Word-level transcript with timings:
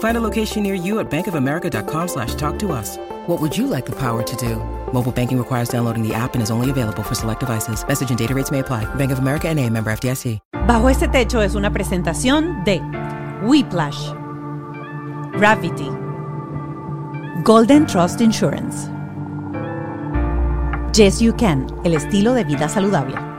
Find 0.00 0.16
a 0.16 0.20
location 0.20 0.62
near 0.62 0.74
you 0.74 0.98
at 1.00 1.10
bankofamerica.com 1.10 2.08
slash 2.08 2.34
talk 2.34 2.58
to 2.58 2.72
us. 2.72 2.98
What 3.26 3.40
would 3.40 3.56
you 3.56 3.66
like 3.66 3.86
the 3.86 3.96
power 3.96 4.22
to 4.22 4.36
do? 4.36 4.56
Mobile 4.92 5.12
banking 5.12 5.38
requires 5.38 5.68
downloading 5.70 6.06
the 6.06 6.12
app 6.12 6.34
and 6.34 6.42
is 6.42 6.50
only 6.50 6.68
available 6.68 7.02
for 7.02 7.14
select 7.14 7.40
devices. 7.40 7.82
Message 7.86 8.10
and 8.10 8.18
data 8.18 8.34
rates 8.34 8.50
may 8.50 8.58
apply. 8.58 8.84
Bank 8.96 9.12
of 9.12 9.20
America 9.20 9.48
and 9.48 9.58
a 9.58 9.70
member 9.70 9.90
FDIC. 9.90 10.40
Bajo 10.66 10.88
este 10.88 11.08
techo 11.08 11.42
es 11.42 11.54
una 11.54 11.70
presentación 11.72 12.64
de 12.64 12.80
Whiplash, 13.42 14.12
Gravity, 15.32 15.90
Golden 17.44 17.86
Trust 17.86 18.20
Insurance, 18.20 18.88
Yes 20.94 21.20
You 21.20 21.34
Can, 21.36 21.66
el 21.84 21.94
estilo 21.94 22.34
de 22.34 22.44
vida 22.44 22.68
saludable. 22.68 23.29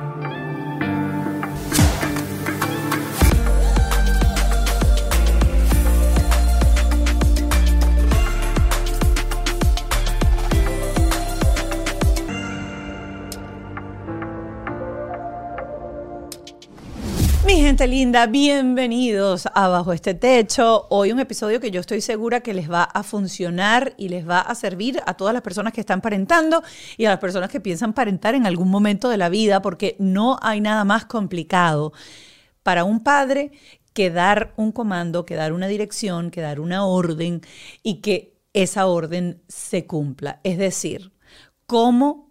Gente 17.72 17.88
linda, 17.88 18.28
bienvenidos 18.28 19.48
a 19.54 19.70
Bajo 19.70 19.94
este 19.94 20.14
Techo. 20.14 20.88
Hoy 20.90 21.14
un 21.14 21.22
episodio 21.22 21.62
que 21.62 21.72
yo 21.72 21.80
estoy 21.80 22.02
segura 22.02 22.42
que 22.42 22.54
les 22.54 22.70
va 22.70 22.84
a 22.84 23.02
funcionar 23.02 23.94
y 23.96 24.10
les 24.10 24.28
va 24.28 24.42
a 24.42 24.56
servir 24.56 25.02
a 25.06 25.14
todas 25.14 25.34
las 25.34 25.42
personas 25.42 25.72
que 25.72 25.80
están 25.80 26.02
parentando 26.02 26.64
y 26.98 27.06
a 27.06 27.12
las 27.12 27.20
personas 27.20 27.50
que 27.50 27.62
piensan 27.62 27.94
parentar 27.94 28.36
en 28.36 28.46
algún 28.46 28.70
momento 28.70 29.08
de 29.08 29.16
la 29.16 29.30
vida, 29.30 29.62
porque 29.62 29.96
no 30.00 30.38
hay 30.42 30.60
nada 30.60 30.84
más 30.84 31.06
complicado 31.06 31.94
para 32.62 32.84
un 32.84 33.04
padre 33.04 33.54
que 33.94 34.10
dar 34.10 34.54
un 34.58 34.74
comando, 34.74 35.26
que 35.26 35.36
dar 35.36 35.54
una 35.54 35.68
dirección, 35.68 36.30
que 36.30 36.42
dar 36.42 36.60
una 36.60 36.86
orden 36.86 37.40
y 37.84 38.02
que 38.02 38.38
esa 38.52 38.86
orden 38.88 39.44
se 39.48 39.86
cumpla. 39.86 40.42
Es 40.44 40.58
decir, 40.58 41.14
cómo 41.68 42.31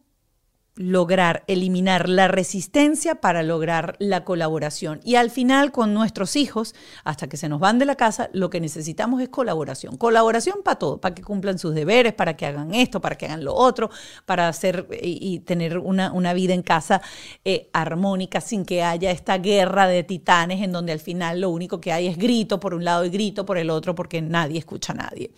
lograr 0.80 1.44
eliminar 1.46 2.08
la 2.08 2.26
resistencia 2.26 3.16
para 3.16 3.42
lograr 3.42 3.96
la 3.98 4.24
colaboración. 4.24 5.00
Y 5.04 5.16
al 5.16 5.30
final 5.30 5.72
con 5.72 5.92
nuestros 5.92 6.36
hijos, 6.36 6.74
hasta 7.04 7.28
que 7.28 7.36
se 7.36 7.50
nos 7.50 7.60
van 7.60 7.78
de 7.78 7.84
la 7.84 7.96
casa, 7.96 8.30
lo 8.32 8.48
que 8.48 8.62
necesitamos 8.62 9.20
es 9.20 9.28
colaboración. 9.28 9.98
Colaboración 9.98 10.62
para 10.64 10.78
todo, 10.78 10.98
para 10.98 11.14
que 11.14 11.22
cumplan 11.22 11.58
sus 11.58 11.74
deberes, 11.74 12.14
para 12.14 12.34
que 12.34 12.46
hagan 12.46 12.74
esto, 12.74 12.98
para 13.02 13.16
que 13.16 13.26
hagan 13.26 13.44
lo 13.44 13.54
otro, 13.54 13.90
para 14.24 14.48
hacer 14.48 14.88
y, 15.02 15.18
y 15.20 15.40
tener 15.40 15.76
una, 15.76 16.12
una, 16.12 16.32
vida 16.32 16.54
en 16.54 16.62
casa 16.62 17.02
eh, 17.44 17.68
armónica 17.74 18.40
sin 18.40 18.64
que 18.64 18.82
haya 18.82 19.10
esta 19.10 19.36
guerra 19.36 19.86
de 19.86 20.02
titanes 20.02 20.62
en 20.62 20.72
donde 20.72 20.92
al 20.92 21.00
final 21.00 21.42
lo 21.42 21.50
único 21.50 21.78
que 21.78 21.92
hay 21.92 22.06
es 22.06 22.16
grito 22.16 22.58
por 22.58 22.72
un 22.72 22.84
lado 22.86 23.04
y 23.04 23.10
grito 23.10 23.44
por 23.44 23.58
el 23.58 23.68
otro 23.68 23.94
porque 23.94 24.22
nadie 24.22 24.58
escucha 24.58 24.94
a 24.94 24.96
nadie. 24.96 25.30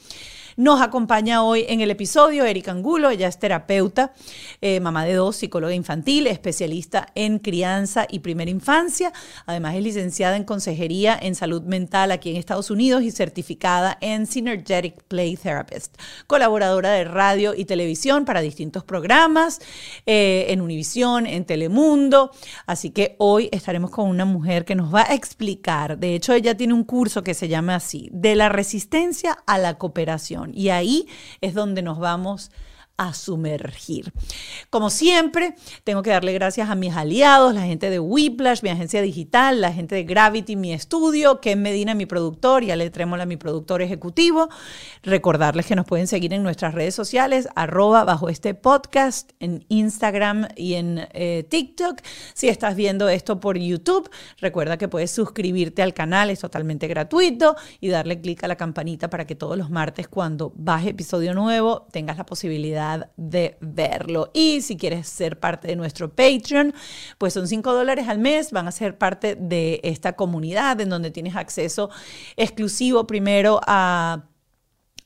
Nos 0.56 0.82
acompaña 0.82 1.42
hoy 1.42 1.64
en 1.66 1.80
el 1.80 1.90
episodio 1.90 2.44
Erika 2.44 2.72
Angulo, 2.72 3.08
ella 3.08 3.26
es 3.26 3.38
terapeuta, 3.38 4.12
eh, 4.60 4.80
mamá 4.80 5.06
de 5.06 5.14
dos, 5.14 5.36
psicóloga 5.36 5.72
infantil, 5.72 6.26
especialista 6.26 7.08
en 7.14 7.38
crianza 7.38 8.06
y 8.10 8.18
primera 8.18 8.50
infancia. 8.50 9.14
Además 9.46 9.76
es 9.76 9.82
licenciada 9.82 10.36
en 10.36 10.44
consejería 10.44 11.18
en 11.20 11.34
salud 11.34 11.62
mental 11.62 12.12
aquí 12.12 12.30
en 12.30 12.36
Estados 12.36 12.70
Unidos 12.70 13.02
y 13.02 13.10
certificada 13.10 13.96
en 14.02 14.26
Synergetic 14.26 15.02
Play 15.04 15.36
Therapist. 15.36 15.96
Colaboradora 16.26 16.90
de 16.90 17.04
radio 17.04 17.54
y 17.56 17.64
televisión 17.64 18.26
para 18.26 18.42
distintos 18.42 18.84
programas, 18.84 19.58
eh, 20.04 20.46
en 20.48 20.60
Univisión, 20.60 21.26
en 21.26 21.46
Telemundo. 21.46 22.30
Así 22.66 22.90
que 22.90 23.16
hoy 23.18 23.48
estaremos 23.52 23.90
con 23.90 24.06
una 24.06 24.26
mujer 24.26 24.66
que 24.66 24.74
nos 24.74 24.94
va 24.94 25.06
a 25.08 25.14
explicar, 25.14 25.96
de 25.96 26.14
hecho 26.14 26.34
ella 26.34 26.54
tiene 26.54 26.74
un 26.74 26.84
curso 26.84 27.22
que 27.22 27.32
se 27.32 27.48
llama 27.48 27.76
así, 27.76 28.10
de 28.12 28.36
la 28.36 28.50
resistencia 28.50 29.38
a 29.46 29.56
la 29.56 29.78
cooperación. 29.78 30.41
Y 30.52 30.70
ahí 30.70 31.06
es 31.40 31.54
donde 31.54 31.82
nos 31.82 31.98
vamos 31.98 32.50
a 33.08 33.14
sumergir. 33.14 34.12
Como 34.70 34.90
siempre, 34.90 35.54
tengo 35.84 36.02
que 36.02 36.10
darle 36.10 36.32
gracias 36.32 36.70
a 36.70 36.74
mis 36.74 36.94
aliados, 36.94 37.54
la 37.54 37.62
gente 37.62 37.90
de 37.90 37.98
Whiplash, 37.98 38.62
mi 38.62 38.70
agencia 38.70 39.02
digital, 39.02 39.60
la 39.60 39.72
gente 39.72 39.94
de 39.94 40.04
Gravity, 40.04 40.56
mi 40.56 40.72
estudio, 40.72 41.40
Ken 41.40 41.62
Medina, 41.62 41.94
mi 41.94 42.06
productor, 42.06 42.62
y 42.64 42.70
Ale 42.70 42.90
Trémola, 42.90 43.26
mi 43.26 43.36
productor 43.36 43.82
ejecutivo. 43.82 44.48
Recordarles 45.02 45.66
que 45.66 45.76
nos 45.76 45.86
pueden 45.86 46.06
seguir 46.06 46.32
en 46.32 46.42
nuestras 46.42 46.74
redes 46.74 46.94
sociales, 46.94 47.48
arroba 47.54 48.04
bajo 48.04 48.28
este 48.28 48.54
podcast, 48.54 49.32
en 49.40 49.64
Instagram 49.68 50.48
y 50.56 50.74
en 50.74 51.08
eh, 51.12 51.44
TikTok. 51.48 52.00
Si 52.34 52.48
estás 52.48 52.76
viendo 52.76 53.08
esto 53.08 53.40
por 53.40 53.58
YouTube, 53.58 54.10
recuerda 54.38 54.76
que 54.76 54.88
puedes 54.88 55.10
suscribirte 55.10 55.82
al 55.82 55.94
canal, 55.94 56.30
es 56.30 56.40
totalmente 56.40 56.88
gratuito, 56.88 57.56
y 57.80 57.88
darle 57.88 58.20
clic 58.20 58.42
a 58.44 58.48
la 58.48 58.56
campanita 58.56 59.10
para 59.10 59.26
que 59.26 59.34
todos 59.34 59.58
los 59.58 59.70
martes 59.70 60.08
cuando 60.08 60.52
baje 60.54 60.90
episodio 60.90 61.34
nuevo 61.34 61.86
tengas 61.90 62.16
la 62.16 62.26
posibilidad 62.26 62.91
de 63.16 63.56
verlo. 63.60 64.30
Y 64.34 64.60
si 64.62 64.76
quieres 64.76 65.08
ser 65.08 65.38
parte 65.38 65.68
de 65.68 65.76
nuestro 65.76 66.10
Patreon, 66.14 66.74
pues 67.18 67.34
son 67.34 67.48
5 67.48 67.72
dólares 67.72 68.08
al 68.08 68.18
mes, 68.18 68.52
van 68.52 68.68
a 68.68 68.72
ser 68.72 68.98
parte 68.98 69.36
de 69.36 69.80
esta 69.82 70.14
comunidad 70.14 70.80
en 70.80 70.88
donde 70.88 71.10
tienes 71.10 71.36
acceso 71.36 71.90
exclusivo 72.36 73.06
primero 73.06 73.60
a 73.66 74.24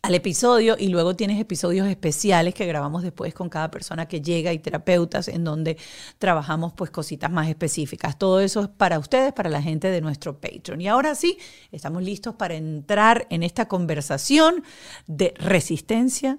al 0.06 0.14
episodio 0.14 0.76
y 0.78 0.86
luego 0.86 1.16
tienes 1.16 1.40
episodios 1.40 1.88
especiales 1.88 2.54
que 2.54 2.64
grabamos 2.64 3.02
después 3.02 3.34
con 3.34 3.48
cada 3.48 3.72
persona 3.72 4.06
que 4.06 4.20
llega 4.20 4.52
y 4.52 4.60
terapeutas 4.60 5.26
en 5.26 5.42
donde 5.42 5.76
trabajamos 6.18 6.72
pues 6.74 6.92
cositas 6.92 7.28
más 7.30 7.48
específicas. 7.48 8.16
Todo 8.16 8.38
eso 8.38 8.62
es 8.62 8.68
para 8.68 9.00
ustedes, 9.00 9.32
para 9.32 9.50
la 9.50 9.60
gente 9.60 9.88
de 9.88 10.00
nuestro 10.00 10.40
Patreon. 10.40 10.80
Y 10.80 10.86
ahora 10.86 11.16
sí, 11.16 11.38
estamos 11.72 12.04
listos 12.04 12.36
para 12.36 12.54
entrar 12.54 13.26
en 13.30 13.42
esta 13.42 13.66
conversación 13.66 14.62
de 15.08 15.34
resistencia 15.38 16.38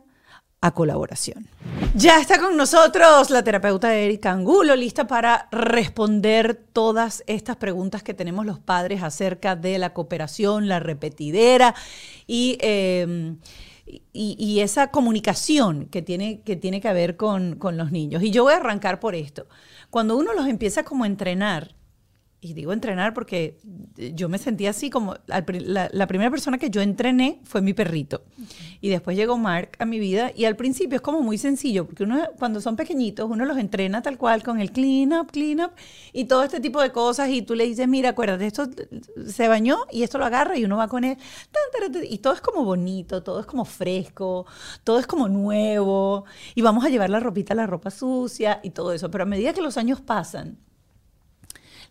a 0.62 0.72
colaboración. 0.72 1.48
Ya 1.94 2.20
está 2.20 2.40
con 2.40 2.58
nosotros 2.58 3.30
la 3.30 3.44
terapeuta 3.44 3.94
Erika 3.96 4.32
Angulo, 4.32 4.76
lista 4.76 5.06
para 5.08 5.48
responder 5.52 6.56
todas 6.74 7.24
estas 7.28 7.58
preguntas 7.58 8.02
que 8.04 8.14
tenemos 8.14 8.46
los 8.46 8.60
padres 8.60 9.04
acerca 9.04 9.56
de 9.56 9.78
la 9.78 9.94
cooperación, 9.94 10.68
la 10.68 10.80
repetidera 10.80 11.76
y, 12.26 12.58
eh, 12.62 13.36
y, 13.86 14.36
y, 14.40 14.60
esa 14.62 14.92
comunicación 14.92 15.86
que 15.86 16.02
tiene 16.02 16.42
que, 16.42 16.56
tiene 16.56 16.82
que 16.82 16.92
ver 16.92 17.16
con, 17.16 17.56
con 17.56 17.78
los 17.78 17.92
niños. 17.92 18.24
Y 18.24 18.32
yo 18.32 18.44
voy 18.44 18.54
a 18.54 18.58
arrancar 18.58 19.00
por 19.00 19.16
esto. 19.16 19.48
Cuando 19.90 20.18
uno 20.18 20.34
los 20.34 20.48
empieza 20.48 20.84
como 20.84 21.04
a 21.04 21.08
entrenar, 21.08 21.77
y 22.48 22.54
digo 22.54 22.72
entrenar 22.72 23.14
porque 23.14 23.58
yo 24.16 24.30
me 24.30 24.38
sentía 24.38 24.70
así 24.70 24.90
como 24.90 25.16
la, 25.26 25.90
la, 25.92 26.08
primera 26.08 26.32
persona 26.32 26.58
que 26.58 26.70
yo 26.70 26.82
entrené 26.82 27.42
fue 27.44 27.62
mi 27.62 27.74
perrito. 27.74 28.24
Y 28.80 28.90
después 28.90 29.18
llegó 29.18 29.38
Mark 29.38 29.72
a 29.80 29.86
mi 29.86 30.00
vida 30.00 30.32
y 30.36 30.46
al 30.46 30.56
principio 30.56 30.96
es 30.96 31.02
como 31.02 31.22
muy 31.22 31.38
sencillo 31.38 31.86
porque 31.86 32.04
uno 32.04 32.22
cuando 32.40 32.62
son 32.62 32.76
pequeñitos 32.76 33.30
uno 33.30 33.44
los 33.46 33.58
entrena 33.58 34.02
tal 34.02 34.18
cual 34.18 34.44
con 34.44 34.60
el 34.60 34.72
clean 34.72 35.14
up, 35.14 35.32
clean 35.32 35.60
up 35.62 35.72
y 36.14 36.26
todo 36.26 36.44
este 36.44 36.60
tipo 36.60 36.82
de 36.82 36.92
cosas 36.92 37.30
y 37.30 37.42
tú 37.42 37.56
le 37.56 37.66
dices, 37.66 37.88
mira, 37.88 38.10
acuérdate, 38.10 38.48
esto 38.48 38.70
se 39.28 39.48
bañó 39.48 39.80
y 39.92 40.04
esto 40.04 40.18
lo 40.18 40.26
agarra 40.26 40.58
y 40.58 40.66
uno 40.66 40.78
va 40.78 40.88
con 40.88 41.04
él. 41.04 41.18
Y 42.10 42.20
todo 42.20 42.34
es 42.34 42.42
como 42.42 42.64
bonito, 42.64 43.24
todo 43.24 43.40
es 43.40 43.46
como 43.46 43.66
fresco, 43.66 44.46
todo 44.84 45.00
es 45.00 45.08
como 45.08 45.28
nuevo 45.28 46.26
y 46.56 46.62
vamos 46.62 46.86
a 46.86 46.90
llevar 46.90 47.10
la 47.10 47.20
ropita 47.20 47.54
a 47.54 47.58
la 47.58 47.68
ropa 47.68 47.92
sucia 47.92 48.60
y 48.64 48.70
todo 48.72 48.94
eso. 48.94 49.12
Pero 49.12 49.24
a 49.24 49.28
medida 49.28 49.54
que 49.54 49.62
los 49.62 49.78
años 49.78 50.02
pasan, 50.02 50.58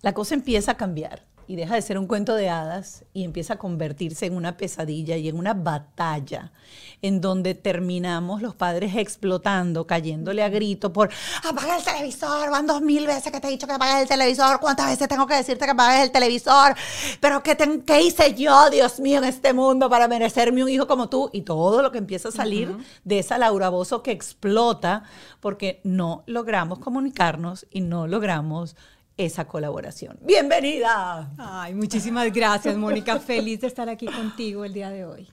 la 0.07 0.15
cosa 0.15 0.37
empieza 0.37 0.71
a 0.71 0.77
cambiar. 0.77 1.25
y 1.49 1.55
deja 1.55 1.77
de 1.77 1.83
ser 1.83 1.97
un 1.97 2.09
cuento 2.09 2.35
de 2.35 2.49
hadas 2.49 3.05
y 3.13 3.23
empieza 3.23 3.55
a 3.55 3.59
convertirse 3.59 4.27
en 4.27 4.35
una 4.35 4.57
pesadilla 4.57 5.17
y 5.17 5.29
en 5.29 5.39
una 5.39 5.55
batalla 5.55 6.51
en 7.03 7.21
donde 7.21 7.55
terminamos 7.55 8.43
los 8.43 8.57
padres 8.57 8.97
explotando, 8.97 9.87
cayéndole 9.87 10.43
a 10.43 10.49
grito 10.49 10.93
por 10.93 11.09
apaga 11.49 11.77
el 11.77 11.85
televisor, 11.85 12.51
van 12.51 12.67
dos 12.67 12.83
mil 12.83 13.07
veces 13.07 13.31
que 13.31 13.41
te 13.41 13.47
he 13.47 13.51
dicho 13.53 13.69
que 13.69 13.75
apagues 13.75 14.03
el 14.03 14.09
televisor, 14.09 14.59
cuántas 14.59 14.87
veces 14.89 15.07
tengo 15.07 15.27
que 15.27 15.35
decirte 15.35 15.65
que 15.67 15.71
apagues 15.71 16.03
el 16.03 16.11
televisor, 16.11 16.75
pero 17.21 17.43
¿qué, 17.45 17.57
¿qué 17.87 18.03
hice 18.03 18.35
yo, 18.35 18.69
Dios 18.71 18.99
mío, 18.99 19.19
en 19.19 19.25
este 19.25 19.53
mundo 19.53 19.89
para 19.89 20.09
merecerme 20.09 20.65
un 20.65 20.69
hijo 20.69 20.89
como 20.89 21.09
tú? 21.09 21.31
Y 21.33 21.43
todo 21.43 21.81
lo 21.81 21.93
que 21.93 21.99
empieza 21.99 22.31
a 22.31 22.33
salir 22.33 22.77
de 23.05 23.21
esa 23.21 23.39
Laura 23.39 23.69
Bozo 23.69 24.03
que 24.03 24.11
explota 24.11 25.05
porque 25.39 25.81
no 25.85 26.25
logramos 26.27 26.81
comunicarnos 26.81 27.67
y 27.71 27.83
no 27.83 28.09
logramos 28.09 28.75
esa 29.17 29.47
colaboración. 29.47 30.19
Bienvenida. 30.23 31.33
Ay, 31.39 31.75
muchísimas 31.75 32.33
gracias, 32.33 32.77
Mónica. 32.77 33.19
Feliz 33.19 33.61
de 33.61 33.67
estar 33.67 33.89
aquí 33.89 34.07
contigo 34.07 34.65
el 34.65 34.75
día 34.75 34.91
de 34.91 35.05
hoy. 35.05 35.29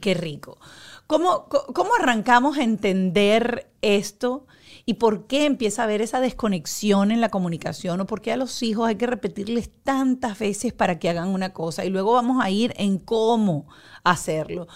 Qué 0.00 0.14
rico. 0.14 0.58
¿Cómo, 1.06 1.46
¿Cómo 1.48 1.90
arrancamos 1.98 2.58
a 2.58 2.64
entender 2.64 3.68
esto 3.82 4.46
y 4.84 4.94
por 4.94 5.26
qué 5.26 5.44
empieza 5.44 5.82
a 5.82 5.84
haber 5.84 6.02
esa 6.02 6.20
desconexión 6.20 7.10
en 7.10 7.20
la 7.20 7.28
comunicación 7.28 8.00
o 8.00 8.06
por 8.06 8.20
qué 8.20 8.32
a 8.32 8.36
los 8.36 8.62
hijos 8.62 8.88
hay 8.88 8.96
que 8.96 9.06
repetirles 9.06 9.70
tantas 9.82 10.38
veces 10.38 10.72
para 10.72 10.98
que 10.98 11.08
hagan 11.08 11.28
una 11.28 11.52
cosa 11.52 11.84
y 11.84 11.90
luego 11.90 12.12
vamos 12.12 12.42
a 12.42 12.50
ir 12.50 12.74
en 12.76 12.98
cómo 12.98 13.66
hacerlo 14.04 14.66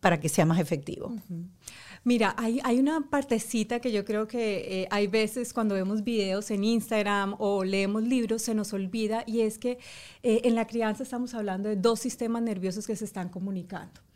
para 0.00 0.20
que 0.20 0.28
sea 0.28 0.46
más 0.46 0.60
efectivo? 0.60 1.12
Mira, 2.04 2.34
hay, 2.38 2.60
hay, 2.64 2.78
una 2.78 3.00
partecita 3.10 3.80
que 3.80 3.92
yo 3.92 4.04
creo 4.04 4.26
que 4.26 4.82
eh, 4.82 4.88
hay 4.90 5.06
veces 5.06 5.52
cuando 5.52 5.74
vemos 5.74 6.04
videos 6.04 6.50
en 6.50 6.64
Instagram 6.64 7.34
o 7.38 7.64
leemos 7.64 8.02
libros 8.02 8.42
se 8.42 8.54
nos 8.54 8.72
olvida 8.72 9.24
y 9.26 9.40
es 9.40 9.58
que 9.58 9.78
eh, 10.22 10.42
en 10.44 10.54
la 10.54 10.66
crianza 10.66 11.02
estamos 11.02 11.34
hablando 11.34 11.68
de 11.68 11.76
dos 11.76 12.00
sistemas 12.00 12.42
nerviosos 12.42 12.86
que 12.86 12.96
se 12.96 13.04
están 13.04 13.28
comunicando. 13.28 14.07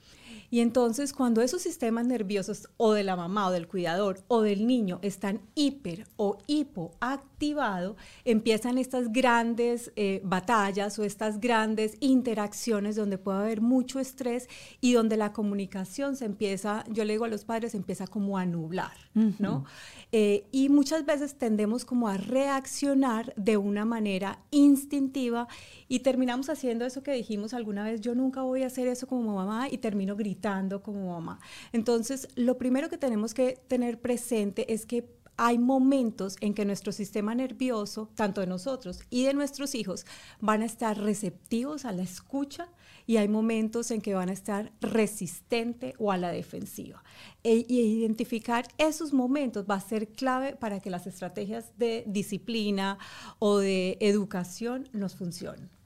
Y 0.53 0.61
entonces 0.61 1.15
cuando 1.15 1.41
esos 1.41 1.63
sistemas 1.63 2.05
nerviosos 2.05 2.69
o 2.77 2.93
de 2.93 3.05
la 3.05 3.17
mamá 3.17 3.49
o 3.49 3.53
del 3.53 3.67
cuidador 3.67 4.23
o 4.29 4.43
del 4.43 4.67
niño 4.67 4.99
están 5.01 5.41
hiper 5.55 6.07
o 6.17 6.37
hipoactivados, 6.47 7.97
empiezan 8.27 8.77
estas 8.77 9.11
grandes 9.15 9.93
eh, 9.97 10.21
batallas 10.23 10.99
o 10.99 11.05
estas 11.05 11.41
grandes 11.41 11.97
interacciones 12.01 12.97
donde 12.97 13.17
puede 13.17 13.39
haber 13.39 13.63
mucho 13.63 13.99
estrés 13.99 14.47
y 14.83 14.93
donde 14.93 15.17
la 15.17 15.33
comunicación 15.33 16.17
se 16.17 16.27
empieza, 16.27 16.85
yo 16.91 17.07
le 17.07 17.15
digo 17.15 17.25
a 17.25 17.29
los 17.29 17.47
padres, 17.47 17.75
empieza 17.75 18.07
como 18.07 18.37
a 18.37 18.45
nublar, 18.45 18.93
¿no? 19.15 19.65
Eh, 20.13 20.45
y 20.53 20.69
muchas 20.69 21.07
veces 21.07 21.37
tendemos 21.37 21.87
como 21.87 22.09
a 22.09 22.19
reaccionar 22.19 23.33
de 23.37 23.57
una 23.57 23.87
manera 23.87 24.41
instintiva 24.51 25.49
y 25.89 26.01
terminamos 26.01 26.51
haciendo 26.51 26.85
eso 26.85 27.03
que 27.03 27.13
dijimos 27.13 27.55
alguna 27.55 27.85
vez, 27.85 28.03
yo 28.03 28.15
nunca 28.15 28.43
voy 28.43 28.65
a 28.65 28.67
hacer 28.67 28.87
eso 28.87 29.07
como 29.07 29.35
mamá 29.35 29.71
y 29.71 29.79
termino 29.79 30.15
gritando 30.15 30.42
como 30.83 31.13
mamá. 31.13 31.41
Entonces, 31.73 32.29
lo 32.35 32.59
primero 32.59 32.89
que 32.89 32.99
tenemos 32.99 33.35
que 33.35 33.61
tener 33.69 34.01
presente 34.01 34.73
es 34.73 34.87
que 34.87 35.09
hay 35.37 35.59
momentos 35.59 36.37
en 36.41 36.55
que 36.55 36.65
nuestro 36.65 36.93
sistema 36.93 37.35
nervioso, 37.35 38.11
tanto 38.15 38.41
de 38.41 38.47
nosotros 38.47 39.01
y 39.11 39.25
de 39.25 39.35
nuestros 39.35 39.75
hijos, 39.75 40.05
van 40.41 40.63
a 40.63 40.67
estar 40.67 40.99
receptivos 40.99 41.85
a 41.85 41.93
la 41.93 42.03
escucha 42.03 42.69
y 43.07 43.17
hay 43.17 43.29
momentos 43.29 43.91
en 43.91 44.01
que 44.01 44.15
van 44.15 44.29
a 44.29 44.33
estar 44.33 44.73
resistente 44.81 45.95
o 45.99 46.13
a 46.13 46.19
la 46.19 46.31
defensiva. 46.31 47.03
E, 47.43 47.65
y 47.67 47.81
identificar 47.81 48.69
esos 48.79 49.13
momentos 49.13 49.65
va 49.69 49.77
a 49.77 49.81
ser 49.81 50.09
clave 50.09 50.55
para 50.55 50.81
que 50.81 50.91
las 50.91 51.07
estrategias 51.07 51.77
de 51.79 52.05
disciplina 52.07 52.99
o 53.39 53.59
de 53.59 53.97
educación 54.01 54.89
nos 54.93 55.17
funcionen. 55.17 55.82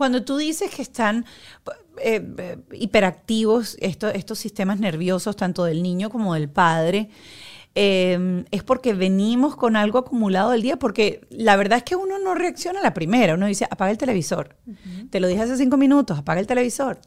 Cuando 0.00 0.24
tú 0.24 0.38
dices 0.38 0.70
que 0.74 0.80
están 0.80 1.26
eh, 1.98 2.26
eh, 2.38 2.56
hiperactivos 2.72 3.76
estos 3.80 4.38
sistemas 4.38 4.80
nerviosos, 4.80 5.36
tanto 5.36 5.62
del 5.64 5.82
niño 5.82 6.08
como 6.08 6.32
del 6.32 6.48
padre, 6.48 7.10
em, 7.74 8.46
es 8.50 8.62
porque 8.62 8.94
venimos 8.94 9.56
con 9.56 9.76
algo 9.76 9.98
acumulado 9.98 10.52
del 10.52 10.62
día, 10.62 10.78
porque 10.78 11.20
la 11.28 11.54
verdad 11.56 11.76
es 11.76 11.84
que 11.84 11.96
uno 11.96 12.18
no 12.18 12.34
reacciona 12.34 12.80
a 12.80 12.82
la 12.82 12.94
primera, 12.94 13.34
uno 13.34 13.44
dice, 13.44 13.66
apaga 13.70 13.90
el 13.90 13.98
televisor. 13.98 14.56
Te 15.10 15.20
lo 15.20 15.28
dije 15.28 15.42
hace 15.42 15.58
cinco 15.58 15.76
minutos, 15.76 16.18
apaga 16.18 16.40
el 16.40 16.46
televisor. 16.46 16.98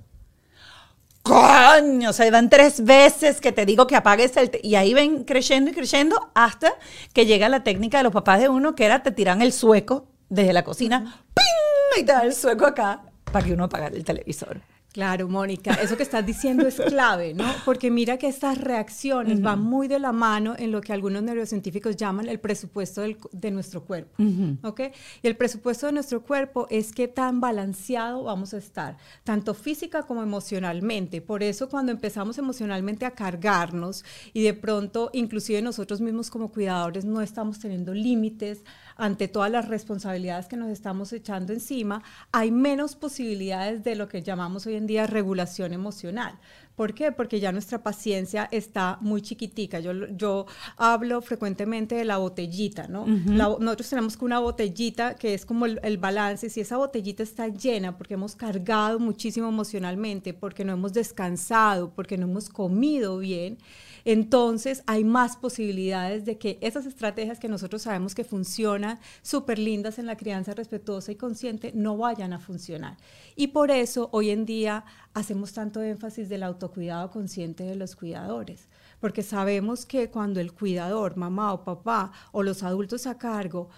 Coño, 1.23 2.11
o 2.11 2.13
sea, 2.13 2.29
van 2.29 2.51
tres 2.51 2.83
veces 2.83 3.41
que 3.41 3.51
te 3.51 3.65
digo 3.65 3.87
que 3.87 3.95
apagues 3.95 4.37
el... 4.37 4.51
y 4.61 4.75
ahí 4.75 4.93
ven 4.93 5.23
creciendo 5.23 5.71
y 5.71 5.73
creciendo 5.73 6.29
hasta 6.35 6.71
que 7.11 7.25
llega 7.25 7.49
la 7.49 7.63
técnica 7.63 7.97
de 7.97 8.03
los 8.03 8.13
papás 8.13 8.39
de 8.39 8.49
uno, 8.49 8.75
que 8.75 8.85
era 8.85 9.01
te 9.01 9.09
tiran 9.09 9.41
el 9.41 9.51
sueco 9.51 10.05
desde 10.29 10.53
la 10.53 10.63
cocina, 10.63 11.23
¡ping! 11.33 11.52
Y 11.99 12.03
te 12.03 12.11
da 12.11 12.23
el 12.23 12.33
sueco 12.33 12.65
acá 12.65 13.01
para 13.31 13.45
que 13.45 13.53
uno 13.53 13.65
apague 13.65 13.95
el 13.95 14.03
televisor. 14.03 14.61
Claro, 14.93 15.27
Mónica, 15.27 15.73
eso 15.81 15.97
que 15.97 16.03
estás 16.03 16.23
diciendo 16.23 16.67
es 16.67 16.79
clave, 16.79 17.33
¿no? 17.33 17.45
Porque 17.65 17.89
mira 17.89 18.17
que 18.17 18.27
estas 18.27 18.59
reacciones 18.59 19.41
van 19.41 19.59
muy 19.59 19.87
de 19.87 19.97
la 19.97 20.11
mano 20.11 20.53
en 20.55 20.71
lo 20.71 20.81
que 20.81 20.93
algunos 20.93 21.23
neurocientíficos 21.23 21.95
llaman 21.95 22.29
el 22.29 22.39
presupuesto 22.39 23.01
de 23.01 23.49
nuestro 23.49 23.85
cuerpo, 23.85 24.23
¿ok? 24.61 24.81
Y 25.23 25.27
el 25.27 25.35
presupuesto 25.35 25.87
de 25.87 25.93
nuestro 25.93 26.21
cuerpo 26.21 26.67
es 26.69 26.91
qué 26.91 27.07
tan 27.07 27.41
balanceado 27.41 28.23
vamos 28.23 28.53
a 28.53 28.57
estar, 28.57 28.97
tanto 29.23 29.55
física 29.55 30.03
como 30.03 30.21
emocionalmente. 30.21 31.21
Por 31.21 31.41
eso 31.41 31.69
cuando 31.69 31.91
empezamos 31.91 32.37
emocionalmente 32.37 33.07
a 33.07 33.11
cargarnos 33.11 34.05
y 34.31 34.43
de 34.43 34.53
pronto, 34.53 35.09
inclusive 35.11 35.59
nosotros 35.63 36.01
mismos 36.01 36.29
como 36.29 36.51
cuidadores, 36.51 37.03
no 37.03 37.21
estamos 37.21 37.57
teniendo 37.57 37.95
límites, 37.95 38.63
ante 39.03 39.27
todas 39.27 39.51
las 39.51 39.67
responsabilidades 39.67 40.45
que 40.45 40.55
nos 40.55 40.69
estamos 40.69 41.11
echando 41.11 41.51
encima, 41.51 42.01
hay 42.31 42.51
menos 42.51 42.95
posibilidades 42.95 43.83
de 43.83 43.95
lo 43.95 44.07
que 44.07 44.21
llamamos 44.21 44.65
hoy 44.65 44.75
en 44.75 44.87
día 44.87 45.07
regulación 45.07 45.73
emocional. 45.73 46.39
¿Por 46.77 46.93
qué? 46.93 47.11
Porque 47.11 47.41
ya 47.41 47.51
nuestra 47.51 47.83
paciencia 47.83 48.47
está 48.49 48.97
muy 49.01 49.21
chiquitica. 49.21 49.81
Yo, 49.81 49.91
yo 50.15 50.45
hablo 50.77 51.21
frecuentemente 51.21 51.95
de 51.95 52.05
la 52.05 52.15
botellita, 52.15 52.87
¿no? 52.87 53.05
nosotros 53.05 53.89
tenemos 53.89 54.17
una 54.21 54.39
botellita 54.39 55.15
que 55.15 55.33
es 55.33 55.45
como 55.45 55.65
el, 55.65 55.81
el, 55.83 55.97
balance. 55.97 56.49
Si 56.49 56.61
esa 56.61 56.77
botellita 56.77 57.23
está 57.23 57.49
llena 57.49 57.97
porque 57.97 58.13
hemos 58.13 58.37
cargado 58.37 58.99
muchísimo 58.99 59.49
emocionalmente, 59.49 60.33
porque 60.33 60.63
no 60.63 60.71
hemos 60.71 60.93
descansado, 60.93 61.91
porque 61.93 62.17
no 62.17 62.25
hemos 62.25 62.47
comido 62.47 63.17
bien, 63.17 63.57
entonces 64.05 64.83
hay 64.85 65.03
más 65.03 65.37
posibilidades 65.37 66.25
de 66.25 66.37
que 66.37 66.57
esas 66.61 66.85
estrategias 66.85 67.39
que 67.39 67.47
nosotros 67.47 67.83
sabemos 67.83 68.13
que 68.15 68.23
funcionan 68.23 68.99
súper 69.21 69.59
lindas 69.59 69.99
en 69.99 70.05
la 70.05 70.17
crianza 70.17 70.53
respetuosa 70.53 71.11
y 71.11 71.15
consciente 71.15 71.71
no 71.73 71.97
vayan 71.97 72.33
a 72.33 72.39
funcionar. 72.39 72.97
Y 73.35 73.47
por 73.47 73.71
eso 73.71 74.09
hoy 74.11 74.29
en 74.29 74.45
día 74.45 74.85
hacemos 75.13 75.53
tanto 75.53 75.81
énfasis 75.81 76.29
del 76.29 76.43
autocuidado 76.43 77.09
consciente 77.11 77.63
de 77.63 77.75
los 77.75 77.95
cuidadores, 77.95 78.67
porque 78.99 79.23
sabemos 79.23 79.85
que 79.85 80.09
cuando 80.09 80.39
el 80.39 80.53
cuidador, 80.53 81.17
mamá 81.17 81.53
o 81.53 81.63
papá 81.63 82.11
o 82.31 82.43
los 82.43 82.63
adultos 82.63 83.07
a 83.07 83.17
cargo, 83.17 83.69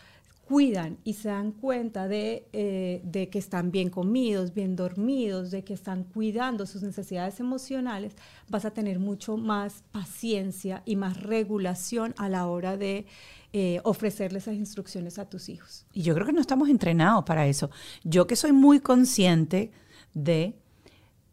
cuidan 0.46 1.00
y 1.04 1.14
se 1.14 1.30
dan 1.30 1.52
cuenta 1.52 2.08
eh, 2.10 3.02
de, 3.04 3.30
que 3.30 3.40
están 3.40 3.72
bien 3.72 3.90
comidos, 3.90 4.54
bien 4.54 4.76
dormidos, 4.76 5.50
de 5.52 5.64
que 5.64 5.74
están 5.74 6.04
cuidando 6.04 6.66
sus 6.68 6.84
necesidades 6.84 7.40
emocionales, 7.40 8.14
vas 8.48 8.64
a 8.64 8.72
tener 8.72 9.00
mucho 9.00 9.38
más 9.38 9.84
paciencia 9.92 10.84
y 10.86 10.96
más 10.96 11.22
regulación 11.22 12.14
a 12.18 12.30
la 12.30 12.48
hora 12.48 12.78
de 12.78 13.08
eh, 13.54 13.82
ofrecerles 13.84 14.44
esas 14.44 14.56
instrucciones 14.56 15.18
a 15.18 15.28
tus 15.28 15.50
hijos. 15.50 15.86
Y 15.94 16.04
yo 16.04 16.14
creo 16.14 16.28
que 16.28 16.34
no 16.34 16.42
estamos 16.42 16.70
entrenados 16.70 17.24
para 17.26 17.48
eso. 17.48 17.72
Yo 18.04 18.28
que 18.28 18.36
soy 18.36 18.52
muy 18.52 18.80
consciente 18.80 19.72
de, 20.14 20.56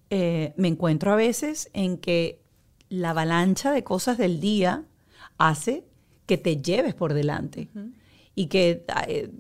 eh, 0.08 0.54
me 0.56 0.68
encuentro 0.68 1.12
a 1.12 1.16
veces 1.16 1.68
en 1.74 1.98
que 1.98 2.40
la 2.88 3.10
avalancha 3.10 3.72
de 3.72 3.84
cosas 3.84 4.16
del 4.16 4.40
día 4.40 4.84
hace 5.36 5.84
que 6.26 6.38
te 6.38 6.56
lleves 6.56 6.94
por 6.94 7.12
delante 7.12 7.68
y 8.34 8.46
que 8.46 8.84
eh, 9.06 9.30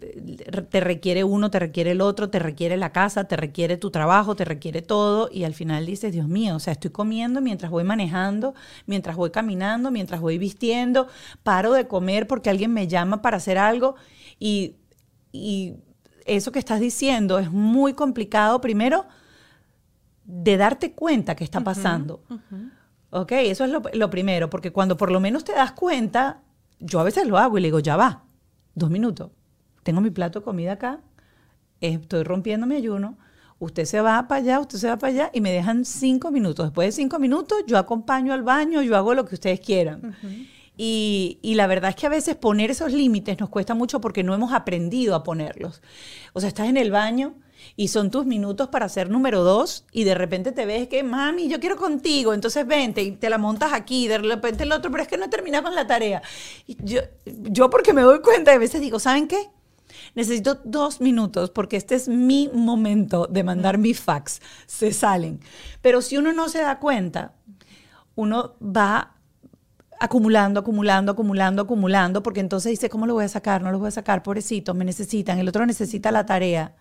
te 0.68 0.80
requiere 0.80 1.24
uno, 1.24 1.50
te 1.50 1.58
requiere 1.58 1.92
el 1.92 2.02
otro, 2.02 2.28
te 2.28 2.38
requiere 2.38 2.76
la 2.76 2.92
casa, 2.92 3.24
te 3.24 3.36
requiere 3.36 3.78
tu 3.78 3.90
trabajo, 3.90 4.36
te 4.36 4.44
requiere 4.44 4.82
todo 4.82 5.30
y 5.32 5.44
al 5.44 5.54
final 5.54 5.86
dices, 5.86 6.12
Dios 6.12 6.28
mío, 6.28 6.56
o 6.56 6.58
sea, 6.58 6.74
estoy 6.74 6.90
comiendo 6.90 7.40
mientras 7.40 7.70
voy 7.70 7.84
manejando, 7.84 8.54
mientras 8.86 9.16
voy 9.16 9.30
caminando, 9.30 9.90
mientras 9.90 10.20
voy 10.20 10.36
vistiendo, 10.36 11.08
paro 11.42 11.72
de 11.72 11.86
comer 11.88 12.26
porque 12.26 12.50
alguien 12.50 12.72
me 12.72 12.86
llama 12.86 13.22
para 13.22 13.38
hacer 13.38 13.58
algo 13.58 13.96
y, 14.38 14.76
eso 16.24 16.52
que 16.52 16.60
estás 16.60 16.78
diciendo 16.78 17.38
es 17.38 17.50
muy 17.50 17.94
complicado 17.94 18.60
primero 18.60 19.06
de 20.24 20.56
darte 20.58 20.92
cuenta 20.92 21.34
que 21.34 21.42
está 21.42 21.62
pasando. 21.62 22.22
Ok, 23.10 23.32
eso 23.32 23.64
es 23.64 23.70
lo, 23.70 23.82
lo 23.92 24.10
primero, 24.10 24.50
porque 24.50 24.70
cuando 24.70 24.98
por 24.98 25.10
lo 25.10 25.18
menos 25.18 25.42
te 25.42 25.52
das 25.52 25.72
cuenta, 25.72 26.42
yo 26.78 27.00
a 27.00 27.04
veces 27.04 27.26
lo 27.26 27.38
hago 27.38 27.56
y 27.56 27.62
le 27.62 27.68
digo, 27.68 27.80
ya 27.80 27.96
va 27.96 28.24
dos 28.74 28.90
minutos. 28.90 29.30
Tengo 29.82 30.00
mi 30.00 30.10
plato 30.10 30.40
de 30.40 30.44
comida 30.44 30.72
acá, 30.72 31.00
estoy 31.80 32.22
rompiendo 32.22 32.66
mi 32.66 32.76
ayuno, 32.76 33.18
usted 33.58 33.84
se 33.84 34.00
va 34.00 34.28
para 34.28 34.40
allá, 34.40 34.60
usted 34.60 34.78
se 34.78 34.88
va 34.88 34.98
para 34.98 35.12
allá 35.12 35.30
y 35.32 35.40
me 35.40 35.52
dejan 35.52 35.84
cinco 35.84 36.30
minutos. 36.30 36.66
Después 36.66 36.88
de 36.88 36.92
cinco 36.92 37.18
minutos 37.18 37.64
yo 37.66 37.78
acompaño 37.78 38.32
al 38.32 38.42
baño, 38.42 38.82
yo 38.82 38.96
hago 38.96 39.14
lo 39.14 39.24
que 39.24 39.34
ustedes 39.34 39.60
quieran. 39.60 40.16
y, 40.76 41.38
y, 41.42 41.54
la 41.54 41.66
verdad 41.66 41.90
es 41.90 41.96
que 41.96 42.06
a 42.06 42.10
veces 42.10 42.36
poner 42.36 42.70
esos 42.70 42.92
límites 42.92 43.38
nos 43.38 43.48
cuesta 43.48 43.74
mucho 43.74 44.00
porque 44.00 44.22
no 44.22 44.34
hemos 44.34 44.52
aprendido 44.52 45.14
a 45.14 45.22
ponerlos. 45.22 45.82
O 46.32 46.40
sea, 46.40 46.48
estás 46.48 46.68
en 46.68 46.76
el 46.76 46.90
baño 46.90 47.34
y 47.76 47.88
son 47.88 48.10
tus 48.10 48.26
minutos 48.26 48.68
para 48.68 48.88
ser 48.88 49.10
número 49.10 49.42
dos 49.42 49.84
y 49.92 50.04
de 50.04 50.14
repente 50.14 50.52
te 50.52 50.66
ves 50.66 50.88
que, 50.88 51.02
mami, 51.02 51.48
yo 51.48 51.60
quiero 51.60 51.76
contigo, 51.76 52.34
entonces 52.34 52.66
vente 52.66 53.02
y 53.02 53.12
te 53.12 53.30
la 53.30 53.38
montas 53.38 53.72
aquí, 53.72 54.08
de 54.08 54.18
repente 54.18 54.64
el 54.64 54.72
otro, 54.72 54.90
pero 54.90 55.02
es 55.02 55.08
que 55.08 55.16
no 55.16 55.30
terminas 55.30 55.62
con 55.62 55.74
la 55.74 55.86
tarea. 55.86 56.22
Y 56.66 56.76
yo, 56.82 57.00
yo 57.26 57.70
porque 57.70 57.92
me 57.92 58.02
doy 58.02 58.20
cuenta, 58.20 58.52
de 58.52 58.58
veces 58.58 58.80
digo, 58.80 58.98
¿saben 58.98 59.28
qué? 59.28 59.50
Necesito 60.14 60.60
dos 60.64 61.00
minutos 61.00 61.50
porque 61.50 61.76
este 61.76 61.94
es 61.94 62.08
mi 62.08 62.50
momento 62.52 63.26
de 63.26 63.44
mandar 63.44 63.78
mi 63.78 63.94
fax. 63.94 64.40
Se 64.66 64.92
salen. 64.92 65.40
Pero 65.80 66.02
si 66.02 66.16
uno 66.16 66.32
no 66.32 66.48
se 66.48 66.60
da 66.60 66.78
cuenta, 66.78 67.34
uno 68.14 68.54
va 68.60 69.16
acumulando, 70.00 70.60
acumulando, 70.60 71.12
acumulando, 71.12 71.62
acumulando, 71.62 72.22
porque 72.22 72.40
entonces 72.40 72.70
dice, 72.70 72.90
¿cómo 72.90 73.06
lo 73.06 73.14
voy 73.14 73.24
a 73.24 73.28
sacar? 73.28 73.62
No 73.62 73.70
lo 73.70 73.78
voy 73.78 73.88
a 73.88 73.92
sacar, 73.92 74.22
pobrecito, 74.22 74.74
me 74.74 74.84
necesitan. 74.84 75.38
El 75.38 75.48
otro 75.48 75.64
necesita 75.64 76.10
la 76.10 76.26
tarea. 76.26 76.74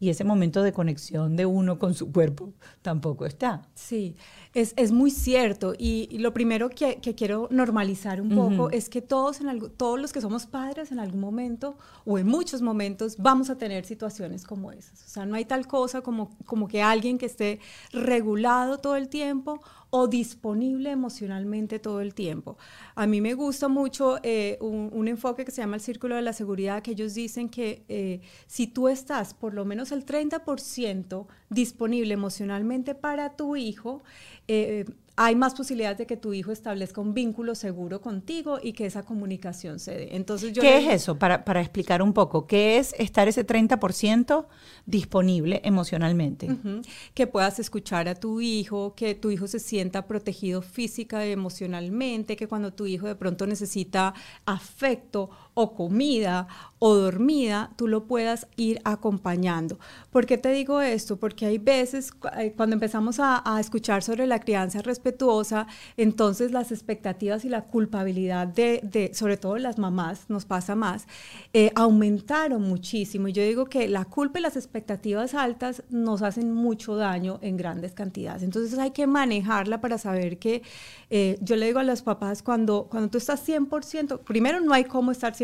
Y 0.00 0.10
ese 0.10 0.24
momento 0.24 0.62
de 0.62 0.72
conexión 0.72 1.36
de 1.36 1.46
uno 1.46 1.78
con 1.78 1.94
su 1.94 2.12
cuerpo 2.12 2.52
tampoco 2.82 3.26
está. 3.26 3.68
Sí, 3.74 4.16
es, 4.54 4.74
es 4.76 4.92
muy 4.92 5.10
cierto. 5.10 5.74
Y, 5.78 6.18
lo 6.18 6.32
primero 6.32 6.70
que, 6.70 6.96
que, 6.96 7.14
quiero 7.14 7.48
normalizar 7.50 8.20
un 8.20 8.30
poco 8.30 8.70
es 8.70 8.88
que 8.88 9.02
todos, 9.02 9.40
en 9.40 9.48
algo, 9.48 9.70
todos 9.70 10.00
los 10.00 10.12
que 10.12 10.20
somos 10.20 10.46
padres 10.46 10.92
en 10.92 10.98
algún 10.98 11.20
momento 11.20 11.76
o 12.04 12.18
en 12.18 12.26
muchos 12.26 12.62
momentos 12.62 13.16
vamos 13.18 13.50
a 13.50 13.58
tener 13.58 13.84
situaciones 13.84 14.44
como 14.44 14.72
esas. 14.72 15.04
O 15.04 15.08
sea, 15.08 15.26
no 15.26 15.34
hay 15.34 15.44
tal 15.44 15.66
cosa 15.66 16.02
como, 16.02 16.30
como 16.46 16.68
que 16.68 16.82
alguien 16.82 17.18
que 17.18 17.26
esté 17.26 17.60
regulado 17.92 18.78
todo 18.78 18.96
el 18.96 19.08
tiempo 19.08 19.60
o 19.96 20.08
disponible 20.08 20.90
emocionalmente 20.90 21.78
todo 21.78 22.00
el 22.00 22.14
tiempo. 22.14 22.56
A 22.96 23.06
mí 23.06 23.20
me 23.20 23.34
gusta 23.34 23.68
mucho 23.68 24.18
eh, 24.24 24.58
un, 24.60 25.06
enfoque 25.06 25.44
que 25.44 25.52
se 25.52 25.62
llama 25.62 25.76
el 25.76 25.82
círculo 25.82 26.16
de 26.16 26.22
la 26.22 26.32
seguridad, 26.32 26.82
que 26.82 26.90
ellos 26.90 27.14
dicen 27.14 27.48
que 27.48 27.84
eh, 27.88 28.20
si 28.48 28.66
tú 28.66 28.88
estás 28.88 29.34
por 29.34 29.54
lo 29.54 29.64
menos 29.64 29.73
el 29.82 30.06
30% 30.06 31.26
disponible 31.50 32.14
emocionalmente 32.14 32.94
para 32.94 33.36
tu 33.36 33.56
hijo, 33.56 34.02
eh, 34.48 34.84
hay 35.16 35.36
más 35.36 35.54
posibilidades 35.54 35.98
de 35.98 36.06
que 36.06 36.16
tu 36.16 36.32
hijo 36.32 36.50
establezca 36.50 37.00
un 37.00 37.14
vínculo 37.14 37.54
seguro 37.54 38.00
contigo 38.00 38.58
y 38.60 38.72
que 38.72 38.86
esa 38.86 39.04
comunicación 39.04 39.78
se 39.78 39.92
dé. 39.92 40.16
Entonces, 40.16 40.52
yo 40.52 40.60
¿Qué 40.60 40.78
es 40.78 41.02
eso? 41.02 41.18
Para, 41.18 41.44
para, 41.44 41.60
explicar 41.60 42.02
un 42.02 42.12
poco, 42.12 42.48
¿qué 42.48 42.78
es 42.78 42.94
estar 42.98 43.28
ese 43.28 43.46
30% 43.46 44.46
disponible 44.86 45.60
emocionalmente? 45.64 46.48
Que 47.14 47.28
puedas 47.28 47.60
escuchar 47.60 48.08
a 48.08 48.16
tu 48.16 48.40
hijo, 48.40 48.94
que 48.96 49.14
tu 49.14 49.30
hijo 49.30 49.46
se 49.46 49.60
sienta 49.60 50.06
protegido 50.08 50.62
física 50.62 51.24
y 51.24 51.30
emocionalmente, 51.30 52.34
que 52.34 52.48
cuando 52.48 52.72
tu 52.72 52.86
hijo 52.86 53.06
de 53.06 53.14
pronto 53.14 53.46
necesita 53.46 54.14
afecto 54.46 55.30
o 55.54 55.74
comida 55.74 56.46
o 56.86 56.94
dormida, 56.96 57.70
tú 57.76 57.88
lo 57.88 58.04
puedas 58.04 58.46
ir 58.56 58.78
acompañando. 58.84 59.78
¿Por 60.10 60.26
qué 60.26 60.36
te 60.36 60.50
digo 60.52 60.82
esto? 60.82 61.16
Porque 61.16 61.46
hay 61.46 61.56
veces 61.56 62.12
eh, 62.36 62.52
cuando 62.54 62.74
empezamos 62.74 63.16
a, 63.20 63.42
escuchar 63.58 64.02
sobre 64.02 64.26
la 64.26 64.40
crianza 64.40 64.82
respetuosa, 64.82 65.66
entonces 65.96 66.50
las 66.50 66.72
expectativas 66.72 67.46
y 67.46 67.48
la 67.48 67.62
culpabilidad 67.62 68.46
de, 68.48 69.10
sobre 69.14 69.38
todo 69.38 69.56
las 69.56 69.78
mamás, 69.78 70.28
nos 70.28 70.44
pasa 70.44 70.74
más, 70.74 71.06
eh, 71.54 71.70
aumentaron 71.74 72.60
muchísimo. 72.60 73.28
Y 73.28 73.32
yo 73.32 73.42
digo 73.42 73.64
que 73.64 73.88
la 73.88 74.04
culpa 74.04 74.40
y 74.40 74.42
las 74.42 74.56
expectativas 74.56 75.34
altas 75.34 75.82
nos 75.88 76.20
hacen 76.20 76.52
mucho 76.52 76.96
daño 76.96 77.38
en 77.40 77.56
grandes 77.56 77.92
cantidades. 77.92 78.42
Entonces 78.42 78.78
hay 78.78 78.90
que 78.90 79.06
manejarla 79.06 79.80
para 79.80 79.96
saber 79.96 80.38
que 80.38 80.62
eh, 81.08 81.38
yo 81.40 81.56
le 81.56 81.66
digo 81.66 81.78
a 81.78 81.84
los 81.84 82.02
papás, 82.02 82.42
cuando, 82.42 82.88
cuando 82.90 83.08
tú 83.08 83.18
estás 83.18 83.48
100%, 83.48 84.20
primero 84.20 84.60
no 84.60 84.74
hay 84.74 84.84
cómo 84.84 85.12
estar 85.12 85.32
100%, 85.32 85.43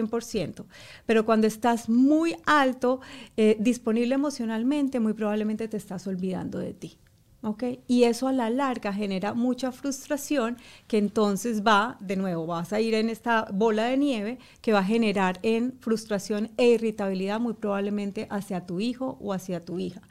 pero 1.07 1.25
cuando 1.25 1.47
estás 1.47 1.88
muy 1.88 2.37
alto, 2.47 3.00
eh, 3.37 3.57
disponible 3.59 4.14
emocionalmente, 4.14 5.00
muy 5.00 5.12
probablemente 5.12 5.69
te 5.69 5.76
estás 5.76 6.07
olvidando 6.07 6.59
de 6.59 6.75
ti. 6.75 6.99
¿Okay? 7.42 7.80
Y 7.87 8.04
eso 8.04 8.28
a 8.28 8.33
la 8.33 8.50
larga 8.50 8.92
genera 8.92 9.33
mucha 9.33 9.73
frustración 9.73 10.59
que 10.87 10.99
entonces 10.99 11.62
va, 11.62 11.97
de 11.99 12.16
nuevo, 12.16 12.47
vas 12.47 12.75
a 12.75 12.80
ir 12.80 12.92
en 12.92 13.09
esta 13.09 13.47
bola 13.50 13.85
de 13.85 13.97
nieve 13.97 14.38
que 14.61 14.75
va 14.75 14.80
a 14.80 14.85
generar 14.85 15.38
en 15.42 15.73
frustración 15.80 16.50
e 16.59 16.66
irritabilidad 16.66 17.40
muy 17.40 17.54
probablemente 17.54 18.26
hacia 18.28 18.66
tu 18.66 18.78
hijo 18.78 19.16
o 19.23 19.33
hacia 19.33 19.64
tu 19.64 19.78
hija. 19.78 20.02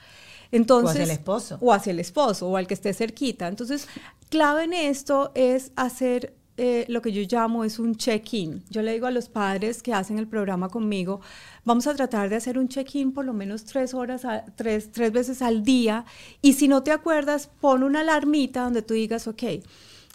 Entonces, 0.51 0.87
o 0.87 0.89
hacia 0.89 1.03
el 1.03 1.11
esposo. 1.11 1.57
O 1.61 1.73
hacia 1.73 1.91
el 1.91 1.99
esposo 1.99 2.47
o 2.49 2.57
al 2.57 2.65
que 2.65 2.73
esté 2.73 2.93
cerquita. 2.93 3.47
Entonces, 3.47 3.87
clave 4.29 4.63
en 4.63 4.73
esto 4.73 5.31
es 5.35 5.71
hacer 5.75 6.33
eh, 6.59 6.85
lo 6.89 7.01
que 7.01 7.13
yo 7.13 7.21
llamo 7.21 7.63
es 7.63 7.79
un 7.79 7.95
check-in. 7.95 8.63
Yo 8.69 8.81
le 8.81 8.91
digo 8.91 9.07
a 9.07 9.11
los 9.11 9.29
padres 9.29 9.81
que 9.81 9.93
hacen 9.93 10.19
el 10.19 10.27
programa 10.27 10.67
conmigo, 10.67 11.21
vamos 11.63 11.87
a 11.87 11.95
tratar 11.95 12.27
de 12.29 12.35
hacer 12.35 12.59
un 12.59 12.67
check-in 12.67 13.13
por 13.13 13.23
lo 13.23 13.33
menos 13.33 13.63
tres 13.63 13.93
horas, 13.93 14.23
tres, 14.55 14.91
tres 14.91 15.13
veces 15.13 15.41
al 15.41 15.63
día. 15.63 16.03
Y 16.41 16.53
si 16.53 16.67
no 16.67 16.83
te 16.83 16.91
acuerdas, 16.91 17.49
pon 17.61 17.81
una 17.83 18.01
alarmita 18.01 18.63
donde 18.63 18.81
tú 18.81 18.93
digas, 18.93 19.25
ok, 19.29 19.43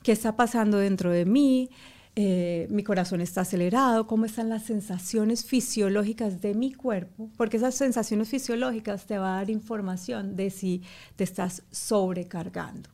¿qué 0.03 0.13
está 0.13 0.37
pasando 0.37 0.77
dentro 0.77 1.11
de 1.11 1.25
mí? 1.25 1.71
Eh, 2.15 2.67
mi 2.71 2.85
corazón 2.85 3.23
está 3.23 3.41
acelerado, 3.41 4.07
cómo 4.07 4.27
están 4.27 4.51
las 4.51 4.65
sensaciones 4.65 5.47
fisiológicas 5.47 6.43
de 6.43 6.55
mi 6.55 6.75
cuerpo, 6.75 7.31
porque 7.39 7.57
esas 7.57 7.75
sensaciones 7.75 8.29
fisiológicas 8.29 9.07
te 9.07 9.17
van 9.17 9.33
a 9.33 9.37
dar 9.37 9.51
información 9.51 10.37
de 10.37 10.51
si 10.51 10.83
te 11.17 11.25
estás 11.25 11.63
sobrecargando 11.71 12.94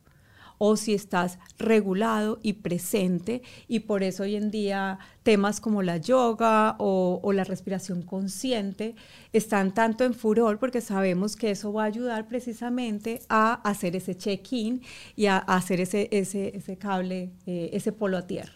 o 0.63 0.77
si 0.77 0.93
estás 0.93 1.39
regulado 1.57 2.39
y 2.43 2.53
presente. 2.53 3.41
Y 3.67 3.79
por 3.79 4.03
eso 4.03 4.21
hoy 4.21 4.35
en 4.35 4.51
día 4.51 4.99
temas 5.23 5.59
como 5.59 5.81
la 5.81 5.97
yoga 5.97 6.75
o, 6.77 7.19
la 7.33 7.43
respiración 7.43 8.03
consciente 8.03 8.93
están 9.33 9.73
tanto 9.73 10.03
en 10.03 10.13
furor 10.13 10.59
porque 10.59 10.79
sabemos 10.79 11.35
que 11.35 11.49
eso 11.49 11.73
va 11.73 11.81
a 11.81 11.87
ayudar 11.87 12.27
precisamente 12.27 13.23
a 13.27 13.53
hacer 13.67 13.95
ese 13.95 14.15
check-in 14.15 14.83
y 15.15 15.25
a, 15.25 15.37
hacer 15.37 15.81
ese, 15.81 16.07
ese, 16.11 16.77
cable, 16.77 17.31
eh, 17.47 17.71
ese 17.73 17.91
polo 17.91 18.17
a 18.17 18.27
tierra. 18.27 18.53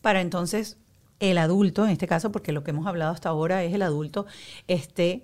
Para 0.00 0.20
entonces 0.20 0.76
el 1.20 1.38
adulto, 1.38 1.84
en 1.84 1.92
este 1.92 2.08
caso, 2.08 2.32
porque 2.32 2.50
lo 2.50 2.64
que 2.64 2.72
hemos 2.72 2.88
hablado 2.88 3.12
hasta 3.12 3.28
ahora 3.28 3.62
es 3.62 3.72
el 3.72 3.82
adulto, 3.82 4.26
esté 4.66 5.22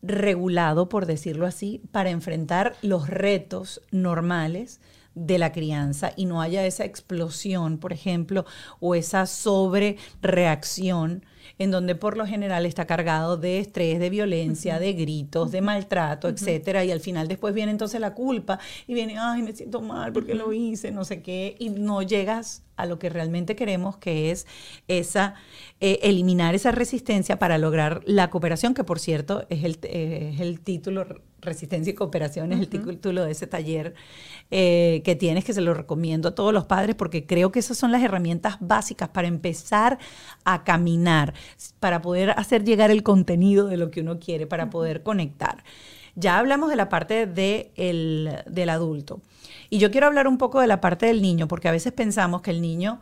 regulado, 0.00 0.88
por 0.88 1.06
decirlo 1.06 1.44
así, 1.44 1.82
para 1.90 2.10
enfrentar 2.10 2.76
los 2.82 3.08
retos 3.08 3.82
normales 3.90 4.80
de 5.26 5.38
la 5.38 5.52
crianza 5.52 6.12
y 6.16 6.26
no 6.26 6.40
haya 6.40 6.64
esa 6.66 6.84
explosión, 6.84 7.78
por 7.78 7.92
ejemplo, 7.92 8.44
o 8.80 8.94
esa 8.94 9.26
sobrereacción 9.26 11.24
en 11.58 11.70
donde 11.70 11.94
por 11.94 12.16
lo 12.16 12.26
general 12.26 12.66
está 12.66 12.86
cargado 12.86 13.36
de 13.36 13.58
estrés, 13.58 13.98
de 13.98 14.10
violencia, 14.10 14.78
de 14.78 14.92
gritos, 14.92 15.50
de 15.50 15.60
maltrato, 15.60 16.28
etcétera, 16.28 16.84
y 16.84 16.90
al 16.90 17.00
final 17.00 17.28
después 17.28 17.54
viene 17.54 17.72
entonces 17.72 18.00
la 18.00 18.14
culpa 18.14 18.58
y 18.86 18.94
viene, 18.94 19.18
ay, 19.18 19.42
me 19.42 19.52
siento 19.52 19.80
mal 19.80 20.12
porque 20.12 20.34
lo 20.34 20.52
hice, 20.52 20.90
no 20.90 21.04
sé 21.04 21.22
qué, 21.22 21.56
y 21.58 21.70
no 21.70 22.02
llegas 22.02 22.62
a 22.76 22.86
lo 22.86 22.98
que 22.98 23.10
realmente 23.10 23.56
queremos, 23.56 23.96
que 23.96 24.30
es 24.30 24.46
esa 24.86 25.34
eh, 25.80 25.98
eliminar 26.02 26.54
esa 26.54 26.70
resistencia 26.70 27.38
para 27.38 27.58
lograr 27.58 28.02
la 28.04 28.30
cooperación, 28.30 28.74
que 28.74 28.84
por 28.84 29.00
cierto 29.00 29.46
es 29.48 29.64
el, 29.64 29.78
eh, 29.82 30.32
es 30.34 30.40
el 30.40 30.60
título 30.60 31.04
Resistencia 31.40 31.92
y 31.92 31.94
Cooperación, 31.94 32.52
es 32.52 32.60
el 32.60 32.68
título 32.68 33.24
de 33.24 33.30
ese 33.30 33.46
taller 33.46 33.94
eh, 34.50 35.02
que 35.04 35.14
tienes, 35.14 35.44
que 35.44 35.52
se 35.52 35.60
lo 35.60 35.72
recomiendo 35.72 36.30
a 36.30 36.34
todos 36.34 36.52
los 36.52 36.64
padres, 36.64 36.96
porque 36.96 37.26
creo 37.26 37.52
que 37.52 37.60
esas 37.60 37.78
son 37.78 37.92
las 37.92 38.02
herramientas 38.02 38.56
básicas 38.60 39.08
para 39.10 39.28
empezar 39.28 39.98
a 40.44 40.64
caminar, 40.64 41.34
para 41.78 42.02
poder 42.02 42.30
hacer 42.30 42.64
llegar 42.64 42.90
el 42.90 43.02
contenido 43.02 43.68
de 43.68 43.76
lo 43.76 43.90
que 43.90 44.00
uno 44.00 44.18
quiere, 44.18 44.46
para 44.46 44.70
poder 44.70 45.02
conectar. 45.02 45.62
Ya 46.16 46.38
hablamos 46.38 46.70
de 46.70 46.76
la 46.76 46.88
parte 46.88 47.26
de 47.26 47.70
el, 47.76 48.42
del 48.46 48.70
adulto. 48.70 49.20
Y 49.70 49.78
yo 49.78 49.90
quiero 49.90 50.08
hablar 50.08 50.26
un 50.26 50.38
poco 50.38 50.60
de 50.60 50.66
la 50.66 50.80
parte 50.80 51.06
del 51.06 51.22
niño, 51.22 51.46
porque 51.46 51.68
a 51.68 51.72
veces 51.72 51.92
pensamos 51.92 52.42
que 52.42 52.50
el 52.50 52.60
niño, 52.60 53.00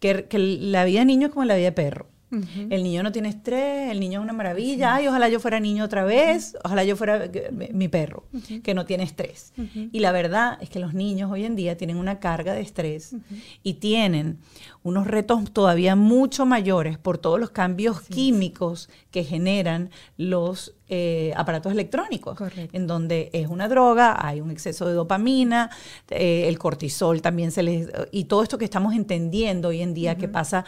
que, 0.00 0.26
que 0.26 0.38
la 0.38 0.84
vida 0.84 1.00
de 1.00 1.06
niño 1.06 1.28
es 1.28 1.32
como 1.32 1.46
la 1.46 1.54
vida 1.54 1.66
de 1.66 1.72
perro. 1.72 2.06
El 2.30 2.82
niño 2.82 3.02
no 3.02 3.12
tiene 3.12 3.30
estrés, 3.30 3.90
el 3.90 4.00
niño 4.00 4.20
es 4.20 4.24
una 4.24 4.32
maravilla. 4.32 4.94
Ay, 4.94 5.08
ojalá 5.08 5.28
yo 5.28 5.40
fuera 5.40 5.60
niño 5.60 5.84
otra 5.84 6.04
vez, 6.04 6.56
ojalá 6.64 6.84
yo 6.84 6.96
fuera 6.96 7.24
eh, 7.24 7.70
mi 7.72 7.88
perro, 7.88 8.24
que 8.62 8.74
no 8.74 8.84
tiene 8.84 9.04
estrés. 9.04 9.52
Y 9.92 10.00
la 10.00 10.12
verdad 10.12 10.58
es 10.60 10.68
que 10.68 10.78
los 10.78 10.94
niños 10.94 11.30
hoy 11.30 11.44
en 11.44 11.56
día 11.56 11.76
tienen 11.76 11.96
una 11.96 12.18
carga 12.18 12.52
de 12.52 12.60
estrés 12.60 13.16
y 13.62 13.74
tienen 13.74 14.38
unos 14.82 15.06
retos 15.06 15.52
todavía 15.52 15.96
mucho 15.96 16.46
mayores 16.46 16.98
por 16.98 17.18
todos 17.18 17.40
los 17.40 17.50
cambios 17.50 18.00
químicos 18.02 18.90
que 19.10 19.24
generan 19.24 19.90
los 20.16 20.74
eh, 20.90 21.32
aparatos 21.36 21.72
electrónicos, 21.72 22.38
en 22.72 22.86
donde 22.86 23.28
es 23.34 23.48
una 23.48 23.68
droga, 23.68 24.16
hay 24.26 24.40
un 24.40 24.50
exceso 24.50 24.86
de 24.86 24.94
dopamina, 24.94 25.68
eh, 26.08 26.48
el 26.48 26.58
cortisol 26.58 27.20
también 27.20 27.50
se 27.50 27.62
les... 27.62 27.88
y 28.10 28.24
todo 28.24 28.42
esto 28.42 28.56
que 28.56 28.64
estamos 28.64 28.94
entendiendo 28.94 29.68
hoy 29.68 29.82
en 29.82 29.92
día 29.92 30.16
que 30.16 30.28
pasa 30.28 30.64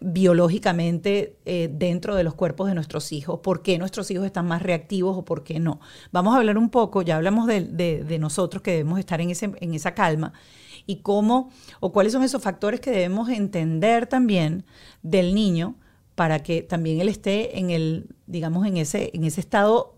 biológicamente 0.00 1.36
eh, 1.44 1.68
dentro 1.72 2.14
de 2.14 2.24
los 2.24 2.34
cuerpos 2.34 2.68
de 2.68 2.74
nuestros 2.74 3.12
hijos, 3.12 3.40
por 3.40 3.62
qué 3.62 3.78
nuestros 3.78 4.10
hijos 4.10 4.24
están 4.24 4.46
más 4.46 4.62
reactivos 4.62 5.16
o 5.16 5.24
por 5.24 5.42
qué 5.42 5.58
no. 5.58 5.80
Vamos 6.12 6.34
a 6.34 6.38
hablar 6.38 6.58
un 6.58 6.70
poco, 6.70 7.02
ya 7.02 7.16
hablamos 7.16 7.46
de, 7.46 8.16
nosotros 8.20 8.62
que 8.62 8.72
debemos 8.72 8.98
estar 8.98 9.20
en, 9.20 9.30
ese, 9.30 9.52
en 9.60 9.74
esa 9.74 9.94
calma 9.94 10.32
y 10.86 10.96
cómo 10.96 11.50
o 11.80 11.92
cuáles 11.92 12.12
son 12.12 12.22
esos 12.22 12.42
factores 12.42 12.80
que 12.80 12.90
debemos 12.90 13.28
entender 13.28 14.06
también 14.06 14.64
del 15.02 15.34
niño 15.34 15.76
para 16.14 16.42
que 16.42 16.62
también 16.62 17.00
él 17.00 17.08
esté 17.08 17.58
en 17.58 17.70
el, 17.70 18.06
digamos, 18.26 18.66
en 18.66 18.76
ese, 18.76 19.10
en 19.14 19.24
ese 19.24 19.40
estado 19.40 19.96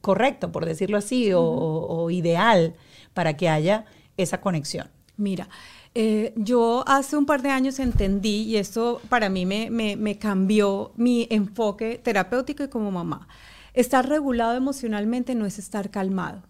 correcto, 0.00 0.52
por 0.52 0.64
decirlo 0.64 0.98
así, 0.98 1.30
o, 1.34 2.10
ideal 2.10 2.74
para 3.12 3.36
que 3.36 3.48
haya 3.48 3.86
esa 4.16 4.40
conexión? 4.40 4.90
Mira, 5.16 5.48
eh, 5.94 6.32
yo 6.36 6.82
hace 6.88 7.16
un 7.16 7.24
par 7.24 7.42
de 7.42 7.50
años 7.50 7.78
entendí, 7.78 8.42
y 8.42 8.56
esto 8.56 9.00
para 9.08 9.28
mí 9.28 9.46
me, 9.46 9.70
me, 9.70 10.18
cambió 10.18 10.92
mi 10.96 11.28
enfoque 11.30 12.00
terapéutico 12.02 12.64
y 12.64 12.68
como 12.68 12.90
mamá. 12.90 13.28
Estar 13.74 14.08
regulado 14.08 14.56
emocionalmente 14.56 15.34
no 15.34 15.46
es 15.46 15.58
estar 15.58 15.90
calmado. 15.90 16.42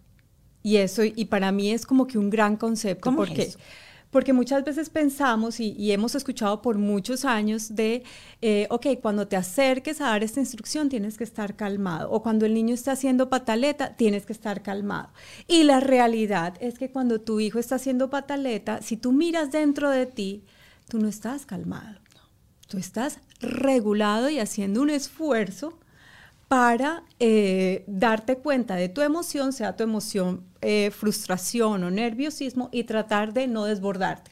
Y 0.63 0.77
eso, 0.77 1.03
y 1.03 1.25
para 1.25 1.51
mí 1.51 1.71
es 1.71 1.85
como 1.85 2.07
que 2.07 2.17
un 2.17 2.31
gran 2.31 2.57
concepto. 2.57 3.03
¿Cómo 3.03 3.17
porque, 3.17 3.53
porque 4.15 4.31
muchas 4.31 4.63
veces 4.63 4.89
pensamos 4.89 5.59
y, 5.59 5.91
hemos 5.91 6.15
escuchado 6.15 6.61
por 6.61 6.77
muchos 6.77 7.25
años 7.25 7.75
de, 7.75 8.03
eh, 8.41 8.65
ok, 8.69 8.87
cuando 9.01 9.27
te 9.27 9.35
acerques 9.35 9.99
a 9.99 10.05
dar 10.05 10.23
esta 10.23 10.39
instrucción 10.39 10.87
tienes 10.87 11.17
que 11.17 11.25
estar 11.25 11.57
calmado, 11.57 12.09
o 12.09 12.23
cuando 12.23 12.45
el 12.45 12.53
niño 12.53 12.73
está 12.73 12.93
haciendo 12.93 13.29
pataleta 13.29 13.97
tienes 13.97 14.25
que 14.25 14.31
estar 14.31 14.63
calmado. 14.63 15.09
Y 15.49 15.63
la 15.63 15.81
realidad 15.81 16.53
es 16.61 16.79
que 16.79 16.91
cuando 16.91 17.19
tu 17.19 17.41
hijo 17.41 17.59
está 17.59 17.75
haciendo 17.75 18.09
pataleta, 18.09 18.81
si 18.81 18.95
tú 18.95 19.11
miras 19.11 19.51
dentro 19.51 19.89
de 19.89 20.05
ti, 20.05 20.45
tú 20.87 20.97
no 20.97 21.09
estás 21.09 21.45
calmado, 21.45 21.99
tú 22.69 22.77
estás 22.77 23.19
regulado 23.41 24.29
y 24.29 24.39
haciendo 24.39 24.81
un 24.81 24.91
esfuerzo 24.91 25.77
para 26.47 27.03
eh, 27.19 27.83
darte 27.87 28.37
cuenta 28.37 28.75
de 28.75 28.89
tu 28.89 29.01
emoción, 29.01 29.53
sea 29.53 29.75
tu 29.75 29.83
emoción 29.83 30.43
eh, 30.61 30.91
frustración 30.91 31.83
o 31.83 31.91
nerviosismo, 31.91 32.69
y 32.71 32.83
tratar 32.83 33.33
de 33.33 33.47
no 33.47 33.65
desbordarte. 33.65 34.31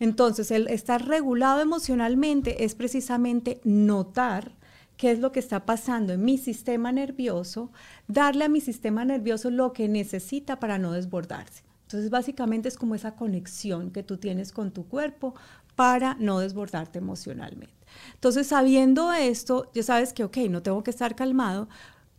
Entonces, 0.00 0.50
el 0.50 0.68
estar 0.68 1.06
regulado 1.06 1.60
emocionalmente 1.60 2.64
es 2.64 2.74
precisamente 2.74 3.60
notar 3.64 4.52
qué 4.96 5.10
es 5.10 5.18
lo 5.18 5.32
que 5.32 5.40
está 5.40 5.64
pasando 5.64 6.12
en 6.12 6.24
mi 6.24 6.38
sistema 6.38 6.92
nervioso, 6.92 7.70
darle 8.08 8.44
a 8.44 8.48
mi 8.48 8.60
sistema 8.60 9.04
nervioso 9.04 9.50
lo 9.50 9.72
que 9.72 9.88
necesita 9.88 10.58
para 10.60 10.78
no 10.78 10.92
desbordarse. 10.92 11.62
Entonces, 11.82 12.10
básicamente 12.10 12.68
es 12.68 12.76
como 12.76 12.94
esa 12.94 13.14
conexión 13.14 13.90
que 13.90 14.02
tú 14.02 14.16
tienes 14.16 14.52
con 14.52 14.72
tu 14.72 14.86
cuerpo 14.86 15.34
para 15.74 16.16
no 16.20 16.38
desbordarte 16.38 16.98
emocionalmente. 16.98 17.74
Entonces, 18.14 18.46
sabiendo 18.46 19.12
esto, 19.12 19.70
ya 19.74 19.82
sabes 19.82 20.12
que, 20.12 20.24
ok, 20.24 20.36
no 20.50 20.62
tengo 20.62 20.82
que 20.82 20.90
estar 20.90 21.14
calmado. 21.14 21.68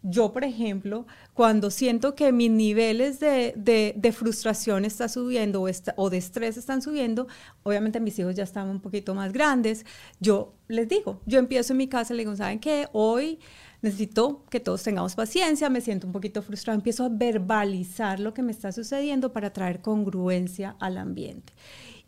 Yo, 0.07 0.31
por 0.31 0.43
ejemplo, 0.43 1.07
cuando 1.33 1.71
siento 1.71 2.13
que 2.13 2.31
mis 2.31 2.51
niveles 2.51 3.19
de, 3.19 4.13
frustración 4.15 4.85
están 4.85 5.09
subiendo 5.09 5.63
o, 5.63 5.69
o, 5.95 6.09
de 6.11 6.17
estrés 6.17 6.57
están 6.57 6.83
subiendo, 6.83 7.27
obviamente 7.63 7.99
mis 7.99 8.19
hijos 8.19 8.35
ya 8.35 8.43
están 8.43 8.69
un 8.69 8.79
poquito 8.79 9.15
más 9.15 9.33
grandes, 9.33 9.83
yo 10.19 10.53
les 10.67 10.87
digo, 10.87 11.21
yo 11.25 11.39
empiezo 11.39 11.73
en 11.73 11.77
mi 11.77 11.87
casa 11.87 12.13
les 12.13 12.25
digo, 12.25 12.35
¿saben 12.35 12.59
qué? 12.59 12.87
Hoy 12.93 13.39
necesito 13.81 14.43
que 14.49 14.59
todos 14.59 14.83
tengamos 14.83 15.15
paciencia, 15.15 15.69
me 15.69 15.81
siento 15.81 16.05
un 16.05 16.13
poquito 16.13 16.43
frustrado, 16.43 16.77
empiezo 16.77 17.03
a 17.03 17.09
verbalizar 17.09 18.19
lo 18.19 18.33
que 18.33 18.43
me 18.43 18.51
está 18.51 18.71
sucediendo 18.71 19.33
para 19.33 19.53
traer 19.53 19.81
congruencia 19.81 20.75
al 20.79 20.97
ambiente. 20.97 21.53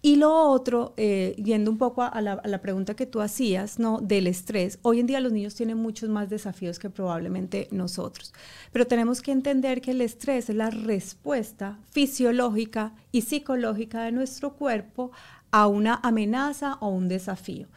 Y 0.01 0.17
lo 0.17 0.31
otro, 0.51 0.93
eh, 0.95 1.35
yendo 1.43 1.71
un 1.71 1.77
poco 1.77 2.03
a 2.03 2.21
la, 2.21 2.61
pregunta 2.61 2.95
que 2.95 3.07
tú 3.07 3.19
hacías, 3.19 3.79
¿no? 3.79 3.99
Del 3.99 4.27
estrés. 4.27 4.77
Hoy 4.83 4.99
en 4.99 5.07
día 5.07 5.19
los 5.19 5.31
niños 5.31 5.55
tienen 5.55 5.77
muchos 5.77 6.09
más 6.09 6.29
desafíos 6.29 6.77
que 6.77 6.89
probablemente 6.89 7.67
nosotros. 7.71 8.31
Pero 8.71 8.85
tenemos 8.85 9.21
que 9.21 9.31
entender 9.31 9.81
que 9.81 9.91
el 9.91 10.01
estrés 10.01 10.49
es 10.49 10.55
la 10.55 10.69
respuesta 10.69 11.79
fisiológica 11.89 12.93
y 13.11 13.21
psicológica 13.21 14.03
de 14.03 14.11
nuestro 14.11 14.53
cuerpo 14.53 15.11
a 15.49 15.65
una 15.65 15.99
amenaza 16.03 16.77
o 16.79 16.89
un 16.89 17.07
desafío. 17.07 17.67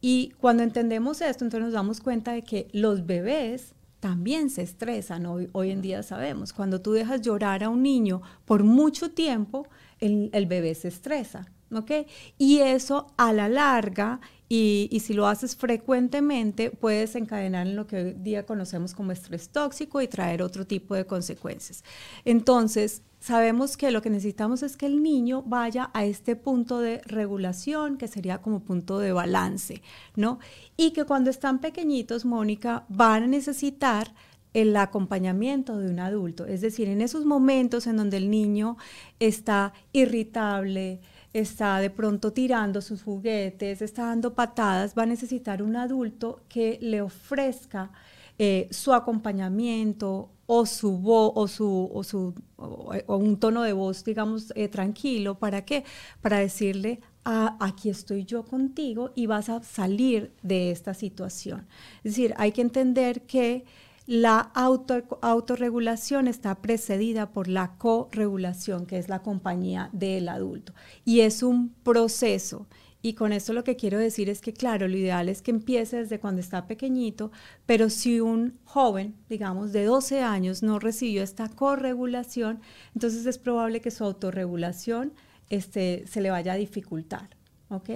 Y 0.00 0.32
cuando 0.38 0.62
entendemos 0.62 1.20
esto, 1.22 1.44
entonces 1.44 1.64
nos 1.64 1.72
damos 1.72 2.00
cuenta 2.00 2.32
de 2.32 2.42
que 2.42 2.68
los 2.72 3.04
bebés 3.04 3.74
también 3.98 4.48
se 4.48 4.62
estresan. 4.62 5.26
Hoy, 5.26 5.48
hoy 5.52 5.70
en 5.70 5.82
día 5.82 6.04
sabemos, 6.04 6.52
cuando 6.52 6.80
tú 6.80 6.92
dejas 6.92 7.22
llorar 7.22 7.64
a 7.64 7.68
un 7.68 7.82
niño 7.82 8.22
por 8.44 8.62
mucho 8.62 9.10
tiempo, 9.10 9.66
el 9.98 10.46
bebé 10.46 10.74
se 10.74 10.88
estresa. 10.88 11.50
¿Ok? 11.76 12.06
Y 12.38 12.58
eso 12.58 13.08
a 13.16 13.32
la 13.32 13.48
larga, 13.48 14.20
y, 14.48 15.00
si 15.00 15.14
lo 15.14 15.26
haces 15.26 15.56
frecuentemente, 15.56 16.70
puede 16.70 17.00
desencadenar 17.00 17.66
en 17.66 17.76
lo 17.76 17.86
que 17.86 17.96
hoy 17.96 18.12
día 18.12 18.46
conocemos 18.46 18.94
como 18.94 19.10
estrés 19.10 19.48
tóxico 19.48 20.00
y 20.00 20.06
traer 20.06 20.42
otro 20.42 20.66
tipo 20.66 20.94
de 20.94 21.06
consecuencias. 21.06 21.82
Entonces, 22.24 23.02
sabemos 23.20 23.76
que 23.76 23.90
lo 23.90 24.02
que 24.02 24.10
necesitamos 24.10 24.62
es 24.62 24.76
que 24.76 24.86
el 24.86 25.02
niño 25.02 25.42
vaya 25.42 25.90
a 25.94 26.04
este 26.04 26.36
punto 26.36 26.78
de 26.78 27.00
regulación, 27.06 27.96
que 27.96 28.06
sería 28.06 28.42
como 28.42 28.60
punto 28.60 28.98
de 28.98 29.12
balance, 29.12 29.82
¿no? 30.14 30.38
Y 30.76 30.92
que 30.92 31.04
cuando 31.04 31.30
están 31.30 31.60
pequeñitos, 31.60 32.24
Mónica, 32.24 32.84
van 32.88 33.24
a 33.24 33.26
necesitar 33.26 34.14
el 34.52 34.76
acompañamiento 34.76 35.78
de 35.78 35.90
un 35.90 35.98
adulto, 35.98 36.46
es 36.46 36.60
decir, 36.60 36.88
en 36.88 37.00
esos 37.00 37.24
momentos 37.24 37.88
en 37.88 37.96
donde 37.96 38.18
el 38.18 38.30
niño 38.30 38.76
está 39.18 39.72
irritable, 39.92 41.00
está 41.34 41.80
de 41.80 41.90
pronto 41.90 42.32
tirando 42.32 42.80
sus 42.80 43.02
juguetes, 43.02 43.82
está 43.82 44.06
dando 44.06 44.34
patadas, 44.34 44.94
va 44.96 45.02
a 45.02 45.06
necesitar 45.06 45.62
un 45.62 45.76
adulto 45.76 46.40
que 46.48 46.78
le 46.80 47.02
ofrezca 47.02 47.90
eh, 48.38 48.68
su 48.70 48.94
acompañamiento 48.94 50.30
o 50.46 50.64
su 50.64 50.98
voz 50.98 51.32
o 51.34 51.48
su, 51.48 51.90
o 51.92 52.04
su 52.04 52.34
o 52.56 53.16
un 53.16 53.38
tono 53.38 53.62
de 53.62 53.72
voz, 53.72 54.04
digamos, 54.04 54.52
eh, 54.54 54.68
tranquilo. 54.68 55.38
¿Para 55.38 55.64
qué? 55.64 55.84
Para 56.20 56.38
decirle, 56.38 57.00
ah, 57.24 57.56
aquí 57.60 57.90
estoy 57.90 58.24
yo 58.24 58.44
contigo 58.44 59.10
y 59.14 59.26
vas 59.26 59.48
a 59.48 59.62
salir 59.62 60.32
de 60.42 60.70
esta 60.70 60.94
situación. 60.94 61.66
Es 61.98 62.12
decir, 62.12 62.34
hay 62.36 62.52
que 62.52 62.62
entender 62.62 63.22
que 63.22 63.64
la 64.06 64.38
auto, 64.54 65.02
autorregulación 65.22 66.28
está 66.28 66.56
precedida 66.56 67.32
por 67.32 67.48
la 67.48 67.76
corregulación, 67.78 68.86
que 68.86 68.98
es 68.98 69.08
la 69.08 69.22
compañía 69.22 69.88
del 69.92 70.28
adulto. 70.28 70.74
Y 71.04 71.20
es 71.20 71.42
un 71.42 71.70
proceso. 71.82 72.66
Y 73.00 73.14
con 73.14 73.32
esto 73.32 73.52
lo 73.52 73.64
que 73.64 73.76
quiero 73.76 73.98
decir 73.98 74.30
es 74.30 74.40
que, 74.40 74.54
claro, 74.54 74.88
lo 74.88 74.96
ideal 74.96 75.28
es 75.28 75.42
que 75.42 75.50
empiece 75.50 75.98
desde 75.98 76.20
cuando 76.20 76.40
está 76.40 76.66
pequeñito, 76.66 77.32
pero 77.66 77.90
si 77.90 78.20
un 78.20 78.58
joven, 78.64 79.14
digamos, 79.28 79.72
de 79.72 79.84
12 79.84 80.22
años 80.22 80.62
no 80.62 80.78
recibió 80.78 81.22
esta 81.22 81.48
corregulación, 81.48 82.60
entonces 82.94 83.26
es 83.26 83.38
probable 83.38 83.82
que 83.82 83.90
su 83.90 84.04
autorregulación 84.04 85.12
este, 85.50 86.06
se 86.06 86.22
le 86.22 86.30
vaya 86.30 86.52
a 86.54 86.56
dificultar. 86.56 87.28
¿ok?, 87.68 87.90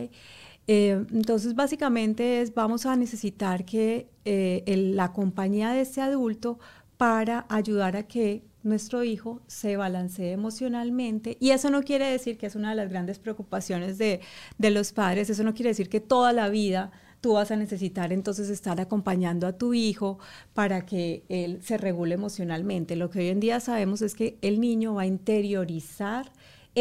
eh, 0.68 1.04
entonces, 1.12 1.54
básicamente 1.54 2.42
es, 2.42 2.54
vamos 2.54 2.84
a 2.84 2.94
necesitar 2.94 3.64
que 3.64 4.06
eh, 4.26 4.62
la 4.94 5.12
compañía 5.12 5.70
de 5.70 5.80
ese 5.80 6.02
adulto 6.02 6.58
para 6.98 7.46
ayudar 7.48 7.96
a 7.96 8.02
que 8.02 8.44
nuestro 8.62 9.02
hijo 9.02 9.40
se 9.46 9.78
balancee 9.78 10.32
emocionalmente. 10.32 11.38
Y 11.40 11.50
eso 11.50 11.70
no 11.70 11.82
quiere 11.82 12.06
decir 12.06 12.36
que 12.36 12.46
es 12.46 12.54
una 12.54 12.70
de 12.70 12.76
las 12.76 12.90
grandes 12.90 13.18
preocupaciones 13.18 13.96
de, 13.96 14.20
de 14.58 14.70
los 14.70 14.92
padres, 14.92 15.30
eso 15.30 15.42
no 15.42 15.54
quiere 15.54 15.70
decir 15.70 15.88
que 15.88 16.00
toda 16.00 16.34
la 16.34 16.50
vida 16.50 16.90
tú 17.20 17.32
vas 17.32 17.50
a 17.50 17.56
necesitar 17.56 18.12
entonces 18.12 18.48
estar 18.50 18.80
acompañando 18.80 19.46
a 19.46 19.52
tu 19.52 19.74
hijo 19.74 20.18
para 20.54 20.84
que 20.84 21.24
él 21.28 21.60
se 21.62 21.78
regule 21.78 22.14
emocionalmente. 22.14 22.94
Lo 22.94 23.10
que 23.10 23.20
hoy 23.20 23.28
en 23.28 23.40
día 23.40 23.58
sabemos 23.60 24.02
es 24.02 24.14
que 24.14 24.38
el 24.42 24.60
niño 24.60 24.94
va 24.94 25.02
a 25.02 25.06
interiorizar 25.06 26.30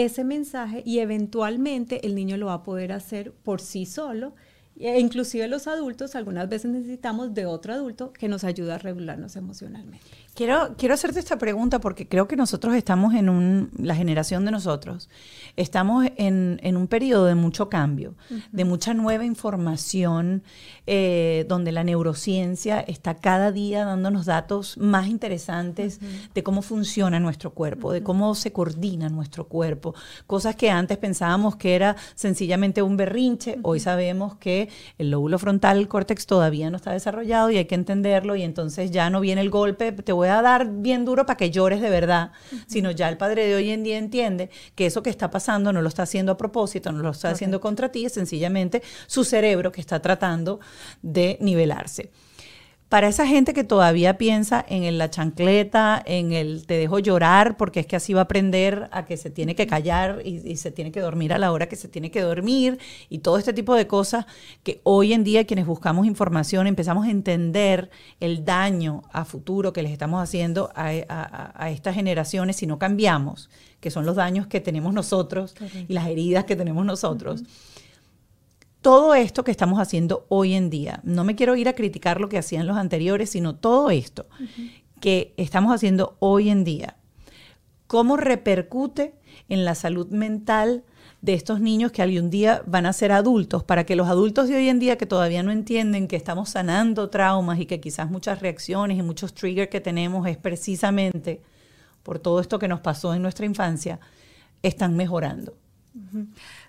ese 0.05 0.23
mensaje 0.23 0.83
y 0.85 0.99
eventualmente 0.99 2.05
el 2.05 2.15
niño 2.15 2.37
lo 2.37 2.47
va 2.47 2.55
a 2.55 2.63
poder 2.63 2.91
hacer 2.91 3.31
por 3.31 3.61
sí 3.61 3.85
solo. 3.85 4.33
E 4.79 4.99
inclusive 4.99 5.47
los 5.47 5.67
adultos 5.67 6.15
algunas 6.15 6.47
veces 6.49 6.69
necesitamos 6.69 7.33
de 7.33 7.47
otro 7.47 7.73
adulto 7.73 8.13
que 8.13 8.27
nos 8.27 8.43
ayude 8.43 8.73
a 8.73 8.77
regularnos 8.77 9.35
emocionalmente. 9.35 10.05
Quiero, 10.37 10.75
quiero 10.77 10.93
hacerte 10.93 11.19
esta 11.19 11.39
pregunta 11.39 11.79
porque 11.79 12.07
creo 12.07 12.27
que 12.27 12.35
nosotros 12.35 12.75
estamos 12.75 13.15
en 13.15 13.27
un, 13.27 13.71
la 13.75 13.95
generación 13.95 14.45
de 14.45 14.51
nosotros, 14.51 15.09
estamos 15.55 16.05
en, 16.15 16.59
en 16.61 16.77
un 16.77 16.85
periodo 16.85 17.25
de 17.25 17.33
mucho 17.33 17.69
cambio, 17.69 18.13
de 18.51 18.63
mucha 18.63 18.93
nueva 18.93 19.25
información, 19.25 20.43
eh, 20.85 21.47
donde 21.49 21.71
la 21.71 21.83
neurociencia 21.83 22.81
está 22.81 23.15
cada 23.15 23.51
día 23.51 23.83
dándonos 23.83 24.27
datos 24.27 24.77
más 24.77 25.07
interesantes 25.07 25.99
de 26.35 26.43
cómo 26.43 26.61
funciona 26.61 27.19
nuestro 27.19 27.55
cuerpo, 27.55 27.91
de 27.91 28.03
cómo 28.03 28.35
se 28.35 28.53
coordina 28.53 29.09
nuestro 29.09 29.47
cuerpo, 29.47 29.95
cosas 30.27 30.55
que 30.55 30.69
antes 30.69 30.99
pensábamos 30.99 31.55
que 31.55 31.73
era 31.73 31.95
sencillamente 32.13 32.83
un 32.83 32.95
berrinche, 32.95 33.57
hoy 33.63 33.79
sabemos 33.79 34.35
que 34.35 34.69
el 34.99 35.09
lóbulo 35.09 35.39
frontal, 35.39 35.79
el 35.79 35.87
córtex 35.87 36.27
todavía 36.27 36.69
no 36.69 36.77
está 36.77 36.91
desarrollado 36.91 37.49
y 37.49 37.57
hay 37.57 37.65
que 37.65 37.73
entenderlo 37.73 38.35
y 38.35 38.43
entonces 38.43 38.91
ya 38.91 39.09
no 39.09 39.19
viene 39.19 39.41
el 39.41 39.49
golpe, 39.49 39.91
te 39.91 40.11
voy 40.11 40.26
a 40.29 40.41
dar 40.41 40.67
bien 40.67 41.05
duro 41.05 41.25
para 41.25 41.37
que 41.37 41.51
llores 41.51 41.81
de 41.81 41.89
verdad, 41.89 42.31
sino 42.67 42.91
ya 42.91 43.09
el 43.09 43.17
padre 43.17 43.47
de 43.47 43.55
hoy 43.55 43.71
en 43.71 43.83
día 43.83 43.97
entiende 43.97 44.49
que 44.75 44.85
eso 44.85 45.03
que 45.03 45.09
está 45.09 45.29
pasando 45.29 45.73
no 45.73 45.81
lo 45.81 45.89
está 45.89 46.03
haciendo 46.03 46.31
a 46.31 46.37
propósito, 46.37 46.91
no 46.91 47.01
lo 47.01 47.11
está 47.11 47.29
haciendo 47.29 47.59
contra 47.59 47.91
ti, 47.91 48.05
es 48.05 48.13
sencillamente 48.13 48.81
su 49.07 49.23
cerebro 49.23 49.71
que 49.71 49.81
está 49.81 50.01
tratando 50.01 50.59
de 51.01 51.37
nivelarse. 51.41 52.11
Para 52.89 53.09
esa 53.09 53.27
gente 53.27 53.53
que 53.53 53.65
todavía 53.65 54.17
piensa 54.17 54.63
en 54.69 54.97
la 54.97 55.09
chancleta, 55.09 56.01
en 56.05 56.31
el 56.31 56.65
te 56.65 56.75
dejo 56.77 56.99
llorar, 56.99 57.57
porque 57.57 57.81
es 57.81 57.85
que 57.85 57.97
así 57.97 58.13
va 58.13 58.21
a 58.21 58.23
aprender 58.23 58.87
a 58.93 59.05
que 59.05 59.17
se 59.17 59.29
tiene 59.29 59.55
que 59.55 59.67
callar 59.67 60.21
y, 60.23 60.37
y 60.49 60.55
se 60.55 60.71
tiene 60.71 60.93
que 60.93 61.01
dormir 61.01 61.33
a 61.33 61.37
la 61.37 61.51
hora 61.51 61.67
que 61.67 61.75
se 61.75 61.89
tiene 61.89 62.11
que 62.11 62.21
dormir 62.21 62.79
y 63.09 63.17
todo 63.19 63.37
este 63.37 63.51
tipo 63.51 63.75
de 63.75 63.87
cosas 63.87 64.25
que 64.63 64.79
hoy 64.83 65.11
en 65.11 65.25
día 65.25 65.43
quienes 65.45 65.65
buscamos 65.65 66.07
información 66.07 66.65
empezamos 66.65 67.05
a 67.07 67.11
entender 67.11 67.89
el 68.21 68.45
daño 68.45 69.03
a 69.11 69.25
futuro 69.25 69.73
que 69.73 69.81
les 69.83 69.91
estamos 69.91 70.23
haciendo 70.23 70.69
a, 70.73 70.87
a- 71.09 71.51
a 71.61 71.69
estas 71.71 71.93
generaciones 71.93 72.55
si 72.55 72.67
no 72.67 72.79
cambiamos, 72.79 73.49
que 73.81 73.91
son 73.91 74.05
los 74.05 74.15
daños 74.15 74.47
que 74.47 74.61
tenemos 74.61 74.93
nosotros 74.93 75.55
y 75.89 75.93
las 75.93 76.07
heridas 76.07 76.45
que 76.45 76.55
tenemos 76.55 76.85
nosotros 76.85 77.43
todo 78.81 79.15
esto 79.15 79.43
que 79.43 79.51
estamos 79.51 79.79
haciendo 79.79 80.25
hoy 80.29 80.53
en 80.53 80.69
día, 80.69 81.01
no 81.03 81.23
me 81.23 81.35
quiero 81.35 81.55
ir 81.55 81.67
a 81.67 81.73
criticar 81.73 82.21
lo 82.21 82.29
que 82.29 82.37
hacían 82.37 82.67
los 82.67 82.77
anteriores, 82.77 83.29
sino 83.29 83.55
todo 83.55 83.89
esto 83.89 84.27
que 84.99 85.33
estamos 85.37 85.73
haciendo 85.73 86.15
hoy 86.19 86.49
en 86.49 86.63
día, 86.63 86.97
cómo 87.87 88.17
repercute 88.17 89.13
en 89.49 89.65
la 89.65 89.75
salud 89.75 90.07
mental 90.09 90.83
de 91.21 91.33
estos 91.33 91.59
niños 91.59 91.91
que 91.91 92.01
algún 92.01 92.29
día 92.29 92.61
van 92.65 92.85
a 92.85 92.93
ser 92.93 93.11
adultos, 93.11 93.63
para 93.63 93.85
que 93.85 93.95
los 93.95 94.07
adultos 94.07 94.47
de 94.47 94.55
hoy 94.55 94.69
en 94.69 94.79
día 94.79 94.97
que 94.97 95.05
todavía 95.05 95.43
no 95.43 95.51
entienden 95.51 96.07
que 96.07 96.15
estamos 96.15 96.49
sanando 96.49 97.09
traumas 97.09 97.59
y 97.59 97.65
que 97.65 97.79
quizás 97.79 98.09
muchas 98.09 98.39
reacciones 98.39 98.97
y 98.97 99.01
muchos 99.01 99.33
triggers 99.33 99.69
que 99.69 99.81
tenemos 99.81 100.27
es 100.27 100.37
precisamente 100.37 101.41
por 102.03 102.19
todo 102.19 102.39
esto 102.39 102.59
que 102.59 102.67
nos 102.67 102.79
pasó 102.79 103.13
en 103.13 103.21
nuestra 103.21 103.45
infancia, 103.45 103.99
están 104.61 104.95
mejorando. 104.95 105.55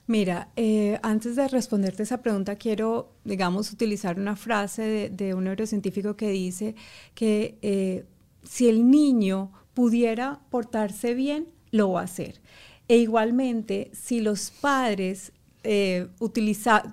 Mira, 0.08 0.48
eh, 0.56 0.98
antes 1.02 1.36
de 1.36 1.46
responderte 1.48 2.02
esa 2.02 2.22
pregunta, 2.22 2.56
quiero, 2.56 3.12
digamos, 3.24 3.70
utilizar 3.70 4.18
una 4.18 4.36
frase 4.36 5.10
de, 5.10 5.34
un 5.34 5.44
neurocientífico 5.44 6.16
que 6.16 6.30
dice 6.30 6.74
que 7.14 7.58
eh, 7.60 8.06
si 8.42 8.70
el 8.70 8.90
niño 8.90 9.52
pudiera 9.74 10.40
portarse 10.48 11.12
bien, 11.12 11.48
lo 11.72 11.92
va 11.92 12.00
a 12.00 12.04
hacer. 12.04 12.40
E 12.88 12.96
igualmente, 12.96 13.90
si 13.92 14.20
los 14.20 14.50
padres 14.50 15.32
eh, 15.62 16.08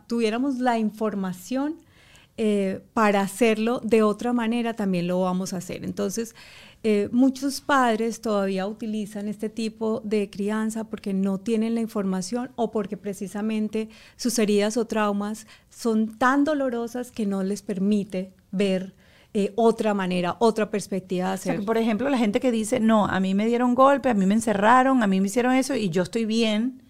tuviéramos 0.08 0.60
la 0.60 0.78
información 0.78 1.78
eh, 2.38 2.82
para 2.94 3.22
hacerlo 3.22 3.80
de 3.82 4.04
otra 4.04 4.34
manera, 4.34 4.74
también 4.74 5.08
lo 5.08 5.22
vamos 5.22 5.54
a 5.54 5.58
hacer. 5.58 5.86
Entonces, 5.86 6.36
eh, 6.88 7.10
muchos 7.12 7.62
padres 7.62 8.22
todavía 8.22 8.68
utilizan 8.68 9.28
este 9.28 9.50
tipo 9.50 10.02
de 10.04 10.30
crianza 10.30 10.84
porque 10.84 11.16
no 11.16 11.40
tienen 11.40 11.74
la 11.74 11.82
información 11.82 12.52
o 12.56 12.70
porque 12.70 12.96
precisamente 12.96 13.90
sus 14.18 14.38
heridas 14.38 14.78
o 14.78 14.86
traumas 14.86 15.48
son 15.72 16.20
tan 16.20 16.44
dolorosas 16.44 17.12
que 17.12 17.26
no 17.26 17.42
les 17.42 17.64
permite 17.64 18.34
ver 18.52 18.94
eh, 19.34 19.52
otra 19.56 19.96
manera, 19.96 20.36
otra 20.38 20.70
perspectiva 20.70 21.30
de 21.30 21.34
O 21.34 21.38
sea, 21.38 21.54
hacer. 21.54 21.60
que, 21.62 21.66
por 21.66 21.80
ejemplo, 21.80 22.08
la 22.08 22.20
gente 22.20 22.40
que 22.40 22.52
dice, 22.52 22.80
no, 22.80 23.08
a 23.08 23.20
mí 23.20 23.34
me 23.34 23.48
dieron 23.48 23.74
golpe, 23.74 24.10
a 24.10 24.14
mí 24.14 24.28
me 24.28 24.36
encerraron, 24.36 25.02
a 25.02 25.08
mí 25.08 25.20
me 25.20 25.26
hicieron 25.26 25.56
eso 25.56 25.74
y 25.74 25.90
yo 25.90 26.04
estoy 26.04 26.26
bien, 26.26 26.84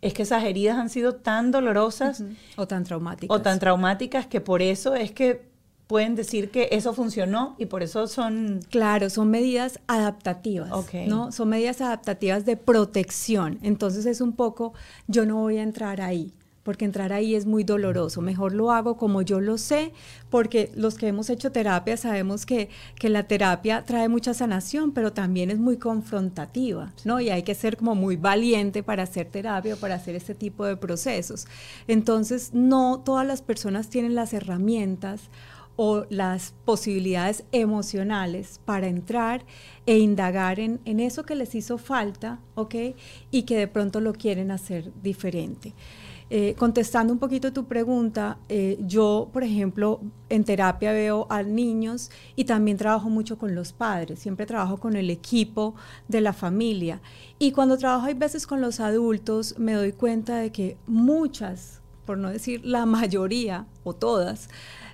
es 0.00 0.14
que 0.14 0.22
esas 0.22 0.44
heridas 0.44 0.78
han 0.78 0.90
sido 0.90 1.16
tan 1.16 1.50
dolorosas 1.50 2.22
o 2.54 2.68
tan 2.68 2.84
traumáticas. 2.84 3.36
o 3.36 3.42
tan 3.42 3.58
traumáticas 3.58 4.28
que 4.28 4.40
por 4.40 4.62
eso 4.62 4.94
es 4.94 5.10
que 5.10 5.49
pueden 5.90 6.14
decir 6.14 6.52
que 6.52 6.68
eso 6.70 6.94
funcionó 6.94 7.56
y 7.58 7.66
por 7.66 7.82
eso 7.82 8.06
son... 8.06 8.60
Claro, 8.70 9.10
son 9.10 9.28
medidas 9.28 9.80
adaptativas, 9.88 10.70
Ok. 10.70 10.94
¿no? 11.08 11.32
Son 11.32 11.48
medidas 11.48 11.80
adaptativas 11.80 12.44
de 12.44 12.56
protección. 12.56 13.58
Entonces 13.62 14.06
es 14.06 14.20
un 14.20 14.34
poco, 14.34 14.72
yo 15.08 15.26
no 15.26 15.38
voy 15.38 15.58
a 15.58 15.64
entrar 15.64 16.00
ahí, 16.00 16.32
porque 16.62 16.84
entrar 16.84 17.12
ahí 17.12 17.34
es 17.34 17.44
muy 17.44 17.64
doloroso. 17.64 18.20
Mejor 18.20 18.52
lo 18.52 18.70
hago 18.70 18.96
como 18.96 19.22
yo 19.22 19.40
lo 19.40 19.58
sé, 19.58 19.92
porque 20.30 20.70
los 20.76 20.94
que 20.94 21.08
hemos 21.08 21.28
hecho 21.28 21.50
terapia 21.50 21.96
sabemos 21.96 22.46
que, 22.46 22.68
que 22.94 23.08
la 23.08 23.24
terapia 23.24 23.84
trae 23.84 24.08
mucha 24.08 24.32
sanación, 24.32 24.92
pero 24.92 25.12
también 25.12 25.50
es 25.50 25.58
muy 25.58 25.76
confrontativa, 25.76 26.92
¿no? 27.04 27.20
Y 27.20 27.30
hay 27.30 27.42
que 27.42 27.56
ser 27.56 27.76
como 27.76 27.96
muy 27.96 28.14
valiente 28.14 28.84
para 28.84 29.02
hacer 29.02 29.26
terapia 29.26 29.74
o 29.74 29.76
para 29.76 29.96
hacer 29.96 30.14
este 30.14 30.36
tipo 30.36 30.64
de 30.66 30.76
procesos. 30.76 31.48
Entonces, 31.88 32.50
no 32.54 33.02
todas 33.04 33.26
las 33.26 33.42
personas 33.42 33.88
tienen 33.88 34.14
las 34.14 34.32
herramientas 34.34 35.22
o 35.76 36.04
las 36.10 36.54
posibilidades 36.64 37.44
emocionales 37.52 38.60
para 38.64 38.86
entrar 38.86 39.44
e 39.86 39.98
indagar 39.98 40.60
en, 40.60 40.80
eso 40.84 41.24
que 41.24 41.34
les 41.34 41.54
hizo 41.54 41.78
falta, 41.78 42.38
¿ok? 42.54 42.74
Y 43.30 43.42
que 43.42 43.56
de 43.56 43.68
pronto 43.68 44.00
lo 44.00 44.12
quieren 44.12 44.50
hacer 44.50 44.92
diferente. 45.02 45.74
Eh, 46.32 46.54
contestando 46.56 47.12
un 47.12 47.18
poquito 47.18 47.52
tu 47.52 47.64
pregunta, 47.64 48.38
eh, 48.48 48.78
yo, 48.86 49.30
por 49.32 49.42
ejemplo, 49.42 50.00
en 50.28 50.44
terapia 50.44 50.92
veo 50.92 51.26
a 51.28 51.42
niños 51.42 52.12
y 52.36 52.44
también 52.44 52.76
trabajo 52.76 53.10
mucho 53.10 53.36
con 53.36 53.56
los 53.56 53.72
padres, 53.72 54.20
siempre 54.20 54.46
trabajo 54.46 54.76
con 54.78 54.94
el 54.94 55.10
equipo 55.10 55.74
de 56.06 56.20
la 56.20 56.32
familia. 56.32 57.00
Y 57.40 57.50
cuando 57.50 57.78
trabajo 57.78 58.06
hay 58.06 58.14
veces 58.14 58.46
con 58.46 58.60
los 58.60 58.78
adultos, 58.78 59.56
me 59.58 59.72
doy 59.72 59.90
cuenta 59.90 60.36
de 60.36 60.52
que 60.52 60.76
muchas, 60.86 61.80
por 62.06 62.16
no 62.16 62.30
decir 62.30 62.64
la 62.64 62.86
mayoría 62.86 63.66
o 63.82 63.92
todas, 63.92 64.48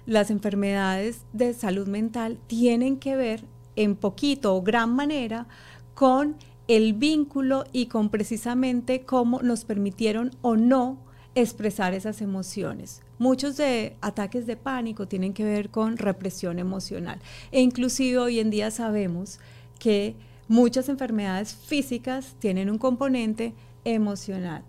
las 0.07 0.31
enfermedades 0.31 1.23
de 1.33 1.53
salud 1.53 1.89
mental 1.89 2.39
tienen 2.47 2.99
que 2.99 3.17
ver 3.17 3.45
en 3.75 3.97
poquito 3.97 4.55
o 4.55 4.63
gran 4.63 4.95
manera 4.95 5.47
con 5.95 6.37
el 6.69 6.95
vínculo 6.95 7.65
y 7.73 7.87
con 7.87 8.09
precisamente 8.09 9.03
cómo 9.03 9.43
nos 9.43 9.65
permitieron 9.65 10.31
o 10.43 10.57
no 10.57 10.99
expresar 11.35 11.93
esas 11.93 12.23
emociones. 12.23 13.03
Muchos 13.19 13.57
de 13.57 13.97
ataques 14.01 14.47
de 14.47 14.57
pánico 14.57 15.07
tienen 15.07 15.33
que 15.33 15.45
ver 15.45 15.71
con 15.71 15.97
represión 15.97 16.59
emocional 16.59 17.21
e 17.53 17.61
inclusive 17.61 18.19
hoy 18.19 18.41
en 18.41 18.51
día 18.51 18.71
sabemos 18.71 19.39
que 19.79 20.17
muchas 20.49 20.89
enfermedades 20.89 21.55
físicas 21.55 22.35
tienen 22.39 22.71
un 22.71 22.79
componente 22.79 23.55
emocional. 23.85 24.65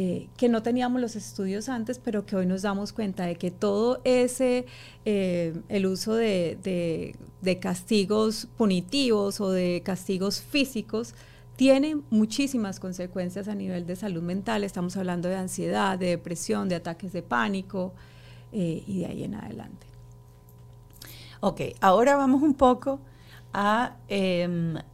Eh, 0.00 0.28
que 0.36 0.48
no 0.48 0.62
teníamos 0.62 1.00
los 1.00 1.16
estudios 1.16 1.68
antes, 1.68 1.98
pero 1.98 2.24
que 2.24 2.36
hoy 2.36 2.46
nos 2.46 2.62
damos 2.62 2.92
cuenta 2.92 3.26
de 3.26 3.34
que 3.34 3.50
todo 3.50 4.00
ese, 4.04 4.64
eh, 5.04 5.60
el 5.68 5.86
uso 5.86 6.14
de, 6.14 7.16
de, 7.42 7.58
castigos 7.58 8.46
punitivos 8.56 9.40
o 9.40 9.50
de 9.50 9.82
castigos 9.84 10.40
físicos, 10.40 11.16
tiene 11.56 12.00
muchísimas 12.10 12.78
consecuencias 12.78 13.48
a 13.48 13.56
nivel 13.56 13.86
de 13.86 13.96
salud 13.96 14.22
mental. 14.22 14.62
Estamos 14.62 14.96
hablando 14.96 15.28
de 15.28 15.34
ansiedad, 15.34 15.98
de 15.98 16.10
depresión, 16.10 16.68
de 16.68 16.76
ataques 16.76 17.12
de 17.12 17.24
pánico 17.24 17.92
eh, 18.52 18.84
y 18.86 19.00
de 19.00 19.06
ahí 19.06 19.24
en 19.24 19.34
adelante. 19.34 19.88
Ok, 21.40 21.60
ahora 21.80 22.14
vamos 22.14 22.40
un 22.42 22.54
poco 22.54 23.00
a, 23.52 23.96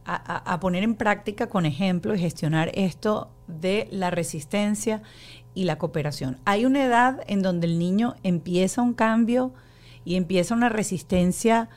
a, 0.03 0.53
a, 0.53 0.59
poner 0.59 0.83
en 0.83 0.95
práctica 0.95 1.47
con 1.47 1.67
ejemplo 1.67 2.15
y 2.15 2.19
gestionar 2.19 2.71
esto 2.73 3.29
de 3.47 3.87
la 3.91 4.09
resistencia 4.09 5.01
y 5.53 5.63
la 5.63 5.77
cooperación. 5.77 6.37
Hay 6.45 6.65
una 6.65 6.83
edad 6.83 7.21
en 7.27 7.41
donde 7.41 7.67
el 7.67 7.79
niño 7.79 8.15
empieza 8.23 8.81
un 8.81 8.93
cambio 8.93 9.53
y 10.03 10.15
empieza 10.15 10.53
una 10.53 10.69
resistencia 10.69 11.69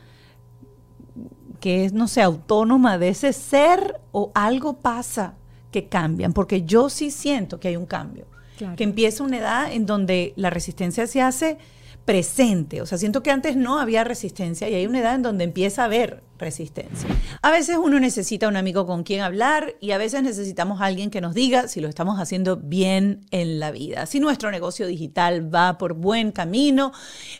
que 1.60 1.84
es, 1.84 1.92
no 1.92 2.08
sé, 2.08 2.22
autónoma 2.22 2.98
de 2.98 3.08
ese 3.08 3.32
ser 3.32 4.00
o 4.12 4.30
algo 4.34 4.74
pasa 4.74 5.34
que 5.72 5.88
cambian, 5.88 6.32
porque 6.32 6.62
yo 6.62 6.88
sí 6.88 7.10
siento 7.10 7.60
que 7.60 7.68
hay 7.68 7.76
un 7.76 7.86
cambio, 7.86 8.26
claro. 8.56 8.76
que 8.76 8.84
empieza 8.84 9.24
una 9.24 9.38
edad 9.38 9.72
en 9.72 9.86
donde 9.86 10.32
la 10.36 10.50
resistencia 10.50 11.06
se 11.06 11.20
hace 11.20 11.58
presente, 12.04 12.80
o 12.80 12.86
sea, 12.86 12.96
siento 12.96 13.22
que 13.22 13.30
antes 13.30 13.56
no 13.56 13.78
había 13.78 14.02
resistencia 14.02 14.68
y 14.68 14.74
hay 14.74 14.86
una 14.86 15.00
edad 15.00 15.14
en 15.14 15.22
donde 15.22 15.44
empieza 15.44 15.82
a 15.82 15.84
haber 15.86 16.22
resistencia. 16.38 17.08
A 17.42 17.50
veces 17.50 17.76
uno 17.76 17.98
necesita 18.00 18.48
un 18.48 18.56
amigo 18.56 18.86
con 18.86 19.02
quien 19.02 19.20
hablar 19.20 19.74
y 19.80 19.90
a 19.90 19.98
veces 19.98 20.22
necesitamos 20.22 20.80
alguien 20.80 21.10
que 21.10 21.20
nos 21.20 21.34
diga 21.34 21.68
si 21.68 21.80
lo 21.80 21.88
estamos 21.88 22.20
haciendo 22.20 22.56
bien 22.56 23.26
en 23.30 23.58
la 23.58 23.70
vida, 23.70 24.06
si 24.06 24.20
nuestro 24.20 24.50
negocio 24.50 24.86
digital 24.86 25.52
va 25.54 25.78
por 25.78 25.94
buen 25.94 26.32
camino 26.32 26.92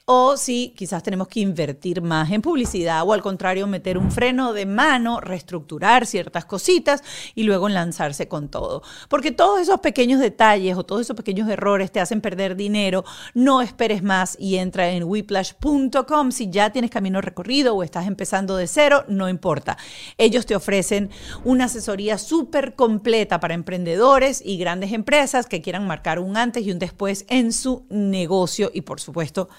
o 0.05 0.37
si 0.37 0.75
quizás 0.77 1.03
tenemos 1.03 1.29
que 1.29 1.41
invertir 1.41 2.03
más 2.03 2.31
en 2.31 2.43
publicidad 2.43 3.03
o 3.07 3.13
al 3.13 3.23
contrario 3.23 3.67
meter 3.67 3.99
un 3.99 4.11
freno 4.11 4.53
de 4.53 4.67
mano, 4.67 5.21
reestructurar 5.21 6.07
ciertas 6.07 6.45
cositas 6.45 7.03
y 7.35 7.45
luego 7.45 7.69
lanzarse 7.69 8.29
con 8.29 8.49
todo. 8.49 8.83
Porque 9.09 9.31
todos 9.31 9.61
esos 9.61 9.81
pequeños 9.81 10.21
detalles 10.21 10.77
o 10.77 10.85
todos 10.85 11.03
esos 11.03 11.17
pequeños 11.17 11.49
errores 11.49 11.93
te 11.93 12.01
hacen 12.01 12.21
perder 12.21 12.57
dinero, 12.57 13.05
no 13.35 13.61
esperes 13.61 14.03
más 14.03 14.37
y 14.39 14.57
entra 14.57 14.91
en 14.91 15.05
whiplash.com 15.05 16.33
si 16.33 16.51
ya 16.51 16.71
tienes 16.71 16.91
camino 16.91 17.21
recorrido 17.21 17.75
o 17.75 17.83
estás 17.83 18.07
empezando 18.07 18.57
de 18.57 18.67
cero 18.67 18.88
pero 18.89 19.05
no 19.07 19.29
importa. 19.29 19.77
Ellos 20.17 20.47
te 20.47 20.57
ofrecen 20.57 21.11
una 21.45 21.67
asesoría 21.67 22.17
súper 22.17 22.75
completa 22.75 23.39
para 23.39 23.53
emprendedores 23.53 24.41
y 24.43 24.57
grandes 24.57 24.93
empresas 24.93 25.45
que 25.45 25.61
quieran 25.61 25.87
marcar 25.87 26.19
un 26.19 26.39
antes 26.39 26.65
y 26.65 26.71
un 26.71 26.79
después 26.79 27.27
en 27.29 27.53
su 27.53 27.85
negocio 27.91 28.71
y 28.73 28.81
por 28.81 28.99
supuesto 28.99 29.51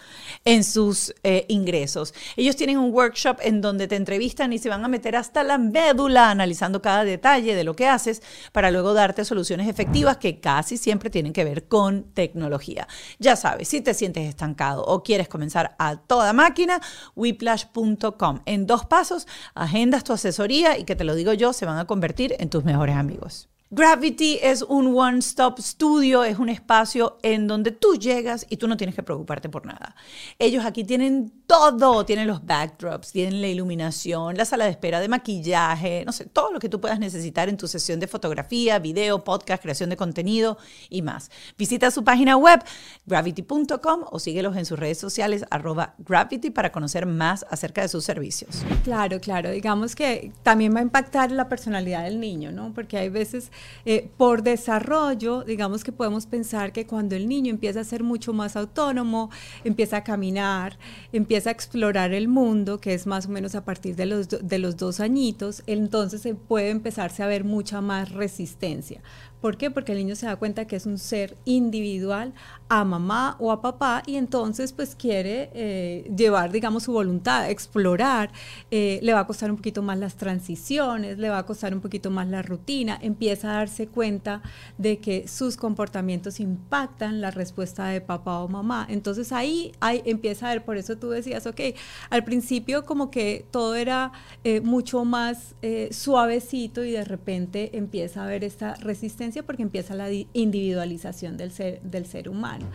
en 0.46 0.64
sus 0.64 1.14
eh, 1.22 1.46
ingresos. 1.48 2.16
Ellos 2.38 2.56
tienen 2.56 2.80
un 2.80 2.92
workshop 2.92 3.38
en 3.44 3.62
donde 3.62 3.88
te 3.88 3.98
entrevistan 3.98 4.52
y 4.52 4.58
se 4.58 4.68
van 4.68 4.84
a 4.84 4.88
meter 4.88 5.16
hasta 5.16 5.44
la 5.44 5.60
médula 5.60 6.32
analizando 6.32 6.82
cada 6.82 7.04
detalle 7.04 7.54
de 7.54 7.64
lo 7.64 7.76
que 7.76 7.88
haces 7.88 8.24
para 8.52 8.72
luego 8.72 8.96
darte 8.96 9.26
soluciones 9.26 9.68
efectivas 9.68 10.18
que 10.18 10.40
casi 10.40 10.76
siempre 10.76 11.12
tienen 11.12 11.34
que 11.34 11.44
ver 11.44 11.68
con 11.68 12.06
tecnología. 12.16 12.88
Ya 13.20 13.36
sabes, 13.36 13.68
si 13.68 13.82
te 13.82 13.94
sientes 13.94 14.28
estancado 14.28 14.84
o 14.86 15.04
quieres 15.04 15.28
comenzar 15.28 15.76
a 15.78 15.98
toda 15.98 16.34
máquina, 16.34 16.82
whiplash.com. 17.16 18.40
En 18.48 18.66
dos 18.66 18.88
pasos, 18.88 19.19
agendas 19.56 20.04
tu 20.04 20.14
asesoría 20.14 20.78
y 20.78 20.84
que 20.84 20.96
te 20.96 21.04
lo 21.04 21.16
digo 21.16 21.34
yo, 21.34 21.54
se 21.54 21.66
van 21.66 21.78
a 21.78 21.86
convertir 21.86 22.36
en 22.40 22.50
tus 22.50 22.64
mejores 22.64 22.96
amigos. 22.96 23.50
Gravity 23.72 24.40
es 24.42 24.64
un 24.64 24.98
one-stop 24.98 25.60
studio, 25.60 26.24
es 26.24 26.40
un 26.40 26.50
espacio 26.50 27.20
en 27.22 27.46
donde 27.46 27.70
tú 27.70 27.98
llegas 27.98 28.48
y 28.50 28.58
tú 28.58 28.68
no 28.68 28.76
tienes 28.78 28.96
que 28.96 29.04
preocuparte 29.04 29.48
por 29.48 29.68
nada. 29.68 29.96
Ellos 30.40 30.66
aquí 30.66 30.84
tienen 30.84 31.32
todo, 31.46 32.04
tienen 32.04 32.26
los 32.26 32.44
backdrops, 32.44 33.12
tienen 33.12 33.42
la 33.42 33.48
iluminación, 33.48 34.36
la 34.36 34.46
sala 34.46 34.66
de 34.66 34.72
espera 34.72 35.00
de 35.00 35.08
maquillaje, 35.08 36.04
no 36.04 36.12
sé, 36.14 36.26
todo 36.26 36.52
lo 36.52 36.58
que 36.58 36.68
tú 36.68 36.82
puedas 36.82 36.98
necesitar 36.98 37.48
en 37.48 37.58
tu 37.58 37.68
sesión 37.68 38.00
de 38.00 38.08
fotografía, 38.08 38.80
video, 38.80 39.24
podcast, 39.24 39.62
creación 39.62 39.92
de 39.92 39.98
contenido 39.98 40.58
y 40.90 41.04
más. 41.04 41.30
Visita 41.56 41.92
su 41.92 42.04
página 42.04 42.38
web 42.38 42.64
gravity.com 43.06 44.06
o 44.10 44.18
síguelos 44.18 44.58
en 44.58 44.66
sus 44.66 44.80
redes 44.80 44.98
sociales 44.98 45.46
arroba 45.52 45.94
gravity 46.00 46.50
para 46.50 46.72
conocer 46.72 47.06
más 47.06 47.46
acerca 47.52 47.84
de 47.84 47.90
sus 47.90 48.04
servicios. 48.04 48.64
Claro, 48.84 49.20
claro, 49.20 49.52
digamos 49.52 49.96
que 49.96 50.32
también 50.42 50.74
va 50.74 50.80
a 50.80 50.84
impactar 50.84 51.32
la 51.32 51.48
personalidad 51.50 52.06
del 52.06 52.20
niño, 52.20 52.52
¿no? 52.52 52.74
Porque 52.74 52.98
hay 52.98 53.10
veces 53.10 53.52
eh, 53.86 54.10
por 54.18 54.44
desarrollo, 54.44 55.44
digamos 55.44 55.84
que 55.84 55.92
podemos 55.92 56.26
pensar 56.26 56.72
que 56.72 56.86
cuando 56.86 57.16
el 57.16 57.28
niño 57.28 57.50
empieza 57.50 57.82
a 57.82 57.84
ser 57.84 58.04
mucho 58.04 58.34
más 58.34 58.56
autónomo, 58.56 59.30
empieza 59.64 59.98
a 59.98 60.04
caminar, 60.04 60.78
empieza 61.12 61.50
a 61.50 61.54
explorar 61.54 62.14
el 62.14 62.28
mundo, 62.28 62.80
que 62.80 62.94
es 62.94 63.08
más 63.08 63.28
o 63.28 63.30
menos 63.30 63.56
a 63.56 63.66
partir 63.66 63.96
de 63.96 64.06
los, 64.06 64.28
de 64.30 64.60
los 64.60 64.78
dos 64.78 65.00
añitos, 65.00 65.64
entonces 65.68 66.22
se 66.22 66.36
puede 66.36 66.70
empezarse 66.70 67.24
a 67.24 67.28
ver 67.28 67.44
mucha 67.44 67.82
más 67.82 68.12
resistencia. 68.12 69.02
¿Por 69.42 69.56
qué? 69.56 69.72
Porque 69.72 69.94
el 69.94 70.00
niño 70.00 70.16
se 70.16 70.26
da 70.26 70.36
cuenta 70.36 70.66
que 70.68 70.76
es 70.76 70.86
un 70.86 70.98
ser 70.98 71.38
individual 71.46 72.34
a 72.68 72.84
mamá 72.84 73.38
o 73.40 73.52
a 73.54 73.62
papá 73.62 74.04
y 74.06 74.18
entonces 74.18 74.74
pues 74.74 74.96
quiere 74.96 75.50
eh, 75.54 76.12
llevar, 76.16 76.52
digamos, 76.52 76.84
su 76.84 76.92
voluntad, 76.92 77.50
explorar, 77.50 78.32
eh, 78.70 79.00
le 79.02 79.14
va 79.14 79.22
a 79.22 79.28
costar 79.28 79.50
un 79.50 79.56
poquito 79.56 79.82
más 79.82 79.98
las 79.98 80.16
transiciones, 80.16 81.18
le 81.18 81.30
va 81.30 81.38
a 81.38 81.46
costar 81.46 81.74
un 81.74 81.80
poquito 81.80 82.12
más 82.12 82.28
la 82.28 82.42
rutina, 82.42 83.00
empieza 83.02 83.52
a 83.52 83.54
darse 83.60 83.88
cuenta 83.88 84.42
de 84.78 85.00
que 85.00 85.28
sus 85.30 85.56
comportamientos 85.56 86.42
impactan 86.42 87.22
la 87.22 87.32
respuesta 87.32 87.88
de 87.88 88.02
papá 88.02 88.40
o 88.40 88.50
mamá. 88.50 88.86
Entonces 88.90 89.32
ahí, 89.32 89.72
ahí 89.80 90.02
empieza 90.06 90.48
a 90.48 90.54
ver, 90.54 90.66
por 90.66 90.76
eso 90.76 90.98
tú 90.98 91.12
decías, 91.12 91.48
ok, 91.48 91.62
al 92.10 92.26
principio 92.26 92.86
como 92.86 93.10
que 93.10 93.46
todo 93.52 93.76
era 93.76 94.12
eh, 94.44 94.60
mucho 94.60 95.06
más 95.06 95.56
suavecito 95.92 96.84
y 96.84 96.92
de 96.92 97.04
repente 97.04 97.78
empieza 97.78 98.22
a 98.22 98.26
haber 98.26 98.44
esta 98.44 98.76
resistencia 98.76 99.29
porque 99.46 99.64
empieza 99.64 99.96
la 99.96 100.10
individualización 100.34 101.38
del 101.38 101.52
ser, 101.52 102.30
humano. 102.30 102.66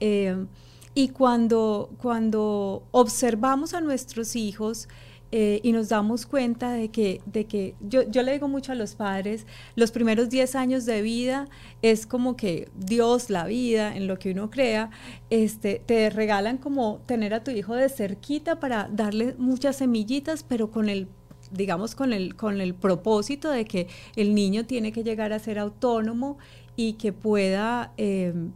Eh, 0.00 0.46
y 0.94 1.08
cuando, 1.08 1.90
cuando 1.98 2.82
observamos 2.90 3.74
a 3.74 3.80
nuestros 3.80 4.34
hijos, 4.36 4.88
eh, 5.30 5.60
y 5.62 5.72
nos 5.72 5.90
damos 5.90 6.24
cuenta 6.24 6.72
de 6.72 6.88
que, 6.88 7.20
de 7.26 7.44
que 7.44 7.74
yo, 7.80 8.02
yo, 8.10 8.22
le 8.22 8.32
digo 8.32 8.48
mucho 8.48 8.72
a 8.72 8.74
los 8.74 8.94
padres, 8.94 9.46
los 9.76 9.90
primeros 9.90 10.30
10 10.30 10.54
años 10.54 10.86
de 10.86 11.02
vida 11.02 11.46
es 11.82 12.06
como 12.06 12.34
que 12.34 12.70
Dios, 12.74 13.28
la 13.28 13.44
vida, 13.44 13.94
en 13.94 14.06
lo 14.06 14.18
que 14.18 14.30
uno 14.30 14.50
crea, 14.50 14.88
este, 15.28 15.82
te 15.84 16.08
regalan 16.08 16.56
como 16.56 17.02
tener 17.04 17.34
a 17.34 17.44
tu 17.44 17.50
hijo 17.50 17.74
de 17.74 17.90
cerquita 17.90 18.58
para 18.58 18.88
darle 18.90 19.34
muchas 19.36 19.76
semillitas, 19.76 20.44
pero 20.44 20.70
con 20.70 20.88
el 20.88 21.08
digamos, 21.50 21.94
con 21.94 22.12
el, 22.12 22.36
con 22.36 22.60
el 22.60 22.74
propósito 22.74 23.50
de 23.50 23.64
que 23.64 23.88
el 24.16 24.34
niño 24.34 24.66
tiene 24.66 24.92
que 24.92 25.02
llegar 25.02 25.32
a 25.32 25.38
ser 25.38 25.58
autónomo 25.58 26.38
y 26.76 26.94
que 26.94 27.12
pueda 27.12 27.92
em, 27.96 28.52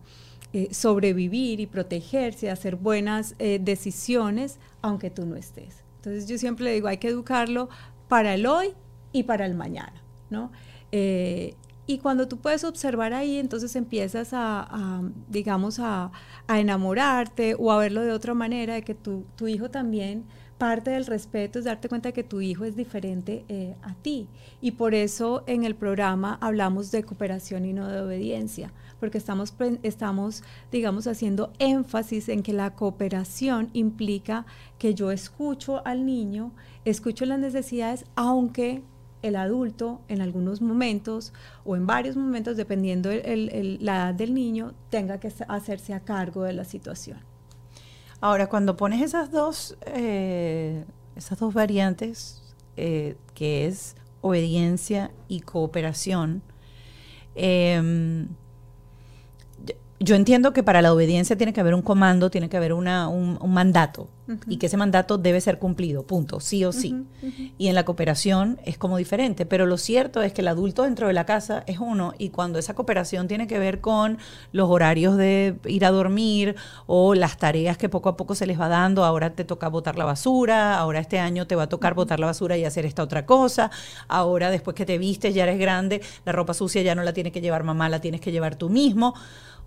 eh, 0.53 0.69
sobrevivir 0.73 1.61
y 1.61 1.67
protegerse, 1.67 2.51
hacer 2.51 2.77
buenas 2.77 3.35
eh, 3.39 3.59
decisiones, 3.61 4.59
aunque 4.81 5.11
tú 5.11 5.27
no 5.27 5.37
estés. 5.37 5.83
Entonces 5.97 6.29
yo 6.29 6.39
siempre 6.39 6.65
le 6.65 6.73
digo, 6.75 6.89
hay 6.89 6.99
que 6.99 7.09
educarlo 7.09 7.69
para 8.09 8.35
el 8.35 8.47
hoy 8.47 8.75
y 9.13 9.25
para 9.25 9.47
el 9.47 9.55
mañana, 9.55 10.03
¿no? 10.31 10.53
Eh, 10.93 11.55
y 11.87 11.99
cuando 11.99 12.29
tú 12.29 12.39
puedes 12.39 12.65
observar 12.65 13.13
ahí, 13.13 13.39
entonces 13.39 13.75
empiezas 13.75 14.31
a, 14.33 15.03
digamos, 15.29 15.81
a, 15.81 16.13
a, 16.47 16.61
enamorarte 16.61 17.57
o 17.59 17.73
a 17.73 17.79
verlo 17.79 18.03
de 18.03 18.13
otra 18.13 18.35
manera, 18.35 18.75
de 18.75 18.83
que 18.83 18.95
tu, 18.95 19.25
tu 19.37 19.49
hijo 19.49 19.69
también 19.69 20.25
parte 20.63 20.93
del 20.93 21.07
respeto 21.07 21.59
es 21.59 21.65
darte 21.65 21.89
cuenta 21.89 22.13
que 22.13 22.23
tu 22.23 22.41
hijo 22.41 22.65
es 22.65 22.77
diferente 22.77 23.45
eh, 23.49 23.75
a 23.83 23.95
ti. 23.95 24.29
Y 24.61 24.71
por 24.71 24.95
eso 24.95 25.43
en 25.49 25.65
el 25.65 25.75
programa 25.75 26.39
hablamos 26.41 26.93
de 26.93 27.03
cooperación 27.03 27.65
y 27.65 27.73
no 27.73 27.89
de 27.89 28.01
obediencia, 28.01 28.73
porque 29.01 29.19
estamos, 29.19 29.57
estamos, 29.83 30.45
digamos, 30.71 31.09
haciendo 31.09 31.53
énfasis 31.59 32.29
en 32.29 32.45
que 32.45 32.53
la 32.53 32.77
cooperación 32.77 33.71
implica 33.73 34.47
que 34.79 34.95
yo 34.95 35.11
escucho 35.11 35.85
al 35.85 36.07
niño, 36.07 36.53
escucho 36.85 37.27
las 37.27 37.41
necesidades, 37.41 38.05
aunque 38.15 38.85
el 39.23 39.35
adulto 39.35 40.01
en 40.07 40.21
algunos 40.21 40.63
momentos 40.63 41.33
o 41.65 41.75
en 41.75 41.89
varios 41.89 42.15
momentos, 42.15 42.57
dependiendo 42.57 43.11
el, 43.11 43.79
la 43.81 43.97
edad 43.97 44.15
del 44.15 44.33
niño, 44.33 44.75
tenga 44.91 45.19
que 45.19 45.33
hacerse 45.49 45.93
a 45.93 46.05
cargo 46.05 46.45
de 46.45 46.53
la 46.53 46.65
situación. 46.65 47.32
Ahora, 48.23 48.49
cuando 48.49 48.77
pones 48.77 49.03
esas 49.03 49.33
dos, 49.33 49.77
eh, 49.85 50.85
esas 51.17 51.41
dos 51.41 51.53
variantes, 51.53 52.55
eh, 52.77 53.17
que 53.35 53.67
es 53.67 53.97
obediencia 54.21 55.11
y 55.27 55.41
cooperación, 55.41 56.41
em, 57.35 58.29
yo 60.03 60.17
entiendo 60.17 60.53
que 60.53 60.63
para 60.63 60.83
la 60.83 60.93
obediencia 60.93 61.37
tiene 61.37 61.53
que 61.53 61.61
haber 61.61 61.75
un 61.75 61.83
comando, 61.83 62.31
tiene 62.31 62.49
que 62.49 62.57
haber 62.57 62.73
un, 62.73 62.83
mandato 63.47 64.09
y 64.47 64.57
que 64.57 64.67
ese 64.67 64.77
mandato 64.77 65.19
debe 65.19 65.41
ser 65.41 65.59
cumplido, 65.59 66.07
punto, 66.07 66.41
sí 66.41 66.65
o 66.65 66.73
sí. 66.73 67.05
Y 67.59 67.69
en 67.69 67.75
la 67.75 67.85
cooperación 67.85 68.59
es 68.65 68.79
como 68.79 68.97
diferente, 68.97 69.47
pero 69.47 69.67
lo 69.67 69.77
cierto 69.77 70.23
es 70.23 70.33
que 70.33 70.41
el 70.41 70.49
adulto 70.49 70.85
dentro 70.85 71.07
de 71.07 71.13
la 71.13 71.27
casa 71.27 71.65
es 71.67 71.79
uno 71.79 72.15
y 72.19 72.31
cuando 72.31 72.59
esa 72.59 72.75
cooperación 72.75 73.29
tiene 73.29 73.47
que 73.47 73.59
ver 73.59 73.81
con 73.81 74.19
los 74.53 74.69
horarios 74.71 75.17
de 75.17 75.57
ir 75.67 75.85
a 75.85 75.91
dormir 75.91 76.57
o 76.87 77.15
las 77.15 77.37
tareas 77.37 77.77
que 77.77 77.89
poco 77.89 78.09
a 78.09 78.17
poco 78.17 78.35
se 78.35 78.47
les 78.47 78.61
va 78.61 78.69
dando, 78.69 79.05
ahora 79.05 79.35
te 79.35 79.45
toca 79.45 79.69
botar 79.69 79.97
la 79.97 80.05
basura, 80.05 80.79
ahora 80.79 81.01
este 81.01 81.19
año 81.19 81.47
te 81.47 81.55
va 81.55 81.65
a 81.65 81.69
tocar 81.69 81.95
botar 81.95 82.19
la 82.19 82.27
basura 82.27 82.57
y 82.57 82.65
hacer 82.65 82.87
esta 82.87 83.03
otra 83.03 83.27
cosa, 83.27 83.71
ahora 84.09 84.51
después 84.51 84.75
que 84.75 84.87
te 84.87 84.99
vistes 84.99 85.35
ya 85.35 85.45
eres 85.45 85.59
grande, 85.59 86.01
la 86.25 86.33
ropa 86.33 86.55
sucia 86.55 86.83
ya 86.83 86.95
no 86.95 87.03
la 87.03 87.13
tiene 87.13 87.33
que 87.33 87.41
llevar 87.41 87.65
mamá, 87.65 87.89
la 87.89 88.01
tienes 88.01 88.21
que 88.21 88.33
llevar 88.33 88.57
tú 88.57 88.71
mismo. 88.71 89.15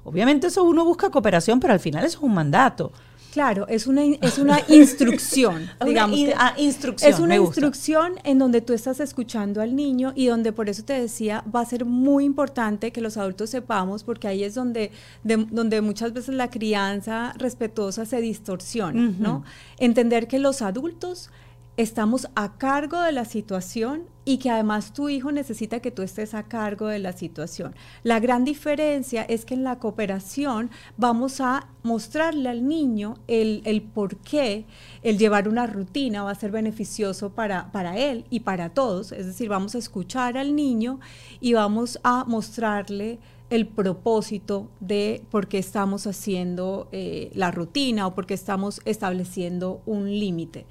Obviamente 0.06 0.48
eso 0.48 0.63
uno 0.63 0.86
busca 0.86 1.10
cooperación, 1.10 1.60
pero 1.60 1.74
al 1.74 1.80
final 1.80 2.06
eso 2.06 2.20
es 2.20 2.24
un 2.24 2.34
mandato. 2.34 2.91
Claro, 3.34 3.68
es 3.68 3.86
una, 3.86 4.02
es 4.06 4.38
una 4.38 4.62
instrucción, 4.70 5.70
digamos. 5.86 6.18
Ah, 6.38 6.54
instrucción, 6.56 7.12
es 7.12 7.20
una 7.20 7.36
instrucción 7.36 8.13
en 8.24 8.39
donde 8.39 8.62
tú 8.62 8.72
estás 8.72 9.02
escuchando 9.02 9.62
al 9.62 9.76
niño 9.76 10.13
y 10.15 10.28
donde 10.28 10.54
por 10.54 10.70
eso 10.70 10.86
te 10.86 10.94
decía, 10.94 11.44
va 11.54 11.60
a 11.60 11.65
ser 11.65 11.84
muy 11.84 12.24
importante 12.24 12.91
que 12.91 13.02
los 13.02 13.18
adultos 13.18 13.50
sepamos, 13.50 14.06
porque 14.06 14.30
ahí 14.30 14.46
es 14.46 14.56
donde, 14.56 14.91
donde 15.24 15.82
muchas 15.82 16.13
veces 16.13 16.34
la 16.36 16.50
crianza 16.50 17.34
respetuosa 17.38 18.06
se 18.06 18.22
distorsiona, 18.22 19.13
¿no? 19.20 19.44
Entender 19.80 20.30
que 20.30 20.39
los 20.39 20.62
adultos 20.62 21.30
estamos 21.77 22.27
a 22.35 22.57
cargo 22.57 23.01
de 23.01 23.11
la 23.11 23.25
situación 23.25 24.03
y 24.23 24.38
que 24.38 24.49
además 24.49 24.93
tu 24.93 25.09
hijo 25.09 25.31
necesita 25.31 25.81
que 25.81 25.91
tú 25.91 26.01
estés 26.01 26.33
a 26.33 26.43
cargo 26.43 26.88
de 26.88 26.99
la 26.99 27.13
situación. 27.13 27.75
La 28.03 28.19
gran 28.19 28.43
diferencia 28.43 29.23
es 29.23 29.45
que 29.45 29.53
en 29.53 29.63
la 29.63 29.77
cooperación 29.77 30.71
vamos 30.97 31.41
a 31.41 31.67
mostrarle 31.83 32.49
al 32.49 32.67
niño 32.67 33.15
el, 33.27 33.61
el 33.65 33.81
por 33.83 34.17
qué 34.17 34.65
el 35.03 35.17
llevar 35.17 35.47
una 35.47 35.67
rutina 35.67 36.23
va 36.23 36.31
a 36.31 36.35
ser 36.35 36.51
beneficioso 36.51 37.31
para, 37.31 37.71
para 37.71 37.97
él 37.97 38.25
y 38.29 38.39
para 38.39 38.69
todos. 38.69 39.11
Es 39.11 39.27
decir, 39.27 39.49
vamos 39.49 39.75
a 39.75 39.79
escuchar 39.79 40.38
al 40.38 40.55
niño 40.55 40.99
y 41.39 41.53
vamos 41.53 41.99
a 42.03 42.23
mostrarle 42.23 43.19
el 43.49 43.67
propósito 43.67 44.69
de 44.79 45.23
por 45.29 45.47
qué 45.47 45.59
estamos 45.59 46.07
haciendo 46.07 46.88
eh, 46.91 47.31
la 47.35 47.51
rutina 47.51 48.07
o 48.07 48.15
por 48.15 48.25
qué 48.25 48.33
estamos 48.33 48.81
estableciendo 48.85 49.81
un 49.85 50.09
límite. 50.09 50.65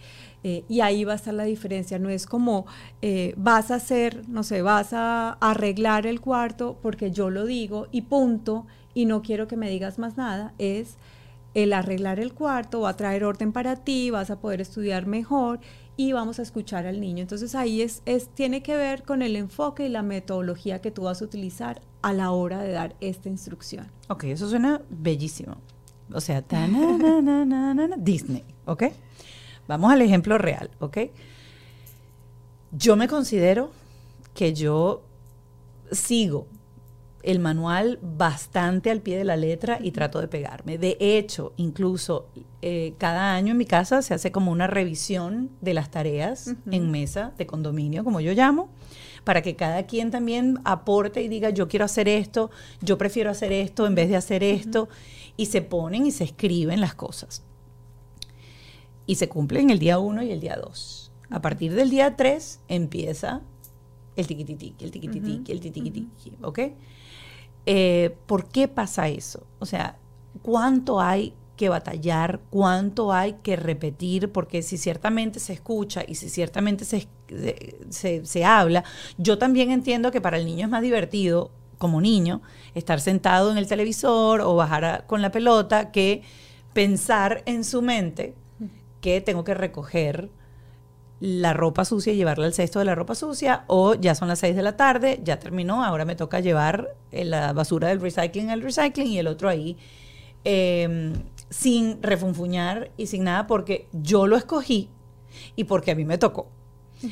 Eh, 0.44 0.62
y 0.68 0.80
ahí 0.80 1.04
va 1.04 1.14
a 1.14 1.16
estar 1.16 1.34
la 1.34 1.44
diferencia. 1.44 1.98
No 1.98 2.10
es 2.10 2.26
como 2.26 2.66
eh, 3.02 3.34
vas 3.36 3.70
a 3.70 3.76
hacer, 3.76 4.28
no 4.28 4.42
sé, 4.42 4.60
vas 4.62 4.92
a 4.92 5.32
arreglar 5.40 6.06
el 6.06 6.20
cuarto 6.20 6.78
porque 6.82 7.10
yo 7.10 7.30
lo 7.30 7.46
digo 7.46 7.88
y 7.90 8.02
punto, 8.02 8.66
y 8.92 9.06
no 9.06 9.22
quiero 9.22 9.48
que 9.48 9.56
me 9.56 9.70
digas 9.70 9.98
más 9.98 10.16
nada. 10.16 10.52
Es 10.58 10.98
el 11.54 11.72
arreglar 11.72 12.20
el 12.20 12.34
cuarto 12.34 12.82
va 12.82 12.90
a 12.90 12.96
traer 12.96 13.24
orden 13.24 13.52
para 13.52 13.76
ti, 13.76 14.10
vas 14.10 14.30
a 14.30 14.40
poder 14.40 14.60
estudiar 14.60 15.06
mejor 15.06 15.60
y 15.96 16.12
vamos 16.12 16.38
a 16.38 16.42
escuchar 16.42 16.86
al 16.86 17.00
niño. 17.00 17.22
Entonces 17.22 17.54
ahí 17.54 17.80
es, 17.80 18.02
es, 18.04 18.28
tiene 18.28 18.62
que 18.62 18.76
ver 18.76 19.04
con 19.04 19.22
el 19.22 19.36
enfoque 19.36 19.86
y 19.86 19.88
la 19.88 20.02
metodología 20.02 20.80
que 20.80 20.90
tú 20.90 21.04
vas 21.04 21.22
a 21.22 21.24
utilizar 21.24 21.80
a 22.02 22.12
la 22.12 22.32
hora 22.32 22.60
de 22.60 22.72
dar 22.72 22.96
esta 23.00 23.28
instrucción. 23.28 23.86
Ok, 24.08 24.24
eso 24.24 24.48
suena 24.48 24.82
bellísimo. 24.90 25.56
O 26.12 26.20
sea, 26.20 26.44
Disney, 27.96 28.44
¿ok? 28.66 28.84
Vamos 29.66 29.92
al 29.92 30.02
ejemplo 30.02 30.38
real, 30.38 30.70
¿ok? 30.78 30.98
Yo 32.72 32.96
me 32.96 33.08
considero 33.08 33.70
que 34.34 34.52
yo 34.52 35.02
sigo 35.92 36.46
el 37.22 37.38
manual 37.38 37.98
bastante 38.02 38.90
al 38.90 39.00
pie 39.00 39.16
de 39.16 39.24
la 39.24 39.36
letra 39.36 39.78
y 39.80 39.92
trato 39.92 40.20
de 40.20 40.28
pegarme. 40.28 40.76
De 40.76 40.98
hecho, 41.00 41.54
incluso 41.56 42.26
eh, 42.60 42.94
cada 42.98 43.34
año 43.34 43.52
en 43.52 43.58
mi 43.58 43.64
casa 43.64 44.02
se 44.02 44.12
hace 44.12 44.30
como 44.30 44.52
una 44.52 44.66
revisión 44.66 45.50
de 45.62 45.72
las 45.72 45.90
tareas 45.90 46.54
en 46.70 46.90
mesa 46.90 47.32
de 47.38 47.46
condominio, 47.46 48.04
como 48.04 48.20
yo 48.20 48.32
llamo, 48.32 48.68
para 49.24 49.40
que 49.40 49.56
cada 49.56 49.84
quien 49.84 50.10
también 50.10 50.58
aporte 50.64 51.22
y 51.22 51.28
diga, 51.28 51.48
yo 51.48 51.66
quiero 51.66 51.86
hacer 51.86 52.08
esto, 52.08 52.50
yo 52.82 52.98
prefiero 52.98 53.30
hacer 53.30 53.52
esto 53.52 53.86
en 53.86 53.94
vez 53.94 54.10
de 54.10 54.16
hacer 54.16 54.42
esto, 54.42 54.90
y 55.38 55.46
se 55.46 55.62
ponen 55.62 56.06
y 56.06 56.10
se 56.10 56.24
escriben 56.24 56.80
las 56.80 56.94
cosas. 56.94 57.42
Y 59.06 59.16
se 59.16 59.28
cumplen 59.28 59.70
el 59.70 59.78
día 59.78 59.98
1 59.98 60.22
y 60.22 60.30
el 60.30 60.40
día 60.40 60.56
2. 60.56 61.12
A 61.30 61.40
partir 61.40 61.74
del 61.74 61.90
día 61.90 62.16
3 62.16 62.60
empieza 62.68 63.42
el 64.16 64.26
tiquititiqui, 64.26 64.84
el 64.84 64.90
tiquititiqui, 64.90 65.52
el 65.52 65.60
tiquititiqui, 65.60 66.32
¿ok? 66.42 66.58
Eh, 67.66 68.16
¿Por 68.26 68.48
qué 68.48 68.68
pasa 68.68 69.08
eso? 69.08 69.46
O 69.58 69.66
sea, 69.66 69.98
¿cuánto 70.42 71.00
hay 71.00 71.34
que 71.56 71.68
batallar? 71.68 72.40
¿Cuánto 72.50 73.12
hay 73.12 73.34
que 73.42 73.56
repetir? 73.56 74.30
Porque 74.30 74.62
si 74.62 74.76
ciertamente 74.76 75.40
se 75.40 75.54
escucha 75.54 76.02
y 76.06 76.16
si 76.16 76.28
ciertamente 76.28 76.84
se, 76.84 77.08
se, 77.90 78.44
habla, 78.44 78.84
yo 79.18 79.38
también 79.38 79.70
entiendo 79.70 80.10
que 80.10 80.20
para 80.20 80.36
el 80.36 80.46
niño 80.46 80.66
es 80.66 80.70
más 80.70 80.82
divertido 80.82 81.50
como 81.78 82.00
niño 82.00 82.42
estar 82.74 83.00
sentado 83.00 83.50
en 83.50 83.58
el 83.58 83.66
televisor 83.66 84.40
o 84.40 84.54
bajar 84.54 85.06
con 85.06 85.22
la 85.22 85.30
pelota 85.30 85.90
que 85.90 86.22
pensar 86.72 87.42
en 87.46 87.64
su 87.64 87.82
mente 87.82 88.34
que 89.04 89.20
tengo 89.20 89.44
que 89.44 89.52
recoger 89.52 90.30
la 91.20 91.52
ropa 91.52 91.84
sucia 91.84 92.14
y 92.14 92.16
llevarla 92.16 92.46
al 92.46 92.54
cesto 92.54 92.78
de 92.78 92.86
la 92.86 92.94
ropa 92.94 93.14
sucia 93.14 93.64
o 93.66 93.94
ya 93.94 94.14
son 94.14 94.28
las 94.28 94.38
6 94.38 94.56
de 94.56 94.62
la 94.62 94.78
tarde, 94.78 95.20
ya 95.22 95.38
terminó, 95.38 95.84
ahora 95.84 96.06
me 96.06 96.16
toca 96.16 96.40
llevar 96.40 96.96
eh, 97.12 97.26
la 97.26 97.52
basura 97.52 97.88
del 97.88 98.00
recycling 98.00 98.48
al 98.48 98.62
recycling 98.62 99.08
y 99.08 99.18
el 99.18 99.26
otro 99.26 99.50
ahí 99.50 99.76
em, 100.44 101.12
sin 101.50 102.02
refunfuñar 102.02 102.92
y 102.96 103.08
sin 103.08 103.24
nada 103.24 103.46
porque 103.46 103.88
yo 103.92 104.26
lo 104.26 104.38
escogí 104.38 104.88
y 105.54 105.64
porque 105.64 105.90
a 105.90 105.94
mí 105.94 106.06
me 106.06 106.16
tocó. 106.16 106.48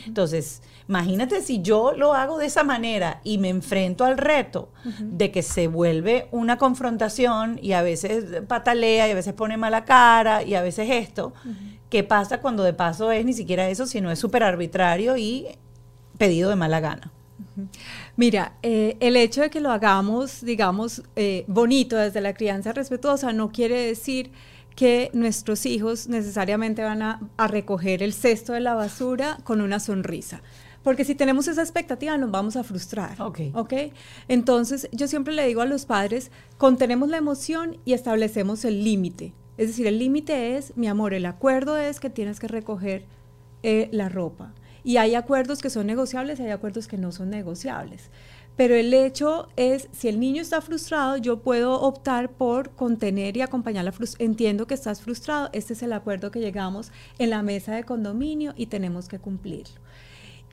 Entonces, 0.07 0.62
imagínate 0.88 1.42
si 1.42 1.62
yo 1.62 1.92
lo 1.92 2.14
hago 2.14 2.38
de 2.38 2.47
esa 2.47 2.64
manera 2.64 3.21
y 3.25 3.38
me 3.38 3.49
enfrento 3.49 4.05
al 4.05 4.18
reto 4.18 4.71
de 5.01 5.31
que 5.31 5.42
se 5.42 5.68
vuelve 5.68 6.29
una 6.31 6.59
confrontación 6.59 7.59
y 7.62 7.73
a 7.73 7.83
veces 7.83 8.42
patalea 8.47 9.09
y 9.09 9.11
a 9.11 9.14
veces 9.14 9.35
pone 9.35 9.57
mala 9.57 9.85
cara 9.85 10.42
y 10.42 10.55
a 10.55 10.62
veces 10.62 10.88
esto. 10.90 11.33
¿Qué 11.90 12.05
pasa 12.05 12.40
cuando 12.40 12.62
de 12.62 12.73
paso 12.73 13.12
es 13.12 13.25
ni 13.25 13.35
siquiera 13.35 13.68
eso, 13.68 13.87
sino 13.87 14.11
es 14.11 14.18
súper 14.18 14.42
arbitrario 14.42 15.16
y 15.16 15.47
pedido 16.16 16.49
de 16.49 16.57
mala 16.57 16.81
gana? 16.81 17.12
Mira, 18.16 18.55
eh, 18.62 18.97
el 19.01 19.16
hecho 19.16 19.42
de 19.42 19.51
que 19.51 19.61
lo 19.61 19.71
hagamos, 19.71 20.45
digamos, 20.45 21.03
eh, 21.16 21.45
bonito 21.49 21.97
desde 21.97 22.21
la 22.21 22.35
crianza 22.35 22.73
respetuosa 22.73 23.33
no 23.33 23.51
quiere 23.51 23.81
decir 23.81 24.33
que 24.77 25.11
nuestros 25.13 25.67
hijos 25.67 26.09
necesariamente 26.09 26.83
van 26.83 27.03
a, 27.03 27.21
recoger 27.49 28.03
el 28.03 28.13
cesto 28.13 28.53
de 28.53 28.61
la 28.61 28.75
basura 28.75 29.39
con 29.45 29.61
una 29.61 29.81
sonrisa. 29.81 30.43
Porque 30.83 31.05
si 31.05 31.15
tenemos 31.15 31.47
esa 31.49 31.63
expectativa 31.63 32.17
nos 32.19 32.31
vamos 32.31 32.57
a 32.57 32.65
frustrar. 32.65 33.21
Ok. 33.21 33.41
¿Ok? 33.55 33.73
Entonces 34.29 34.89
yo 34.93 35.07
siempre 35.07 35.35
le 35.35 35.47
digo 35.47 35.61
a 35.61 35.67
los 35.67 35.87
padres, 35.87 36.31
contenemos 36.59 37.09
la 37.09 37.19
emoción 37.19 37.79
y 37.85 37.93
establecemos 37.93 38.65
el 38.65 38.83
límite. 38.83 39.33
Es 39.59 39.69
decir, 39.69 39.87
el 39.87 39.99
límite 39.99 40.57
es, 40.57 40.77
mi 40.77 40.89
amor, 40.89 41.15
el 41.15 41.27
acuerdo 41.27 41.77
es 41.77 42.01
que 42.01 42.11
tienes 42.11 42.41
que 42.41 42.49
recoger 42.49 43.05
eh, 43.63 43.89
la 43.93 44.09
ropa. 44.09 44.55
Y 44.83 44.97
hay 44.97 45.15
acuerdos 45.15 45.61
que 45.61 45.71
son 45.71 45.87
negociables 45.87 46.41
y 46.41 46.43
hay 46.43 46.51
acuerdos 46.51 46.89
que 46.89 46.99
no 46.99 47.13
son 47.13 47.31
negociables. 47.31 48.11
Pero 48.57 48.75
el 48.75 48.93
hecho 48.93 49.49
es, 49.57 49.88
si 49.93 50.09
el 50.09 50.21
niño 50.21 50.43
está 50.43 50.61
frustrado, 50.61 51.17
yo 51.17 51.41
puedo 51.41 51.81
optar 51.81 52.31
por 52.31 52.71
contener 52.71 53.37
y 53.37 53.41
acompañar 53.41 53.85
la 53.85 53.93
frustración. 53.93 54.31
Entiendo 54.31 54.67
que 54.67 54.75
estás 54.75 55.01
frustrado, 55.01 55.49
este 55.53 55.73
es 55.73 55.83
el 55.83 55.93
acuerdo 55.93 56.31
que 56.31 56.41
llegamos 56.41 56.93
en 57.19 57.31
la 57.31 57.43
mesa 57.43 57.75
de 57.75 57.85
condominio 57.85 58.53
y 58.57 58.67
tenemos 58.67 59.09
que 59.09 59.19
cumplirlo. 59.19 59.81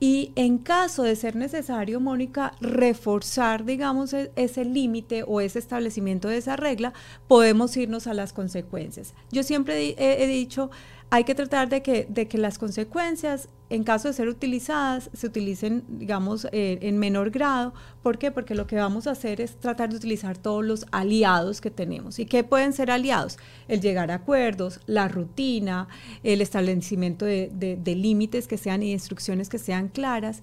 Y 0.02 0.32
en 0.34 0.56
caso 0.56 1.02
de 1.02 1.14
ser 1.14 1.36
necesario, 1.36 2.00
Mónica, 2.00 2.54
reforzar, 2.62 3.66
digamos, 3.66 4.14
e-, 4.14 4.32
ese 4.34 4.64
límite 4.64 5.24
o 5.26 5.42
ese 5.42 5.58
establecimiento 5.58 6.28
de 6.28 6.38
esa 6.38 6.56
regla, 6.56 6.94
podemos 7.28 7.76
irnos 7.76 8.06
a 8.06 8.14
las 8.14 8.32
consecuencias. 8.32 9.12
Yo 9.30 9.42
siempre 9.42 9.94
he, 9.98 10.26
dicho, 10.26 10.70
hay 11.12 11.24
que 11.24 11.34
tratar 11.34 11.68
de 11.68 11.82
que, 11.82 12.06
de 12.08 12.28
que 12.28 12.38
las 12.38 12.56
consecuencias, 12.56 13.48
en 13.68 13.82
caso 13.82 14.06
de 14.06 14.14
ser 14.14 14.28
utilizadas, 14.28 15.10
se 15.12 15.26
utilicen, 15.26 15.84
digamos, 15.88 16.46
eh, 16.52 16.78
en 16.82 16.98
menor 16.98 17.30
grado. 17.30 17.74
¿Por 18.02 18.16
qué? 18.16 18.30
Porque 18.30 18.54
lo 18.54 18.68
que 18.68 18.76
vamos 18.76 19.08
a 19.08 19.10
hacer 19.10 19.40
es 19.40 19.56
tratar 19.56 19.90
de 19.90 19.96
utilizar 19.96 20.38
todos 20.38 20.64
los 20.64 20.86
aliados 20.92 21.60
que 21.60 21.70
tenemos. 21.72 22.20
¿Y 22.20 22.26
qué 22.26 22.44
pueden 22.44 22.72
ser 22.72 22.92
aliados? 22.92 23.38
El 23.66 23.80
llegar 23.80 24.12
a 24.12 24.16
acuerdos, 24.16 24.80
la 24.86 25.08
rutina, 25.08 25.88
el 26.22 26.40
establecimiento 26.40 27.24
de, 27.24 27.50
de 27.52 27.94
límites 27.96 28.46
que 28.46 28.56
sean 28.56 28.84
y 28.84 28.92
instrucciones 28.92 29.48
que 29.48 29.58
sean 29.58 29.88
claras 29.88 30.42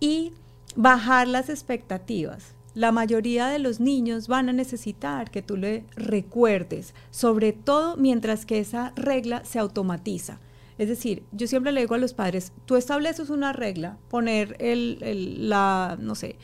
y 0.00 0.32
bajar 0.74 1.28
las 1.28 1.48
expectativas 1.48 2.54
la 2.74 2.92
mayoría 2.92 3.48
de 3.48 3.58
los 3.58 3.80
niños 3.80 4.28
van 4.28 4.48
a 4.48 4.52
necesitar 4.52 5.30
que 5.30 5.42
tú 5.42 5.56
le 5.56 5.84
recuerdes, 5.96 6.94
sobre 7.10 7.52
todo 7.52 7.96
mientras 7.96 8.46
que 8.46 8.58
esa 8.58 8.92
regla 8.96 9.44
se 9.44 9.58
automatiza. 9.58 10.38
Es 10.78 10.88
decir, 10.88 11.24
yo 11.32 11.46
siempre 11.46 11.72
le 11.72 11.82
digo 11.82 11.94
a 11.94 11.98
los 11.98 12.14
padres, 12.14 12.52
tú 12.64 12.76
estableces 12.76 13.28
una 13.28 13.52
regla, 13.52 13.98
poner 14.08 14.56
el, 14.60 15.48
la, 15.50 15.98
no 16.00 16.14
sé, 16.14 16.36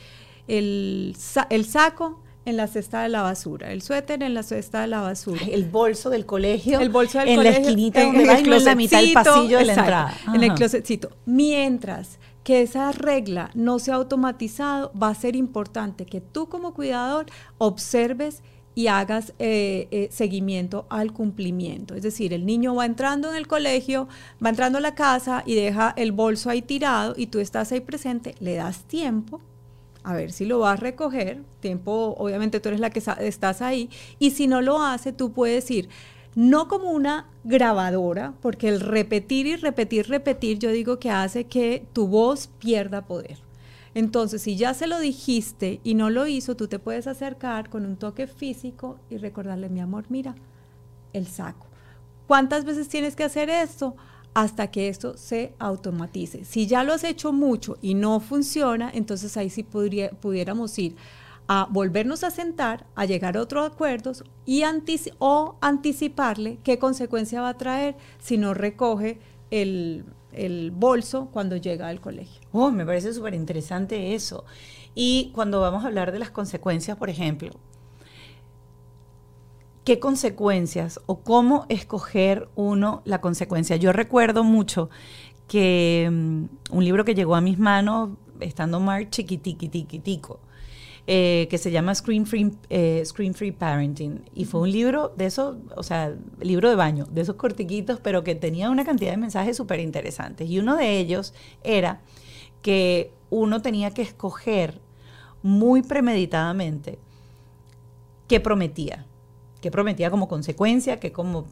el, 0.46 1.16
el 1.48 1.64
saco 1.64 2.22
en 2.44 2.56
la 2.56 2.66
cesta 2.68 3.02
de 3.02 3.08
la 3.08 3.22
basura, 3.22 3.72
el 3.72 3.82
suéter 3.82 4.22
en 4.22 4.34
la 4.34 4.42
cesta 4.42 4.82
de 4.82 4.88
la 4.88 5.00
basura. 5.00 5.40
el 5.50 5.64
bolso 5.64 6.10
del 6.10 6.26
colegio. 6.26 6.80
El 6.80 6.90
bolso 6.90 7.18
del 7.18 7.28
en 7.30 7.36
colegio. 7.36 7.56
En 7.56 7.62
la 7.64 7.68
esquinita 7.70 8.04
donde 8.04 8.22
en 8.22 8.64
la 8.64 8.74
mitad 8.74 9.00
del 9.00 9.12
pasillo 9.12 9.58
de 9.58 9.64
la 9.64 9.74
entrada. 9.74 10.14
En 10.32 10.42
el 10.42 10.54
closetcito. 10.54 11.10
Mientras 11.24 12.18
que 12.46 12.62
esa 12.62 12.92
regla 12.92 13.50
no 13.54 13.80
sea 13.80 13.96
automatizado, 13.96 14.92
va 14.92 15.08
a 15.08 15.14
ser 15.16 15.34
importante 15.34 16.06
que 16.06 16.20
tú 16.20 16.48
como 16.48 16.74
cuidador 16.74 17.26
observes 17.58 18.44
y 18.76 18.86
hagas 18.86 19.34
eh, 19.40 19.88
eh, 19.90 20.06
seguimiento 20.12 20.86
al 20.88 21.12
cumplimiento. 21.12 21.96
Es 21.96 22.04
decir, 22.04 22.32
el 22.32 22.46
niño 22.46 22.76
va 22.76 22.86
entrando 22.86 23.28
en 23.30 23.34
el 23.34 23.48
colegio, 23.48 24.06
va 24.44 24.50
entrando 24.50 24.78
a 24.78 24.80
la 24.80 24.94
casa 24.94 25.42
y 25.44 25.56
deja 25.56 25.92
el 25.96 26.12
bolso 26.12 26.48
ahí 26.48 26.62
tirado 26.62 27.14
y 27.16 27.26
tú 27.26 27.40
estás 27.40 27.72
ahí 27.72 27.80
presente, 27.80 28.36
le 28.38 28.54
das 28.54 28.84
tiempo 28.84 29.40
a 30.04 30.14
ver 30.14 30.30
si 30.30 30.44
lo 30.44 30.60
va 30.60 30.70
a 30.70 30.76
recoger, 30.76 31.42
tiempo, 31.58 32.14
obviamente 32.16 32.60
tú 32.60 32.68
eres 32.68 32.78
la 32.78 32.90
que 32.90 33.02
estás 33.18 33.60
ahí, 33.60 33.90
y 34.20 34.30
si 34.30 34.46
no 34.46 34.62
lo 34.62 34.80
hace, 34.80 35.12
tú 35.12 35.32
puedes 35.32 35.68
ir 35.68 35.88
no 36.36 36.68
como 36.68 36.90
una 36.90 37.26
grabadora, 37.44 38.34
porque 38.42 38.68
el 38.68 38.80
repetir 38.80 39.46
y 39.46 39.56
repetir, 39.56 40.08
repetir, 40.08 40.58
yo 40.58 40.70
digo 40.70 40.98
que 40.98 41.10
hace 41.10 41.44
que 41.44 41.86
tu 41.94 42.06
voz 42.06 42.48
pierda 42.58 43.06
poder. 43.06 43.38
Entonces, 43.94 44.42
si 44.42 44.54
ya 44.54 44.74
se 44.74 44.86
lo 44.86 45.00
dijiste 45.00 45.80
y 45.82 45.94
no 45.94 46.10
lo 46.10 46.26
hizo, 46.26 46.54
tú 46.54 46.68
te 46.68 46.78
puedes 46.78 47.06
acercar 47.06 47.70
con 47.70 47.86
un 47.86 47.96
toque 47.96 48.26
físico 48.26 48.98
y 49.08 49.16
recordarle, 49.16 49.70
mi 49.70 49.80
amor, 49.80 50.04
mira, 50.10 50.34
el 51.14 51.26
saco. 51.26 51.66
¿Cuántas 52.26 52.66
veces 52.66 52.88
tienes 52.88 53.16
que 53.16 53.24
hacer 53.24 53.48
esto? 53.48 53.96
Hasta 54.34 54.70
que 54.70 54.88
esto 54.88 55.16
se 55.16 55.54
automatice. 55.58 56.44
Si 56.44 56.66
ya 56.66 56.84
lo 56.84 56.92
has 56.92 57.04
hecho 57.04 57.32
mucho 57.32 57.78
y 57.80 57.94
no 57.94 58.20
funciona, 58.20 58.90
entonces 58.92 59.38
ahí 59.38 59.48
sí 59.48 59.62
pudiéramos 59.62 60.78
ir 60.78 60.96
a 61.48 61.68
volvernos 61.70 62.24
a 62.24 62.30
sentar, 62.30 62.86
a 62.94 63.04
llegar 63.04 63.36
a 63.36 63.42
otros 63.42 63.70
acuerdos 63.70 64.24
y 64.44 64.62
o 65.18 65.56
anticiparle 65.60 66.58
qué 66.62 66.78
consecuencia 66.78 67.40
va 67.40 67.50
a 67.50 67.58
traer 67.58 67.96
si 68.18 68.36
no 68.36 68.54
recoge 68.54 69.20
el, 69.50 70.04
bolso 70.72 71.28
cuando 71.32 71.56
llega 71.56 71.88
al 71.88 72.00
colegio. 72.00 72.42
Oh, 72.52 72.70
me 72.70 72.84
parece 72.84 73.14
súper 73.14 73.34
interesante 73.34 74.14
eso. 74.14 74.44
Y 74.94 75.30
cuando 75.34 75.60
vamos 75.60 75.84
a 75.84 75.88
hablar 75.88 76.12
de 76.12 76.18
las 76.18 76.30
consecuencias, 76.30 76.96
por 76.96 77.08
ejemplo, 77.08 77.50
¿qué 79.84 79.98
consecuencias 79.98 81.00
o 81.06 81.20
cómo 81.20 81.64
escoger 81.68 82.48
uno 82.54 83.02
la 83.04 83.20
consecuencia? 83.20 83.76
Yo 83.76 83.92
recuerdo 83.92 84.42
mucho 84.44 84.90
que 85.48 86.08
mm, 86.10 86.44
un 86.70 86.84
libro 86.84 87.04
que 87.04 87.14
llegó 87.14 87.34
a 87.36 87.40
mis 87.40 87.58
manos 87.58 88.10
estando 88.40 88.80
más 88.80 89.08
chiquitiquitiquitico, 89.10 90.40
eh, 91.08 91.46
que 91.50 91.58
se 91.58 91.70
llama 91.70 91.94
Screen 91.94 92.26
Free, 92.26 92.52
eh, 92.68 93.02
Screen 93.04 93.34
Free 93.34 93.52
Parenting. 93.52 94.22
Y 94.34 94.44
fue 94.44 94.60
un 94.62 94.72
libro 94.72 95.12
de 95.16 95.26
esos, 95.26 95.56
o 95.76 95.82
sea, 95.82 96.14
libro 96.40 96.68
de 96.68 96.74
baño, 96.74 97.06
de 97.10 97.20
esos 97.20 97.36
cortiquitos, 97.36 98.00
pero 98.00 98.24
que 98.24 98.34
tenía 98.34 98.70
una 98.70 98.84
cantidad 98.84 99.12
de 99.12 99.16
mensajes 99.16 99.56
súper 99.56 99.80
interesantes. 99.80 100.50
Y 100.50 100.58
uno 100.58 100.76
de 100.76 100.98
ellos 100.98 101.32
era 101.62 102.00
que 102.62 103.12
uno 103.30 103.62
tenía 103.62 103.92
que 103.92 104.02
escoger 104.02 104.80
muy 105.42 105.82
premeditadamente 105.82 106.98
qué 108.26 108.40
prometía 108.40 109.06
qué 109.60 109.70
prometía 109.70 110.10
como 110.10 110.28
consecuencia, 110.28 111.00
qué 111.00 111.12
como 111.12 111.44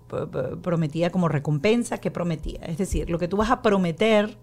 prometía 0.62 1.10
como 1.10 1.28
recompensa, 1.28 1.98
qué 1.98 2.10
prometía. 2.10 2.60
Es 2.66 2.78
decir, 2.78 3.10
lo 3.10 3.18
que 3.18 3.28
tú 3.28 3.36
vas 3.36 3.50
a 3.50 3.62
prometer 3.62 4.36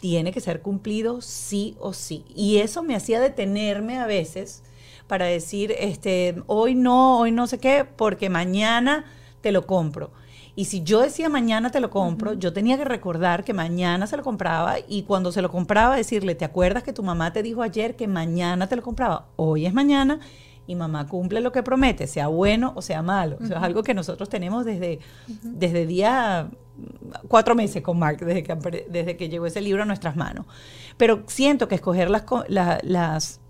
tiene 0.00 0.32
que 0.32 0.40
ser 0.40 0.60
cumplido 0.60 1.20
sí 1.20 1.76
o 1.80 1.92
sí. 1.92 2.24
Y 2.34 2.58
eso 2.58 2.82
me 2.82 2.94
hacía 2.94 3.20
detenerme 3.20 3.98
a 3.98 4.06
veces 4.06 4.62
para 5.06 5.26
decir, 5.26 5.74
este, 5.78 6.42
hoy 6.46 6.74
no, 6.74 7.18
hoy 7.18 7.32
no 7.32 7.46
sé 7.46 7.58
qué, 7.58 7.84
porque 7.84 8.28
mañana 8.28 9.06
te 9.40 9.52
lo 9.52 9.66
compro. 9.66 10.10
Y 10.54 10.64
si 10.64 10.82
yo 10.82 11.00
decía 11.02 11.28
mañana 11.28 11.70
te 11.70 11.78
lo 11.78 11.88
compro, 11.88 12.32
yo 12.32 12.52
tenía 12.52 12.76
que 12.76 12.84
recordar 12.84 13.44
que 13.44 13.54
mañana 13.54 14.08
se 14.08 14.16
lo 14.16 14.24
compraba 14.24 14.74
y 14.88 15.04
cuando 15.04 15.30
se 15.30 15.40
lo 15.40 15.52
compraba 15.52 15.94
decirle, 15.94 16.34
¿te 16.34 16.44
acuerdas 16.44 16.82
que 16.82 16.92
tu 16.92 17.04
mamá 17.04 17.32
te 17.32 17.44
dijo 17.44 17.62
ayer 17.62 17.94
que 17.94 18.08
mañana 18.08 18.66
te 18.66 18.74
lo 18.74 18.82
compraba? 18.82 19.28
Hoy 19.36 19.66
es 19.66 19.72
mañana 19.72 20.18
y 20.68 20.74
mamá 20.76 21.08
cumple 21.08 21.40
lo 21.40 21.50
que 21.50 21.62
promete, 21.62 22.06
sea 22.06 22.28
bueno 22.28 22.74
o 22.76 22.82
sea 22.82 23.00
malo. 23.02 23.38
Eso 23.42 23.56
es 23.56 23.62
algo 23.62 23.82
que 23.82 23.94
nosotros 23.94 24.28
tenemos 24.28 24.66
desde, 24.66 25.00
desde 25.42 25.86
día 25.86 26.50
cuatro 27.26 27.54
meses 27.54 27.82
con 27.82 27.98
Mark, 27.98 28.18
desde 28.18 28.42
que, 28.42 28.86
desde 28.90 29.16
que 29.16 29.30
llegó 29.30 29.46
ese 29.46 29.62
libro 29.62 29.82
a 29.82 29.86
nuestras 29.86 30.14
manos. 30.14 30.44
Pero 30.98 31.22
siento 31.26 31.68
que 31.68 31.74
escoger 31.74 32.10
las, 32.10 32.24
las, 32.48 33.40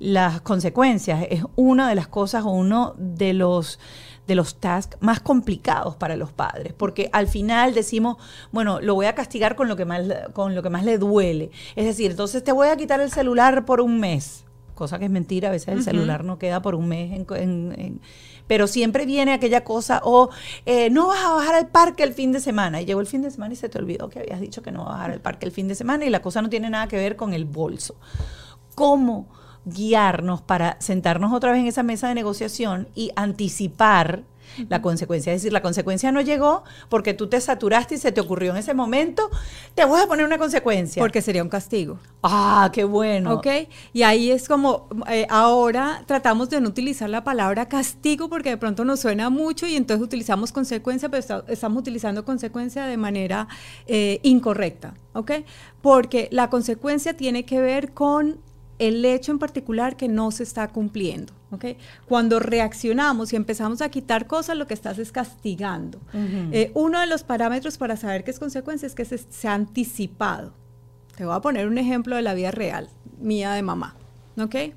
las 0.00 0.40
consecuencias 0.40 1.24
es 1.30 1.44
una 1.54 1.88
de 1.88 1.94
las 1.94 2.08
cosas 2.08 2.44
o 2.44 2.50
uno 2.50 2.94
de 2.98 3.32
los 3.32 3.78
de 4.26 4.34
los 4.34 4.58
tasks 4.58 4.96
más 5.00 5.20
complicados 5.20 5.96
para 5.96 6.16
los 6.16 6.32
padres, 6.32 6.72
porque 6.72 7.10
al 7.12 7.28
final 7.28 7.74
decimos, 7.74 8.16
bueno, 8.52 8.80
lo 8.80 8.94
voy 8.94 9.04
a 9.04 9.14
castigar 9.14 9.54
con 9.54 9.68
lo 9.68 9.76
que 9.76 9.84
más 9.84 10.02
con 10.32 10.54
lo 10.54 10.62
que 10.62 10.70
más 10.70 10.82
le 10.84 10.96
duele. 10.96 11.50
Es 11.76 11.84
decir, 11.84 12.12
entonces 12.12 12.42
te 12.42 12.50
voy 12.50 12.68
a 12.68 12.76
quitar 12.78 13.00
el 13.00 13.10
celular 13.10 13.66
por 13.66 13.82
un 13.82 14.00
mes 14.00 14.43
cosa 14.74 14.98
que 14.98 15.06
es 15.06 15.10
mentira, 15.10 15.48
a 15.48 15.52
veces 15.52 15.68
el 15.68 15.82
celular 15.82 16.24
no 16.24 16.38
queda 16.38 16.62
por 16.62 16.74
un 16.74 16.88
mes 16.88 17.12
en, 17.12 18.00
pero 18.46 18.66
siempre 18.66 19.06
viene 19.06 19.32
aquella 19.32 19.64
cosa, 19.64 20.00
o 20.04 20.30
eh, 20.66 20.90
no 20.90 21.08
vas 21.08 21.24
a 21.24 21.30
bajar 21.30 21.54
al 21.54 21.68
parque 21.68 22.02
el 22.02 22.12
fin 22.12 22.32
de 22.32 22.40
semana. 22.40 22.80
Y 22.82 22.84
llegó 22.84 23.00
el 23.00 23.06
fin 23.06 23.22
de 23.22 23.30
semana 23.30 23.54
y 23.54 23.56
se 23.56 23.68
te 23.68 23.78
olvidó 23.78 24.08
que 24.08 24.20
habías 24.20 24.40
dicho 24.40 24.62
que 24.62 24.72
no 24.72 24.84
vas 24.84 24.88
a 24.88 24.92
bajar 24.94 25.10
al 25.12 25.20
parque 25.20 25.46
el 25.46 25.52
fin 25.52 25.68
de 25.68 25.74
semana 25.74 26.04
y 26.04 26.10
la 26.10 26.20
cosa 26.20 26.42
no 26.42 26.50
tiene 26.50 26.68
nada 26.70 26.88
que 26.88 26.96
ver 26.96 27.16
con 27.16 27.32
el 27.32 27.44
bolso. 27.44 27.96
¿Cómo 28.74 29.28
guiarnos 29.64 30.42
para 30.42 30.76
sentarnos 30.80 31.32
otra 31.32 31.52
vez 31.52 31.60
en 31.60 31.66
esa 31.66 31.82
mesa 31.82 32.08
de 32.08 32.14
negociación 32.14 32.88
y 32.94 33.12
anticipar 33.16 34.24
la 34.68 34.82
consecuencia. 34.82 35.32
Es 35.32 35.42
decir, 35.42 35.52
la 35.52 35.62
consecuencia 35.62 36.12
no 36.12 36.20
llegó 36.20 36.64
porque 36.88 37.14
tú 37.14 37.28
te 37.28 37.40
saturaste 37.40 37.96
y 37.96 37.98
se 37.98 38.12
te 38.12 38.20
ocurrió 38.20 38.52
en 38.52 38.58
ese 38.58 38.74
momento, 38.74 39.30
te 39.74 39.84
voy 39.84 40.00
a 40.00 40.06
poner 40.06 40.24
una 40.26 40.38
consecuencia. 40.38 41.02
Porque 41.02 41.22
sería 41.22 41.42
un 41.42 41.48
castigo. 41.48 41.98
Ah, 42.22 42.70
qué 42.72 42.84
bueno. 42.84 43.34
Ok, 43.34 43.46
y 43.92 44.02
ahí 44.02 44.30
es 44.30 44.48
como, 44.48 44.88
eh, 45.08 45.26
ahora 45.30 46.02
tratamos 46.06 46.50
de 46.50 46.60
no 46.60 46.68
utilizar 46.68 47.10
la 47.10 47.24
palabra 47.24 47.68
castigo 47.68 48.28
porque 48.28 48.50
de 48.50 48.56
pronto 48.56 48.84
nos 48.84 49.00
suena 49.00 49.30
mucho 49.30 49.66
y 49.66 49.76
entonces 49.76 50.04
utilizamos 50.04 50.52
consecuencia, 50.52 51.08
pero 51.08 51.44
estamos 51.48 51.80
utilizando 51.80 52.24
consecuencia 52.24 52.86
de 52.86 52.96
manera 52.96 53.48
eh, 53.86 54.20
incorrecta. 54.22 54.94
¿ok? 55.14 55.32
Porque 55.80 56.28
la 56.30 56.50
consecuencia 56.50 57.16
tiene 57.16 57.44
que 57.44 57.60
ver 57.60 57.92
con 57.92 58.40
el 58.78 59.04
hecho 59.04 59.32
en 59.32 59.38
particular 59.38 59.96
que 59.96 60.08
no 60.08 60.30
se 60.30 60.42
está 60.42 60.68
cumpliendo. 60.68 61.32
¿okay? 61.50 61.76
Cuando 62.06 62.40
reaccionamos 62.40 63.32
y 63.32 63.36
empezamos 63.36 63.80
a 63.82 63.88
quitar 63.88 64.26
cosas, 64.26 64.56
lo 64.56 64.66
que 64.66 64.74
estás 64.74 64.98
es 64.98 65.12
castigando. 65.12 66.00
Eh, 66.12 66.72
uno 66.74 67.00
de 67.00 67.06
los 67.06 67.22
parámetros 67.22 67.78
para 67.78 67.96
saber 67.96 68.24
qué 68.24 68.30
es 68.30 68.38
consecuencia 68.38 68.86
es 68.86 68.94
que 68.94 69.04
se, 69.04 69.48
ha 69.48 69.54
anticipado. 69.54 70.52
Te 71.16 71.24
voy 71.24 71.34
a 71.34 71.40
poner 71.40 71.68
un 71.68 71.78
ejemplo 71.78 72.16
de 72.16 72.22
la 72.22 72.34
vida 72.34 72.50
real, 72.50 72.88
mía 73.20 73.52
de 73.52 73.62
mamá. 73.62 73.96
¿okay? 74.40 74.74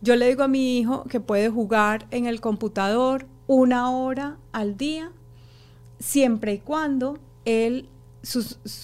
Yo 0.00 0.14
le 0.16 0.28
digo 0.28 0.44
a 0.44 0.48
mi 0.48 0.78
hijo 0.78 1.04
que 1.04 1.20
puede 1.20 1.48
jugar 1.48 2.06
en 2.10 2.26
el 2.26 2.40
computador 2.40 3.26
una 3.46 3.90
hora 3.90 4.36
al 4.52 4.76
día, 4.76 5.10
siempre 5.98 6.54
y 6.54 6.58
cuando 6.58 7.18
él 7.44 7.88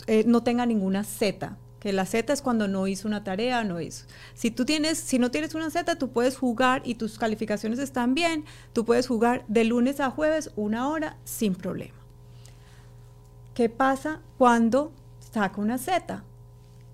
eh, 0.06 0.24
no 0.26 0.42
tenga 0.42 0.66
ninguna 0.66 1.04
Z 1.04 1.56
que 1.84 1.92
la 1.92 2.06
Z 2.06 2.32
es 2.32 2.40
cuando 2.40 2.66
no 2.66 2.86
hizo 2.88 3.06
una 3.06 3.24
tarea, 3.24 3.62
no 3.62 3.78
hizo. 3.78 4.06
Si 4.32 4.50
tú 4.50 4.64
tienes, 4.64 4.96
si 4.96 5.18
no 5.18 5.30
tienes 5.30 5.54
una 5.54 5.68
Z, 5.68 5.96
tú 5.96 6.08
puedes 6.08 6.38
jugar 6.38 6.80
y 6.82 6.94
tus 6.94 7.18
calificaciones 7.18 7.78
están 7.78 8.14
bien, 8.14 8.46
tú 8.72 8.86
puedes 8.86 9.06
jugar 9.06 9.44
de 9.48 9.64
lunes 9.64 10.00
a 10.00 10.08
jueves 10.10 10.50
una 10.56 10.88
hora 10.88 11.18
sin 11.24 11.54
problema. 11.54 11.92
¿Qué 13.52 13.68
pasa 13.68 14.22
cuando 14.38 14.92
saca 15.30 15.60
una 15.60 15.76
Z? 15.76 16.24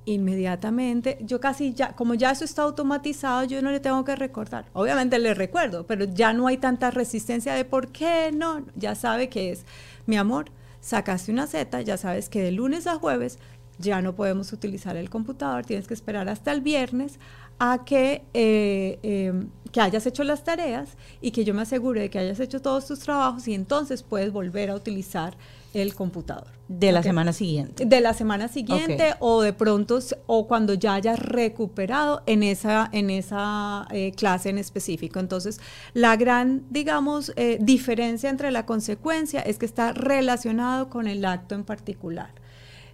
Inmediatamente, 0.07 1.19
yo 1.21 1.39
casi 1.39 1.73
ya, 1.73 1.93
como 1.93 2.15
ya 2.15 2.33
eso 2.33 2.45
está 2.45 2.63
automatizado, 2.63 3.45
yo 3.45 3.63
no 3.63 3.71
le 3.71 3.79
tengo 3.79 4.05
que 4.05 4.17
recordar. 4.17 4.65
Obviamente 4.73 5.21
le 5.21 5.35
recuerdo, 5.35 5.87
pero 5.87 6.05
ya 6.05 6.33
no 6.33 6.49
hay 6.49 6.57
tanta 6.57 6.91
resistencia 6.91 7.55
de 7.55 7.65
por 7.65 7.93
qué 7.93 8.33
no. 8.33 8.67
Ya 8.75 8.97
sabe 8.97 9.29
que 9.29 9.53
es, 9.53 9.65
mi 10.07 10.17
amor, 10.17 10.47
sacaste 10.81 11.31
una 11.31 11.47
Z, 11.47 11.81
ya 11.83 11.97
sabes 11.97 12.29
que 12.29 12.43
de 12.43 12.51
lunes 12.51 12.89
a 12.89 12.97
jueves 12.97 13.39
ya 13.81 14.03
no 14.03 14.15
podemos 14.15 14.53
utilizar 14.53 14.97
el 14.97 15.11
computador, 15.11 15.65
tienes 15.65 15.89
que 15.89 15.95
esperar 15.95 16.29
hasta 16.29 16.53
el 16.53 16.61
viernes 16.61 17.19
a 17.59 17.85
que, 17.85 18.23
eh, 18.33 18.99
em, 19.03 19.49
que 19.71 19.81
hayas 19.81 20.07
hecho 20.07 20.25
las 20.25 20.45
tareas 20.45 20.97
y 21.21 21.31
que 21.31 21.45
yo 21.45 21.55
me 21.55 21.63
asegure 21.63 22.01
de 22.01 22.11
que 22.11 22.19
hayas 22.19 22.41
hecho 22.41 22.61
todos 22.63 22.87
tus 22.87 23.01
trabajos 23.01 23.47
y 23.49 23.55
entonces 23.55 24.03
puedes 24.03 24.33
volver 24.33 24.71
a 24.71 24.75
utilizar 24.75 25.37
el 25.75 25.95
computador. 25.95 26.49
De 26.69 26.93
la 26.93 27.03
semana 27.03 27.33
siguiente. 27.33 27.85
De 27.85 28.01
la 28.01 28.15
semana 28.15 28.49
siguiente 28.49 29.15
o 29.19 29.43
de 29.43 29.53
pronto 29.53 29.99
o 30.27 30.47
cuando 30.47 30.75
ya 30.75 30.95
hayas 30.95 31.19
recuperado 31.19 32.23
en 32.27 32.43
esa, 32.43 32.89
en 32.93 33.11
esa 33.11 33.87
eh, 33.91 34.13
clase 34.13 34.51
en 34.51 34.59
específico. 34.59 35.21
Entonces, 35.21 35.61
la 35.95 36.17
gran, 36.17 36.65
digamos, 36.71 37.33
eh, 37.37 37.59
diferencia 37.61 38.31
entre 38.31 38.51
la 38.53 38.67
consecuencia 38.67 39.41
es 39.41 39.59
que 39.59 39.67
está 39.67 39.93
relacionado 39.93 40.89
con 40.89 41.07
el 41.07 41.25
acto 41.25 41.55
en 41.55 41.65
particular. 41.65 42.40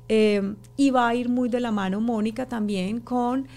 Eh, 0.08 0.54
y 0.76 0.90
va 0.90 1.08
a 1.08 1.14
ir 1.14 1.28
muy 1.28 1.48
de 1.48 1.60
la 1.60 1.72
mano, 1.72 2.00
Mónica, 2.00 2.46
también 2.46 3.00
con, 3.00 3.48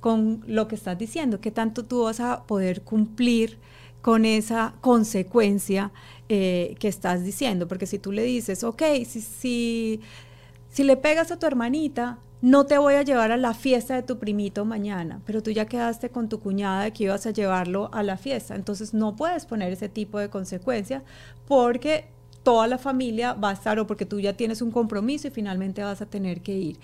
con 0.00 0.44
lo 0.46 0.68
que 0.68 0.76
estás 0.76 0.98
diciendo, 0.98 1.40
que 1.40 1.50
tanto 1.50 1.84
tú 1.84 2.04
vas 2.04 2.20
a 2.20 2.44
poder 2.44 2.82
cumplir 2.82 3.58
con 4.02 4.24
esa 4.24 4.74
consecuencia 4.80 5.90
eh, 6.28 6.76
que 6.78 6.88
estás 6.88 7.24
diciendo. 7.24 7.66
Porque 7.66 7.86
si 7.86 7.98
tú 7.98 8.12
le 8.12 8.22
dices, 8.22 8.62
ok, 8.62 8.82
si, 9.04 9.20
si, 9.20 10.00
si 10.70 10.84
le 10.84 10.96
pegas 10.96 11.32
a 11.32 11.38
tu 11.38 11.46
hermanita, 11.46 12.18
no 12.42 12.66
te 12.66 12.78
voy 12.78 12.94
a 12.94 13.02
llevar 13.02 13.32
a 13.32 13.36
la 13.36 13.54
fiesta 13.54 13.94
de 13.96 14.02
tu 14.02 14.18
primito 14.18 14.64
mañana, 14.64 15.20
pero 15.24 15.42
tú 15.42 15.50
ya 15.50 15.66
quedaste 15.66 16.10
con 16.10 16.28
tu 16.28 16.38
cuñada 16.38 16.84
de 16.84 16.92
que 16.92 17.04
ibas 17.04 17.26
a 17.26 17.30
llevarlo 17.30 17.90
a 17.92 18.02
la 18.02 18.16
fiesta. 18.16 18.54
Entonces 18.54 18.94
no 18.94 19.16
puedes 19.16 19.46
poner 19.46 19.72
ese 19.72 19.88
tipo 19.88 20.18
de 20.18 20.28
consecuencia 20.28 21.02
porque 21.48 22.04
toda 22.46 22.68
la 22.68 22.78
familia 22.78 23.32
va 23.32 23.50
a 23.50 23.54
estar 23.54 23.76
o 23.80 23.88
porque 23.88 24.06
tú 24.06 24.20
ya 24.20 24.34
tienes 24.34 24.62
un 24.62 24.70
compromiso 24.70 25.26
y 25.26 25.32
finalmente 25.32 25.82
vas 25.82 26.00
a 26.00 26.06
tener 26.06 26.42
que 26.42 26.56
ir. 26.56 26.78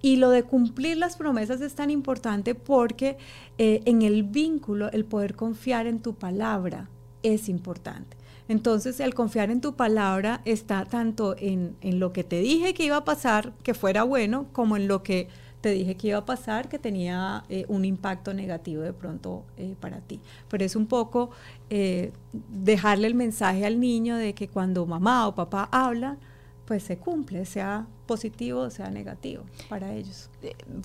Y 0.00 0.14
lo 0.14 0.30
de 0.30 0.44
cumplir 0.44 0.96
las 0.96 1.16
promesas 1.16 1.60
es 1.60 1.74
tan 1.74 1.90
importante 1.90 2.54
porque 2.54 3.18
eh, 3.58 3.82
en 3.84 4.02
el 4.02 4.22
vínculo, 4.22 4.92
el 4.92 5.04
poder 5.04 5.34
confiar 5.34 5.88
en 5.88 5.98
tu 5.98 6.14
palabra 6.14 6.88
es 7.24 7.48
importante. 7.48 8.16
Entonces, 8.46 9.00
el 9.00 9.12
confiar 9.12 9.50
en 9.50 9.60
tu 9.60 9.74
palabra 9.74 10.40
está 10.44 10.84
tanto 10.84 11.34
en, 11.36 11.74
en 11.80 11.98
lo 11.98 12.12
que 12.12 12.22
te 12.22 12.38
dije 12.38 12.72
que 12.72 12.84
iba 12.84 12.98
a 12.98 13.04
pasar, 13.04 13.52
que 13.64 13.74
fuera 13.74 14.04
bueno, 14.04 14.46
como 14.52 14.76
en 14.76 14.86
lo 14.86 15.02
que 15.02 15.26
te 15.60 15.70
dije 15.70 15.96
que 15.96 16.08
iba 16.08 16.18
a 16.18 16.24
pasar, 16.24 16.68
que 16.68 16.78
tenía 16.78 17.44
eh, 17.48 17.64
un 17.68 17.84
impacto 17.84 18.32
negativo 18.32 18.82
de 18.82 18.92
pronto 18.92 19.44
eh, 19.56 19.74
para 19.80 20.00
ti. 20.00 20.20
Pero 20.48 20.64
es 20.64 20.76
un 20.76 20.86
poco 20.86 21.30
eh, 21.70 22.12
dejarle 22.32 23.08
el 23.08 23.14
mensaje 23.14 23.66
al 23.66 23.80
niño 23.80 24.16
de 24.16 24.34
que 24.34 24.48
cuando 24.48 24.86
mamá 24.86 25.26
o 25.26 25.34
papá 25.34 25.68
habla, 25.72 26.16
pues 26.64 26.82
se 26.82 26.98
cumple, 26.98 27.44
sea 27.44 27.86
positivo 28.06 28.60
o 28.60 28.70
sea 28.70 28.90
negativo 28.90 29.44
para 29.68 29.94
ellos. 29.94 30.30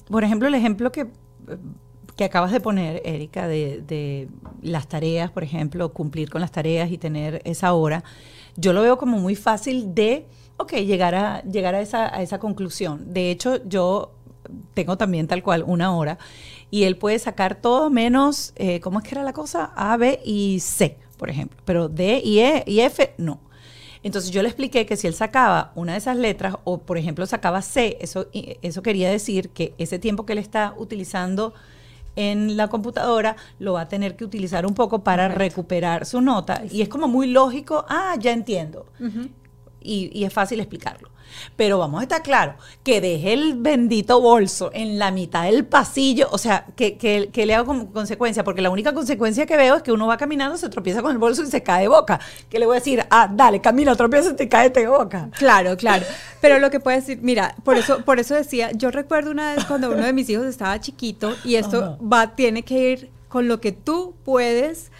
Por 0.09 0.23
ejemplo, 0.23 0.47
el 0.47 0.55
ejemplo 0.55 0.91
que, 0.91 1.07
que 2.15 2.23
acabas 2.23 2.51
de 2.51 2.59
poner, 2.59 3.01
Erika, 3.05 3.47
de, 3.47 3.83
de 3.85 4.27
las 4.61 4.87
tareas, 4.87 5.29
por 5.31 5.43
ejemplo, 5.43 5.91
cumplir 5.93 6.29
con 6.29 6.41
las 6.41 6.51
tareas 6.51 6.89
y 6.91 6.97
tener 6.97 7.41
esa 7.43 7.73
hora, 7.73 8.03
yo 8.55 8.73
lo 8.73 8.81
veo 8.81 8.97
como 8.97 9.19
muy 9.19 9.35
fácil 9.35 9.93
de, 9.93 10.25
ok, 10.57 10.73
llegar 10.73 11.15
a, 11.15 11.41
llegar 11.43 11.75
a, 11.75 11.81
esa, 11.81 12.15
a 12.15 12.21
esa 12.21 12.39
conclusión. 12.39 13.13
De 13.13 13.31
hecho, 13.31 13.63
yo 13.67 14.13
tengo 14.73 14.97
también 14.97 15.27
tal 15.27 15.43
cual 15.43 15.63
una 15.65 15.95
hora, 15.95 16.17
y 16.71 16.83
él 16.83 16.97
puede 16.97 17.19
sacar 17.19 17.55
todo 17.55 17.89
menos, 17.89 18.53
eh, 18.55 18.79
¿cómo 18.79 18.99
es 18.99 19.05
que 19.05 19.15
era 19.15 19.23
la 19.23 19.33
cosa? 19.33 19.71
A, 19.75 19.95
B 19.97 20.19
y 20.25 20.59
C, 20.59 20.97
por 21.17 21.29
ejemplo, 21.29 21.57
pero 21.65 21.89
D 21.89 22.21
y 22.23 22.39
E 22.39 22.63
y 22.65 22.79
F 22.79 23.13
no. 23.17 23.39
Entonces 24.03 24.31
yo 24.31 24.41
le 24.41 24.49
expliqué 24.49 24.85
que 24.85 24.97
si 24.97 25.07
él 25.07 25.13
sacaba 25.13 25.71
una 25.75 25.93
de 25.93 25.99
esas 25.99 26.17
letras, 26.17 26.55
o 26.65 26.79
por 26.79 26.97
ejemplo 26.97 27.25
sacaba 27.25 27.61
C, 27.61 27.97
eso, 28.01 28.27
eso 28.33 28.81
quería 28.83 29.09
decir 29.09 29.49
que 29.49 29.73
ese 29.77 29.97
tiempo 29.97 30.25
que 30.25 30.33
él 30.33 30.39
está 30.39 30.73
utilizando 30.77 31.53
en 32.15 32.57
la 32.57 32.67
computadora, 32.67 33.37
lo 33.59 33.73
va 33.73 33.81
a 33.81 33.87
tener 33.87 34.15
que 34.15 34.23
utilizar 34.25 34.65
un 34.65 34.75
poco 34.75 35.03
para 35.03 35.29
recuperar 35.29 36.05
su 36.05 36.21
nota. 36.21 36.63
Y 36.69 36.81
es 36.81 36.89
como 36.89 37.07
muy 37.07 37.27
lógico, 37.27 37.85
ah, 37.89 38.15
ya 38.19 38.31
entiendo. 38.31 38.85
y, 39.81 40.11
y 40.13 40.23
es 40.23 40.33
fácil 40.33 40.59
explicarlo. 40.59 41.09
Pero 41.55 41.77
vamos 41.77 41.99
a 41.99 42.03
estar 42.03 42.21
claros, 42.21 42.55
que 42.83 43.01
deje 43.01 43.33
el 43.33 43.55
bendito 43.55 44.21
bolso 44.21 44.71
en 44.73 44.99
la 44.99 45.11
mitad 45.11 45.43
del 45.43 45.65
pasillo, 45.65 46.27
o 46.31 46.37
sea, 46.37 46.65
que, 46.75 46.97
que, 46.97 47.45
le 47.45 47.55
hago 47.55 47.65
como 47.65 47.91
consecuencia, 47.91 48.43
porque 48.43 48.61
la 48.61 48.69
única 48.69 48.93
consecuencia 48.93 49.45
que 49.45 49.57
veo 49.57 49.75
es 49.75 49.83
que 49.83 49.91
uno 49.91 50.07
va 50.07 50.17
caminando, 50.17 50.57
se 50.57 50.69
tropieza 50.69 51.01
con 51.01 51.11
el 51.11 51.17
bolso 51.17 51.43
y 51.43 51.47
se 51.47 51.63
cae 51.63 51.83
de 51.83 51.87
boca. 51.87 52.19
¿Qué 52.49 52.59
le 52.59 52.65
voy 52.65 52.77
a 52.77 52.79
decir? 52.79 53.05
Ah, 53.09 53.29
dale, 53.31 53.61
camina, 53.61 53.95
tropieza 53.95 54.31
y 54.31 54.35
te 54.35 54.47
cae 54.49 54.69
de 54.69 54.87
boca. 54.87 55.29
Claro, 55.37 55.75
claro. 55.77 56.05
Pero 56.41 56.59
lo 56.59 56.69
que 56.69 56.79
puede 56.79 56.97
decir, 56.97 57.19
mira, 57.21 57.55
por 57.63 57.77
eso, 57.77 58.03
por 58.03 58.19
eso 58.19 58.35
decía, 58.35 58.71
yo 58.71 58.91
recuerdo 58.91 59.31
una 59.31 59.55
vez 59.55 59.65
cuando 59.65 59.91
uno 59.91 60.03
de 60.03 60.13
mis 60.13 60.29
hijos 60.29 60.45
estaba 60.45 60.79
chiquito 60.79 61.35
y 61.43 61.55
esto 61.55 61.97
va, 62.01 62.35
tiene 62.35 62.63
que 62.63 62.91
ir 62.91 63.11
con 63.27 63.47
lo 63.47 63.59
que 63.59 63.71
tú 63.71 64.15
puedes 64.23 64.91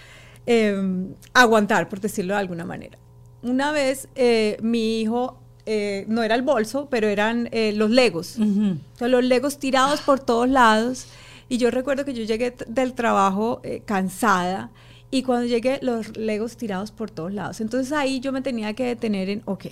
em, 0.46 1.14
aguantar, 1.34 1.90
por 1.90 2.00
decirlo 2.00 2.34
de 2.34 2.40
alguna 2.40 2.66
manera. 2.66 2.98
Una 3.42 3.72
vez 3.72 4.08
eh, 4.16 4.58
mi 4.62 5.02
hijo 5.02 5.43
eh, 5.66 6.06
no 6.08 6.24
era 6.24 6.36
el 6.36 6.42
bolso, 6.42 6.88
pero 6.90 7.08
eran 7.08 7.48
eh, 7.52 7.72
los 7.74 7.90
legos. 7.90 8.38
los 8.38 9.24
legos 9.24 9.60
tirados 9.60 10.02
por 10.02 10.20
todos 10.20 10.50
lados. 10.50 11.08
Y 11.50 11.58
yo 11.58 11.72
recuerdo 11.72 12.06
que 12.06 12.14
yo 12.14 12.24
llegué 12.24 12.56
del 12.68 12.94
trabajo 12.94 13.62
eh, 13.64 13.82
cansada 13.86 14.72
y 15.12 15.24
cuando 15.24 15.46
llegué 15.46 15.80
los 15.82 16.18
legos 16.18 16.58
tirados 16.58 16.92
por 16.92 17.12
todos 17.12 17.34
lados. 17.34 17.62
Entonces 17.62 17.94
ahí 17.94 18.20
yo 18.20 18.32
me 18.32 18.42
tenía 18.42 18.74
que 18.74 18.86
detener 18.86 19.30
en, 19.30 19.44
ok, 19.46 19.66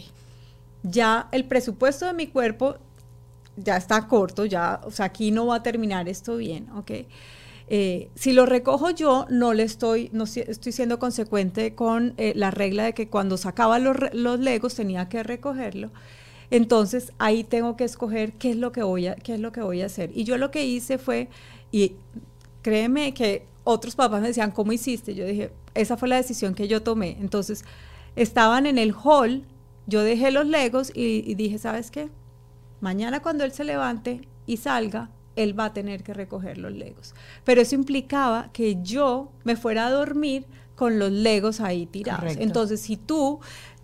ya 0.83 1.27
el 1.31 1.45
presupuesto 1.45 2.05
de 2.05 2.13
mi 2.13 2.27
cuerpo 2.27 2.75
ya 3.55 3.77
está 3.77 4.07
corto, 4.07 4.45
ya, 4.45 4.81
o 4.85 4.91
sea, 4.91 5.07
aquí 5.07 5.31
no 5.31 5.47
va 5.47 5.55
a 5.55 5.63
terminar 5.63 6.07
esto 6.07 6.37
bien, 6.37 6.69
ok. 6.75 6.91
Eh, 7.73 8.11
si 8.15 8.33
lo 8.33 8.45
recojo 8.45 8.89
yo, 8.89 9.25
no 9.29 9.53
le 9.53 9.63
estoy, 9.63 10.09
no 10.11 10.25
estoy 10.25 10.73
siendo 10.73 10.99
consecuente 10.99 11.73
con 11.73 12.13
eh, 12.17 12.33
la 12.35 12.51
regla 12.51 12.83
de 12.83 12.93
que 12.93 13.07
cuando 13.07 13.37
sacaba 13.37 13.79
los, 13.79 13.95
los, 14.11 14.41
legos 14.41 14.75
tenía 14.75 15.07
que 15.07 15.23
recogerlo. 15.23 15.89
Entonces 16.49 17.13
ahí 17.17 17.45
tengo 17.45 17.77
que 17.77 17.85
escoger 17.85 18.33
qué 18.33 18.49
es 18.49 18.57
lo 18.57 18.73
que 18.73 18.83
voy 18.83 19.07
a, 19.07 19.15
qué 19.15 19.35
es 19.35 19.39
lo 19.39 19.53
que 19.53 19.61
voy 19.61 19.81
a 19.83 19.85
hacer. 19.85 20.11
Y 20.13 20.25
yo 20.25 20.37
lo 20.37 20.51
que 20.51 20.65
hice 20.65 20.97
fue, 20.97 21.29
y 21.71 21.93
créeme 22.61 23.13
que 23.13 23.45
otros 23.63 23.95
papás 23.95 24.19
me 24.19 24.27
decían, 24.27 24.51
¿cómo 24.51 24.73
hiciste? 24.73 25.15
Yo 25.15 25.25
dije, 25.25 25.53
esa 25.73 25.95
fue 25.95 26.09
la 26.09 26.17
decisión 26.17 26.55
que 26.55 26.67
yo 26.67 26.83
tomé. 26.83 27.15
Entonces 27.21 27.63
estaban 28.17 28.65
en 28.65 28.79
el 28.79 28.93
hall, 28.93 29.45
yo 29.87 30.03
dejé 30.03 30.31
los 30.31 30.45
legos 30.45 30.91
y, 30.93 31.23
y 31.25 31.35
dije, 31.35 31.57
¿sabes 31.57 31.89
qué? 31.89 32.09
Mañana 32.81 33.21
cuando 33.21 33.45
él 33.45 33.53
se 33.53 33.63
levante 33.63 34.27
y 34.45 34.57
salga, 34.57 35.09
él 35.43 35.57
va 35.59 35.65
a 35.65 35.73
tener 35.73 36.03
que 36.03 36.13
recoger 36.13 36.57
los 36.57 36.71
legos. 36.71 37.13
Pero 37.43 37.61
eso 37.61 37.75
implicaba 37.75 38.49
que 38.53 38.81
yo 38.81 39.31
me 39.43 39.55
fuera 39.55 39.87
a 39.87 39.91
dormir 39.91 40.45
con 40.75 40.99
los 40.99 41.11
legos 41.11 41.59
ahí 41.59 41.85
tirados. 41.85 42.35
Entonces, 42.37 42.81
si 42.81 42.97
tú 42.97 43.39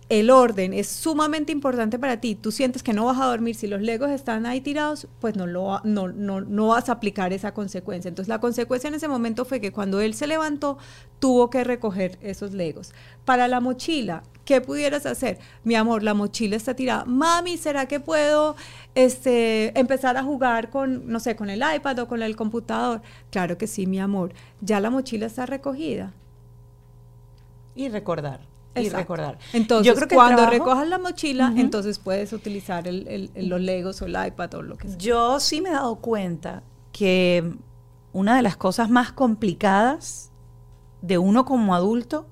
el 0.08 0.30
orden 0.30 0.72
es 0.72 0.88
sumamente 0.88 1.52
importante 1.52 1.98
para 1.98 2.18
ti, 2.18 2.34
tú 2.34 2.50
sientes 2.50 2.82
que 2.82 2.94
no 2.94 3.04
vas 3.04 3.20
a 3.20 3.26
dormir 3.26 3.54
si 3.54 3.66
los 3.66 3.82
legos 3.82 4.10
están 4.10 4.46
ahí 4.46 4.60
tirados, 4.60 5.06
pues 5.20 5.36
no, 5.36 5.46
lo, 5.46 5.80
no, 5.84 6.08
no, 6.08 6.40
no 6.40 6.68
vas 6.68 6.88
a 6.88 6.92
aplicar 6.92 7.32
esa 7.32 7.52
consecuencia. 7.52 8.08
Entonces 8.08 8.28
la 8.28 8.40
consecuencia 8.40 8.88
en 8.88 8.94
ese 8.94 9.06
momento 9.06 9.44
fue 9.44 9.60
que 9.60 9.70
cuando 9.70 10.00
él 10.00 10.14
se 10.14 10.26
levantó, 10.26 10.78
tuvo 11.18 11.50
que 11.50 11.62
recoger 11.62 12.18
esos 12.22 12.54
legos. 12.54 12.94
Para 13.24 13.48
la 13.48 13.60
mochila, 13.60 14.22
¿qué 14.48 14.62
pudieras 14.62 15.04
hacer? 15.04 15.38
Mi 15.62 15.74
amor, 15.74 16.02
la 16.02 16.14
mochila 16.14 16.56
está 16.56 16.72
tirada. 16.72 17.04
Mami, 17.04 17.58
¿será 17.58 17.84
que 17.84 18.00
puedo 18.00 18.56
este, 18.94 19.78
empezar 19.78 20.16
a 20.16 20.22
jugar 20.22 20.70
con, 20.70 21.06
no 21.06 21.20
sé, 21.20 21.36
con 21.36 21.50
el 21.50 21.62
iPad 21.76 21.98
o 21.98 22.08
con 22.08 22.22
el 22.22 22.34
computador? 22.34 23.02
Claro 23.30 23.58
que 23.58 23.66
sí, 23.66 23.86
mi 23.86 24.00
amor. 24.00 24.32
Ya 24.62 24.80
la 24.80 24.88
mochila 24.88 25.26
está 25.26 25.44
recogida. 25.44 26.14
Y 27.74 27.90
recordar 27.90 28.40
y 28.74 28.88
recordar. 28.88 29.38
Entonces, 29.52 29.86
yo 29.86 29.94
creo 29.94 30.08
que 30.08 30.14
cuando 30.14 30.46
recojas 30.46 30.88
la 30.88 30.98
mochila, 30.98 31.52
entonces 31.54 31.98
puedes 31.98 32.32
utilizar 32.32 32.86
los 32.86 33.60
Legos 33.60 34.00
o 34.00 34.06
el 34.06 34.16
iPad 34.28 34.54
o 34.54 34.62
lo 34.62 34.78
que 34.78 34.88
sea. 34.88 34.96
Yo 34.96 35.40
sí 35.40 35.60
me 35.60 35.68
he 35.68 35.72
dado 35.72 35.96
cuenta 35.96 36.62
que 36.92 37.52
una 38.14 38.34
de 38.36 38.42
las 38.42 38.56
cosas 38.56 38.88
más 38.88 39.12
complicadas 39.12 40.30
de 41.02 41.18
uno 41.18 41.44
como 41.44 41.74
adulto 41.74 42.26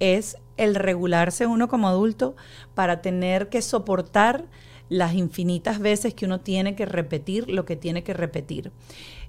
es 0.00 0.36
el 0.56 0.74
regularse 0.74 1.46
uno 1.46 1.68
como 1.68 1.88
adulto 1.88 2.36
para 2.74 3.02
tener 3.02 3.48
que 3.48 3.62
soportar 3.62 4.44
las 4.88 5.14
infinitas 5.14 5.78
veces 5.78 6.14
que 6.14 6.26
uno 6.26 6.40
tiene 6.40 6.74
que 6.76 6.86
repetir 6.86 7.50
lo 7.50 7.64
que 7.64 7.76
tiene 7.76 8.02
que 8.02 8.14
repetir. 8.14 8.70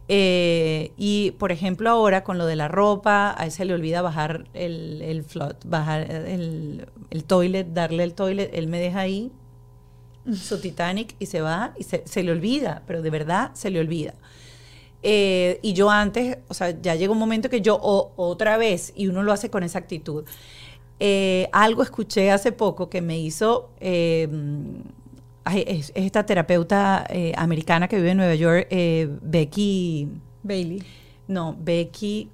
Eh, 0.08 0.92
y 0.98 1.32
por 1.32 1.52
ejemplo 1.52 1.90
ahora 1.90 2.24
con 2.24 2.38
lo 2.38 2.46
de 2.46 2.56
la 2.56 2.68
ropa, 2.68 3.34
a 3.36 3.46
él 3.46 3.52
se 3.52 3.66
le 3.66 3.74
olvida 3.74 4.02
bajar 4.04 4.46
el, 4.54 5.02
el 5.02 5.24
flot, 5.24 5.68
bajar 5.68 6.12
el, 6.12 6.88
el, 7.10 7.24
toilet, 7.24 7.68
darle 7.74 8.04
el 8.04 8.14
toilet, 8.14 8.52
él 8.54 8.68
me 8.68 8.80
deja 8.80 9.00
ahí 9.00 9.32
su 10.34 10.60
Titanic 10.60 11.16
y 11.20 11.26
se 11.26 11.42
va 11.42 11.74
y 11.78 11.84
se, 11.84 12.04
se 12.06 12.22
le 12.22 12.32
olvida, 12.32 12.84
pero 12.86 13.02
de 13.02 13.10
verdad 13.10 13.52
se 13.54 13.72
le 13.72 13.80
olvida. 13.80 14.14
Eh, 15.08 15.60
y 15.62 15.74
yo 15.74 15.92
antes, 15.92 16.40
o 16.48 16.56
sea, 16.56 16.82
ya 16.82 16.96
llega 16.96 17.12
un 17.12 17.20
momento 17.20 17.48
que 17.48 17.62
yo 17.62 17.80
otra 17.80 18.58
vez, 18.58 18.92
y 18.96 19.08
uno 19.08 19.22
lo 19.22 19.32
hace 19.34 19.52
con 19.52 19.62
esa 19.62 19.78
actitud. 19.78 20.26
Eh, 21.00 21.50
algo 21.52 21.84
escuché 21.84 22.32
hace 22.32 22.52
poco 22.52 22.90
que 22.90 23.02
me 23.02 23.20
hizo 23.20 23.70
es, 25.54 25.92
esta 25.96 26.26
terapeuta 26.26 27.06
eh, 27.10 27.34
americana 27.38 27.88
que 27.88 27.98
vive 27.98 28.12
en 28.12 28.18
Nueva 28.18 28.36
York, 28.36 28.68
eh, 28.70 29.10
Becky 29.22 30.08
Bailey. 30.44 30.84
No, 31.28 31.56
Becky, 31.60 32.30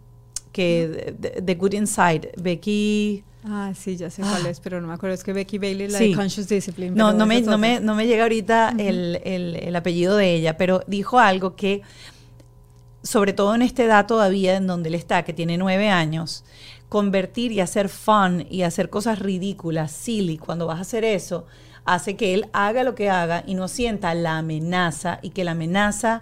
que 0.51 1.15
The 1.43 1.55
Good 1.55 1.73
Inside, 1.73 2.31
Becky... 2.37 3.23
Ah, 3.43 3.73
sí, 3.75 3.97
ya 3.97 4.11
sé 4.11 4.21
cuál 4.21 4.45
es, 4.45 4.59
pero 4.59 4.79
no 4.81 4.87
me 4.87 4.93
acuerdo. 4.93 5.15
Es 5.15 5.23
que 5.23 5.33
Becky 5.33 5.57
Bailey, 5.57 5.87
la 5.87 5.97
de 5.97 6.13
Conscious 6.13 6.47
Discipline. 6.47 6.93
No, 6.93 7.11
no 7.11 7.25
me, 7.25 7.41
no, 7.41 7.57
me, 7.57 7.79
no 7.79 7.95
me 7.95 8.05
llega 8.05 8.23
ahorita 8.23 8.75
el, 8.77 9.19
el, 9.23 9.55
el, 9.55 9.75
apellido 9.75 10.15
de 10.15 10.35
ella, 10.35 10.57
pero 10.57 10.83
dijo 10.85 11.17
algo 11.17 11.55
que, 11.55 11.81
sobre 13.01 13.33
todo 13.33 13.55
en 13.55 13.63
esta 13.63 13.83
edad 13.83 14.05
todavía 14.05 14.57
en 14.57 14.67
donde 14.67 14.89
él 14.89 14.95
está, 14.95 15.23
que 15.23 15.33
tiene 15.33 15.57
nueve 15.57 15.89
años, 15.89 16.43
convertir 16.91 17.53
y 17.53 17.61
hacer 17.61 17.87
fun 17.87 18.45
y 18.49 18.63
hacer 18.63 18.89
cosas 18.89 19.19
ridículas, 19.19 19.93
silly, 19.93 20.37
cuando 20.37 20.67
vas 20.67 20.79
a 20.79 20.81
hacer 20.81 21.05
eso, 21.05 21.45
hace 21.85 22.17
que 22.17 22.33
él 22.33 22.47
haga 22.51 22.83
lo 22.83 22.95
que 22.95 23.09
haga 23.09 23.45
y 23.47 23.53
no 23.53 23.69
sienta 23.69 24.13
la 24.13 24.39
amenaza 24.39 25.19
y 25.21 25.29
que 25.29 25.45
la 25.45 25.51
amenaza 25.51 26.21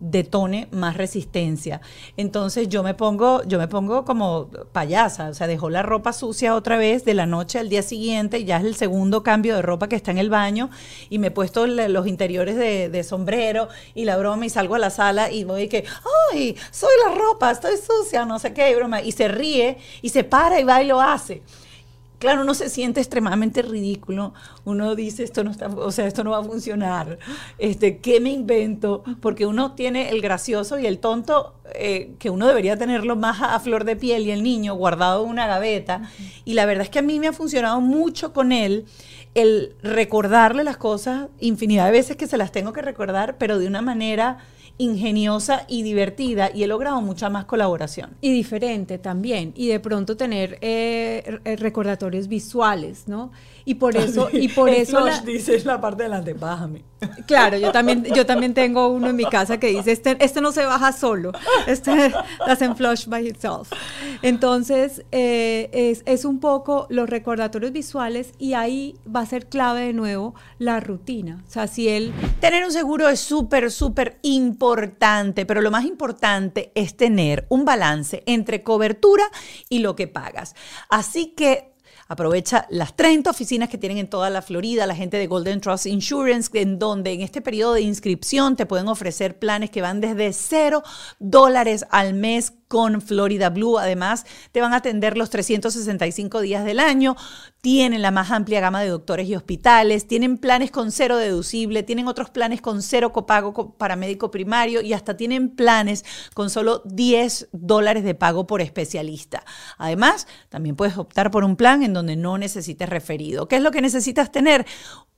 detone 0.00 0.68
más 0.70 0.96
resistencia. 0.96 1.80
Entonces 2.16 2.68
yo 2.68 2.82
me 2.82 2.94
pongo, 2.94 3.42
yo 3.44 3.58
me 3.58 3.68
pongo 3.68 4.04
como 4.04 4.48
payasa, 4.72 5.30
o 5.30 5.34
sea, 5.34 5.46
dejó 5.46 5.70
la 5.70 5.82
ropa 5.82 6.12
sucia 6.12 6.54
otra 6.54 6.76
vez 6.76 7.04
de 7.04 7.14
la 7.14 7.26
noche 7.26 7.58
al 7.58 7.68
día 7.68 7.82
siguiente, 7.82 8.44
ya 8.44 8.58
es 8.58 8.64
el 8.64 8.74
segundo 8.76 9.22
cambio 9.22 9.56
de 9.56 9.62
ropa 9.62 9.88
que 9.88 9.96
está 9.96 10.10
en 10.10 10.18
el 10.18 10.30
baño 10.30 10.70
y 11.10 11.18
me 11.18 11.28
he 11.28 11.30
puesto 11.30 11.66
los 11.66 12.06
interiores 12.06 12.56
de, 12.56 12.98
sombrero 13.08 13.68
y 13.94 14.04
la 14.04 14.16
broma 14.16 14.44
y 14.44 14.50
salgo 14.50 14.74
a 14.74 14.78
la 14.78 14.90
sala 14.90 15.30
y 15.30 15.44
voy 15.44 15.68
que, 15.68 15.84
ay, 16.32 16.56
soy 16.70 16.90
la 17.06 17.14
ropa, 17.14 17.50
estoy 17.50 17.76
sucia, 17.76 18.24
no 18.24 18.38
sé 18.38 18.52
qué, 18.52 18.74
broma, 18.74 19.00
y 19.00 19.12
se 19.12 19.28
ríe 19.28 19.78
y 20.02 20.08
se 20.08 20.24
para 20.24 20.60
y 20.60 20.64
va 20.64 20.82
y 20.82 20.86
lo 20.86 21.00
hace 21.00 21.42
claro, 22.18 22.42
uno 22.42 22.54
se 22.54 22.68
siente 22.68 23.00
extremadamente 23.00 23.62
ridículo. 23.62 24.34
Uno 24.64 24.94
dice, 24.94 25.22
esto 25.22 25.44
no 25.44 25.50
está, 25.50 25.68
o 25.68 25.90
sea, 25.90 26.06
esto 26.06 26.24
no 26.24 26.30
va 26.30 26.38
a 26.38 26.44
funcionar. 26.44 27.18
Este, 27.58 27.98
¿qué 27.98 28.20
me 28.20 28.30
invento? 28.30 29.02
Porque 29.20 29.46
uno 29.46 29.72
tiene 29.72 30.10
el 30.10 30.20
gracioso 30.20 30.78
y 30.78 30.86
el 30.86 30.98
tonto 30.98 31.54
eh, 31.74 32.12
que 32.18 32.30
uno 32.30 32.46
debería 32.46 32.76
tenerlo 32.76 33.16
más 33.16 33.40
a, 33.40 33.58
flor 33.60 33.84
de 33.84 33.96
piel 33.96 34.26
y 34.26 34.30
el 34.30 34.42
niño 34.42 34.74
guardado 34.74 35.24
en 35.24 35.30
una 35.30 35.46
gaveta. 35.46 36.02
Y 36.44 36.54
la 36.54 36.66
verdad 36.66 36.84
es 36.84 36.90
que 36.90 37.00
a 37.00 37.02
mí 37.02 37.20
me 37.20 37.28
ha 37.28 37.32
funcionado 37.32 37.80
mucho 37.80 38.32
con 38.32 38.52
él 38.52 38.86
el 39.34 39.76
recordarle 39.82 40.64
las 40.64 40.78
cosas 40.78 41.28
infinidad 41.38 41.86
de 41.86 41.92
veces 41.92 42.16
que 42.16 42.26
se 42.26 42.38
las 42.38 42.50
tengo 42.50 42.72
que 42.72 42.82
recordar, 42.82 43.36
pero 43.38 43.58
de 43.58 43.66
una 43.66 43.82
manera 43.82 44.38
ingeniosa 44.78 45.64
y 45.68 45.82
divertida 45.82 46.50
y 46.54 46.62
he 46.62 46.66
logrado 46.66 47.00
mucha 47.02 47.28
más 47.28 47.44
colaboración. 47.44 48.16
Y 48.20 48.32
diferente 48.32 48.98
también, 48.98 49.52
y 49.56 49.68
de 49.68 49.80
pronto 49.80 50.16
tener 50.16 50.58
eh, 50.60 51.40
recordatorios 51.58 52.28
visuales, 52.28 53.08
¿no? 53.08 53.32
Y 53.68 53.74
por 53.74 53.94
eso, 53.98 54.30
y 54.32 54.48
por 54.48 54.70
eso 54.70 54.98
la, 54.98 55.20
dice 55.20 55.62
la 55.62 55.78
parte 55.78 56.04
delante, 56.04 56.32
bájame. 56.32 56.84
Claro, 57.26 57.58
yo 57.58 57.70
también, 57.70 58.02
yo 58.02 58.24
también 58.24 58.54
tengo 58.54 58.88
uno 58.88 59.10
en 59.10 59.16
mi 59.16 59.26
casa 59.26 59.60
que 59.60 59.66
dice, 59.66 59.92
este, 59.92 60.16
este 60.24 60.40
no 60.40 60.52
se 60.52 60.64
baja 60.64 60.90
solo, 60.92 61.32
este 61.66 62.10
doesn't 62.46 62.78
flush 62.78 63.06
by 63.06 63.28
itself. 63.28 63.70
Entonces, 64.22 65.04
eh, 65.12 65.68
es, 65.74 66.02
es 66.06 66.24
un 66.24 66.40
poco 66.40 66.86
los 66.88 67.10
recordatorios 67.10 67.70
visuales 67.72 68.32
y 68.38 68.54
ahí 68.54 68.96
va 69.14 69.20
a 69.20 69.26
ser 69.26 69.50
clave 69.50 69.82
de 69.82 69.92
nuevo 69.92 70.34
la 70.58 70.80
rutina. 70.80 71.44
O 71.46 71.50
sea, 71.50 71.66
si 71.66 71.90
él... 71.90 72.14
Tener 72.40 72.64
un 72.64 72.72
seguro 72.72 73.06
es 73.10 73.20
súper, 73.20 73.70
súper 73.70 74.18
importante, 74.22 75.44
pero 75.44 75.60
lo 75.60 75.70
más 75.70 75.84
importante 75.84 76.72
es 76.74 76.96
tener 76.96 77.44
un 77.50 77.66
balance 77.66 78.22
entre 78.24 78.62
cobertura 78.62 79.24
y 79.68 79.80
lo 79.80 79.94
que 79.94 80.08
pagas. 80.08 80.54
Así 80.88 81.34
que 81.36 81.74
Aprovecha 82.10 82.66
las 82.70 82.96
30 82.96 83.28
oficinas 83.28 83.68
que 83.68 83.76
tienen 83.76 83.98
en 83.98 84.08
toda 84.08 84.30
la 84.30 84.40
Florida, 84.40 84.86
la 84.86 84.94
gente 84.94 85.18
de 85.18 85.26
Golden 85.26 85.60
Trust 85.60 85.84
Insurance, 85.84 86.50
en 86.54 86.78
donde 86.78 87.12
en 87.12 87.20
este 87.20 87.42
periodo 87.42 87.74
de 87.74 87.82
inscripción 87.82 88.56
te 88.56 88.64
pueden 88.64 88.88
ofrecer 88.88 89.38
planes 89.38 89.68
que 89.68 89.82
van 89.82 90.00
desde 90.00 90.32
0 90.32 90.82
dólares 91.18 91.84
al 91.90 92.14
mes 92.14 92.54
con 92.68 93.00
Florida 93.00 93.50
Blue. 93.50 93.78
Además, 93.78 94.24
te 94.52 94.60
van 94.60 94.74
a 94.74 94.76
atender 94.76 95.16
los 95.16 95.30
365 95.30 96.40
días 96.40 96.64
del 96.64 96.78
año. 96.78 97.16
Tienen 97.60 98.02
la 98.02 98.10
más 98.10 98.30
amplia 98.30 98.60
gama 98.60 98.82
de 98.82 98.88
doctores 98.88 99.28
y 99.28 99.34
hospitales. 99.34 100.06
Tienen 100.06 100.38
planes 100.38 100.70
con 100.70 100.92
cero 100.92 101.16
deducible. 101.16 101.82
Tienen 101.82 102.06
otros 102.06 102.30
planes 102.30 102.60
con 102.60 102.82
cero 102.82 103.12
copago 103.12 103.72
para 103.72 103.96
médico 103.96 104.30
primario 104.30 104.80
y 104.82 104.92
hasta 104.92 105.16
tienen 105.16 105.48
planes 105.50 106.04
con 106.34 106.50
solo 106.50 106.82
10 106.84 107.48
dólares 107.52 108.04
de 108.04 108.14
pago 108.14 108.46
por 108.46 108.60
especialista. 108.60 109.44
Además, 109.78 110.26
también 110.48 110.76
puedes 110.76 110.98
optar 110.98 111.30
por 111.30 111.44
un 111.44 111.56
plan 111.56 111.82
en 111.82 111.94
donde 111.94 112.16
no 112.16 112.38
necesites 112.38 112.88
referido. 112.88 113.48
¿Qué 113.48 113.56
es 113.56 113.62
lo 113.62 113.70
que 113.70 113.80
necesitas 113.80 114.30
tener? 114.30 114.66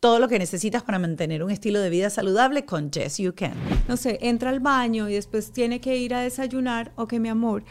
todo 0.00 0.18
lo 0.18 0.28
que 0.28 0.38
necesitas 0.38 0.82
para 0.82 0.98
mantener 0.98 1.42
un 1.42 1.50
estilo 1.50 1.80
de 1.80 1.90
vida 1.90 2.10
saludable 2.10 2.64
con 2.64 2.90
Yes 2.90 3.18
You 3.18 3.34
Can. 3.34 3.54
No 3.88 3.96
sé, 3.96 4.18
entra 4.22 4.50
al 4.50 4.60
baño 4.60 5.08
y 5.08 5.14
después 5.14 5.52
tiene 5.52 5.80
que 5.80 5.96
ir 5.96 6.14
a 6.14 6.20
desayunar, 6.20 6.92
ok 6.96 7.14
mi 7.14 7.28
amor, 7.28 7.64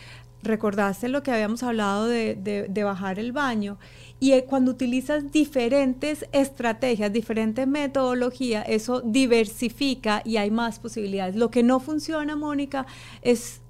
recordaste 0.43 1.09
lo 1.09 1.23
que 1.23 1.31
habíamos 1.31 1.63
hablado 1.63 2.07
de, 2.07 2.35
de 2.35 2.83
bajar 2.83 3.19
el 3.19 3.31
baño 3.31 3.77
y 4.19 4.31
eh, 4.31 4.45
cuando 4.45 4.71
utilizas 4.71 5.31
diferentes 5.31 6.25
estrategias, 6.31 7.11
diferentes 7.11 7.67
metodologías, 7.67 8.65
eso 8.67 9.01
diversifica 9.01 10.21
y 10.23 10.37
hay 10.37 10.51
más 10.51 10.79
posibilidades. 10.79 11.35
Lo 11.35 11.51
que 11.51 11.63
no 11.63 11.79
funciona, 11.79 12.35
Mónica, 12.35 12.85
es 13.21 13.61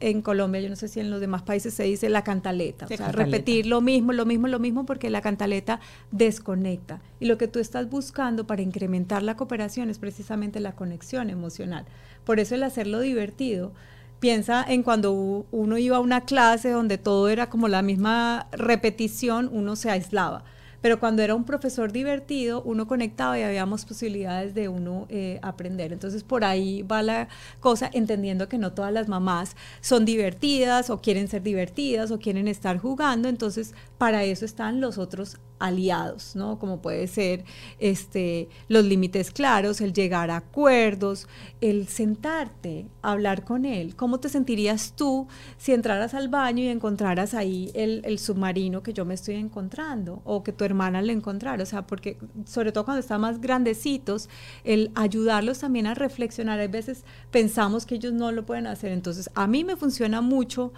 en 0.00 0.20
Colombia, 0.20 0.60
yo 0.60 0.68
no 0.68 0.76
sé 0.76 0.88
si 0.88 1.00
en 1.00 1.10
los 1.10 1.20
demás 1.20 1.42
países 1.42 1.72
se 1.72 1.84
dice 1.84 2.10
la 2.10 2.22
cantaleta, 2.22 2.84
o 2.84 2.88
sea, 2.88 3.12
repetir 3.12 3.66
lo 3.66 3.80
mismo, 3.80 4.12
lo 4.12 4.26
mismo, 4.26 4.46
lo 4.46 4.58
mismo, 4.58 4.84
porque 4.84 5.08
la 5.08 5.22
cantaleta 5.22 5.80
desconecta. 6.10 7.00
Y 7.18 7.26
lo 7.26 7.38
que 7.38 7.48
tú 7.48 7.60
estás 7.60 7.88
buscando 7.88 8.46
para 8.46 8.62
incrementar 8.62 9.22
la 9.22 9.36
cooperación 9.36 9.88
es 9.88 9.98
precisamente 9.98 10.60
la 10.60 10.72
conexión 10.72 11.30
emocional. 11.30 11.86
Por 12.24 12.40
eso 12.40 12.54
el 12.54 12.62
hacerlo 12.62 13.00
divertido. 13.00 13.72
Piensa 14.20 14.64
en 14.66 14.82
cuando 14.82 15.46
uno 15.50 15.78
iba 15.78 15.98
a 15.98 16.00
una 16.00 16.22
clase 16.22 16.70
donde 16.70 16.96
todo 16.96 17.28
era 17.28 17.50
como 17.50 17.68
la 17.68 17.82
misma 17.82 18.48
repetición, 18.52 19.50
uno 19.52 19.76
se 19.76 19.90
aislaba 19.90 20.44
pero 20.86 21.00
cuando 21.00 21.20
era 21.20 21.34
un 21.34 21.42
profesor 21.42 21.90
divertido, 21.90 22.62
uno 22.62 22.86
conectaba 22.86 23.36
y 23.36 23.42
habíamos 23.42 23.84
posibilidades 23.84 24.54
de 24.54 24.68
uno 24.68 25.06
eh, 25.08 25.40
aprender. 25.42 25.92
Entonces 25.92 26.22
por 26.22 26.44
ahí 26.44 26.82
va 26.82 27.02
la 27.02 27.26
cosa, 27.58 27.90
entendiendo 27.92 28.48
que 28.48 28.56
no 28.56 28.72
todas 28.72 28.92
las 28.92 29.08
mamás 29.08 29.56
son 29.80 30.04
divertidas 30.04 30.88
o 30.88 31.00
quieren 31.00 31.26
ser 31.26 31.42
divertidas 31.42 32.12
o 32.12 32.20
quieren 32.20 32.46
estar 32.46 32.78
jugando, 32.78 33.28
entonces 33.28 33.74
para 33.98 34.22
eso 34.22 34.44
están 34.44 34.80
los 34.80 34.96
otros 34.96 35.38
aliados, 35.58 36.36
¿no? 36.36 36.58
Como 36.58 36.82
puede 36.82 37.06
ser 37.06 37.44
este, 37.78 38.48
los 38.68 38.84
límites 38.84 39.30
claros, 39.30 39.80
el 39.80 39.92
llegar 39.92 40.30
a 40.30 40.36
acuerdos, 40.36 41.28
el 41.60 41.88
sentarte, 41.88 42.86
hablar 43.02 43.44
con 43.44 43.64
él. 43.64 43.96
¿Cómo 43.96 44.20
te 44.20 44.28
sentirías 44.28 44.92
tú 44.96 45.26
si 45.56 45.72
entraras 45.72 46.14
al 46.14 46.28
baño 46.28 46.62
y 46.62 46.68
encontraras 46.68 47.34
ahí 47.34 47.70
el, 47.74 48.02
el 48.04 48.18
submarino 48.18 48.82
que 48.82 48.92
yo 48.92 49.04
me 49.04 49.14
estoy 49.14 49.36
encontrando 49.36 50.20
o 50.24 50.42
que 50.42 50.52
tu 50.52 50.64
hermana 50.76 51.02
le 51.02 51.12
encontrara? 51.12 51.62
O 51.62 51.66
sea, 51.66 51.86
porque 51.86 52.18
sobre 52.44 52.70
todo 52.72 52.84
cuando 52.84 53.00
están 53.00 53.20
más 53.20 53.40
grandecitos, 53.40 54.28
el 54.64 54.90
ayudarlos 54.94 55.60
también 55.60 55.86
a 55.86 55.94
reflexionar. 55.94 56.60
A 56.60 56.68
veces 56.68 57.04
pensamos 57.30 57.86
que 57.86 57.96
ellos 57.96 58.12
no 58.12 58.30
lo 58.32 58.44
pueden 58.44 58.66
hacer. 58.66 58.92
Entonces, 58.92 59.30
a 59.34 59.46
mí 59.46 59.64
me 59.64 59.76
funciona 59.76 60.20
mucho 60.20 60.72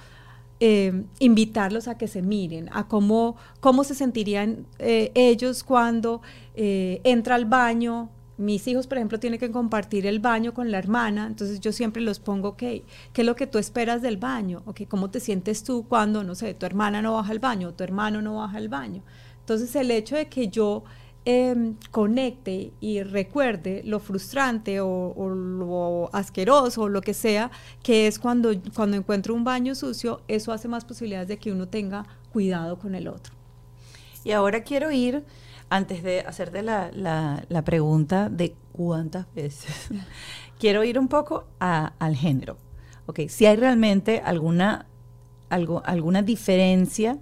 eh, 0.60 1.04
invitarlos 1.20 1.86
a 1.86 1.96
que 1.96 2.08
se 2.08 2.20
miren, 2.20 2.68
a 2.72 2.88
cómo, 2.88 3.36
cómo 3.60 3.84
se 3.84 3.94
sentirían 3.94 4.66
eh, 4.80 5.12
ellos 5.14 5.62
cuando 5.62 6.20
eh, 6.56 7.00
entra 7.04 7.36
al 7.36 7.44
baño. 7.44 8.10
Mis 8.38 8.66
hijos, 8.66 8.88
por 8.88 8.98
ejemplo, 8.98 9.20
tienen 9.20 9.38
que 9.38 9.50
compartir 9.52 10.04
el 10.06 10.18
baño 10.20 10.54
con 10.54 10.70
la 10.70 10.78
hermana, 10.78 11.26
entonces 11.26 11.58
yo 11.60 11.72
siempre 11.72 12.02
los 12.02 12.20
pongo, 12.20 12.50
ok, 12.50 12.58
¿qué 12.58 12.84
es 13.14 13.24
lo 13.24 13.34
que 13.34 13.48
tú 13.48 13.58
esperas 13.58 14.00
del 14.00 14.16
baño? 14.16 14.62
Ok, 14.64 14.82
¿cómo 14.88 15.10
te 15.10 15.18
sientes 15.18 15.64
tú 15.64 15.86
cuando, 15.88 16.22
no 16.22 16.36
sé, 16.36 16.54
tu 16.54 16.64
hermana 16.64 17.02
no 17.02 17.14
baja 17.14 17.32
al 17.32 17.40
baño, 17.40 17.74
tu 17.74 17.82
hermano 17.82 18.22
no 18.22 18.36
baja 18.36 18.58
al 18.58 18.68
baño? 18.68 19.02
Entonces 19.48 19.74
el 19.76 19.90
hecho 19.90 20.16
de 20.16 20.28
que 20.28 20.48
yo 20.48 20.84
Em, 21.30 21.76
conecte 21.90 22.72
y 22.80 23.02
recuerde 23.02 23.82
lo 23.84 24.00
frustrante 24.00 24.80
o, 24.80 25.12
lo 25.28 26.08
asqueroso 26.14 26.84
o 26.84 26.88
lo 26.88 27.02
que 27.02 27.12
sea, 27.12 27.50
que 27.82 28.06
es 28.06 28.18
cuando, 28.18 28.50
cuando 28.74 28.96
encuentro 28.96 29.34
un 29.34 29.44
baño 29.44 29.74
sucio, 29.74 30.22
eso 30.26 30.52
hace 30.52 30.68
más 30.68 30.86
posibilidades 30.86 31.28
de 31.28 31.36
que 31.36 31.52
uno 31.52 31.68
tenga 31.68 32.06
cuidado 32.32 32.78
con 32.78 32.94
el 32.94 33.08
otro. 33.08 33.34
Y 34.24 34.32
ahora 34.32 34.62
quiero 34.62 34.90
ir, 34.90 35.22
antes 35.68 36.02
de 36.02 36.20
hacerte 36.20 36.62
la, 36.62 36.90
la, 36.94 37.62
pregunta 37.62 38.30
de 38.30 38.56
cuántas 38.72 39.26
veces, 39.34 39.90
quiero 40.58 40.82
ir 40.82 40.98
un 40.98 41.08
poco 41.08 41.44
al 41.58 42.16
género. 42.16 42.56
Ok, 43.04 43.28
si 43.28 43.44
hay 43.44 43.56
realmente 43.56 44.22
alguna, 44.24 44.86
algo, 45.50 45.82
alguna 45.84 46.22
diferencia 46.22 47.18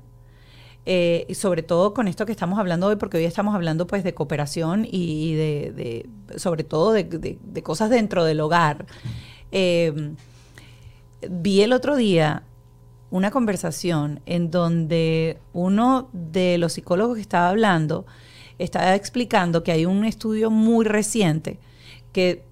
eh, 0.86 1.26
sobre 1.34 1.64
todo 1.64 1.92
con 1.92 2.06
esto 2.06 2.26
que 2.26 2.32
estamos 2.32 2.60
hablando 2.60 2.86
hoy, 2.86 2.94
porque 2.94 3.16
hoy 3.16 3.24
estamos 3.24 3.56
hablando 3.56 3.88
pues 3.88 4.04
de 4.04 4.14
cooperación 4.14 4.86
y 4.88 5.34
de, 5.34 6.08
sobre 6.36 6.62
todo 6.62 6.92
de, 6.92 7.62
cosas 7.64 7.90
dentro 7.90 8.24
del 8.24 8.40
hogar. 8.40 8.86
Eh, 9.50 10.12
vi 11.28 11.62
el 11.62 11.72
otro 11.72 11.96
día 11.96 12.44
una 13.10 13.32
conversación 13.32 14.20
en 14.26 14.52
donde 14.52 15.38
uno 15.52 16.08
de 16.12 16.56
los 16.58 16.74
psicólogos 16.74 17.16
que 17.16 17.20
estaba 17.20 17.48
hablando 17.48 18.06
estaba 18.58 18.94
explicando 18.94 19.64
que 19.64 19.72
hay 19.72 19.86
un 19.86 20.04
estudio 20.04 20.50
muy 20.50 20.84
reciente 20.84 21.58
que 22.12 22.44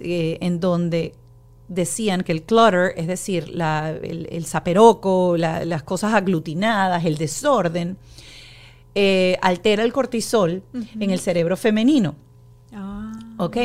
eh, 0.00 0.38
en 0.40 0.60
donde 0.60 1.14
decían 1.68 2.22
que 2.22 2.32
el 2.32 2.42
clutter, 2.42 2.94
es 2.96 3.06
decir, 3.06 3.52
el, 3.54 4.44
zaperoco, 4.46 5.36
las 5.36 5.82
cosas 5.82 6.14
aglutinadas, 6.14 7.04
el 7.04 7.16
desorden, 7.16 7.98
eh, 8.94 9.38
altera 9.42 9.84
el 9.84 9.92
cortisol 9.92 10.62
en 10.98 11.10
el 11.10 11.20
cerebro 11.20 11.56
femenino. 11.56 12.16
Ah. 12.72 13.12
¿Ok? 13.36 13.56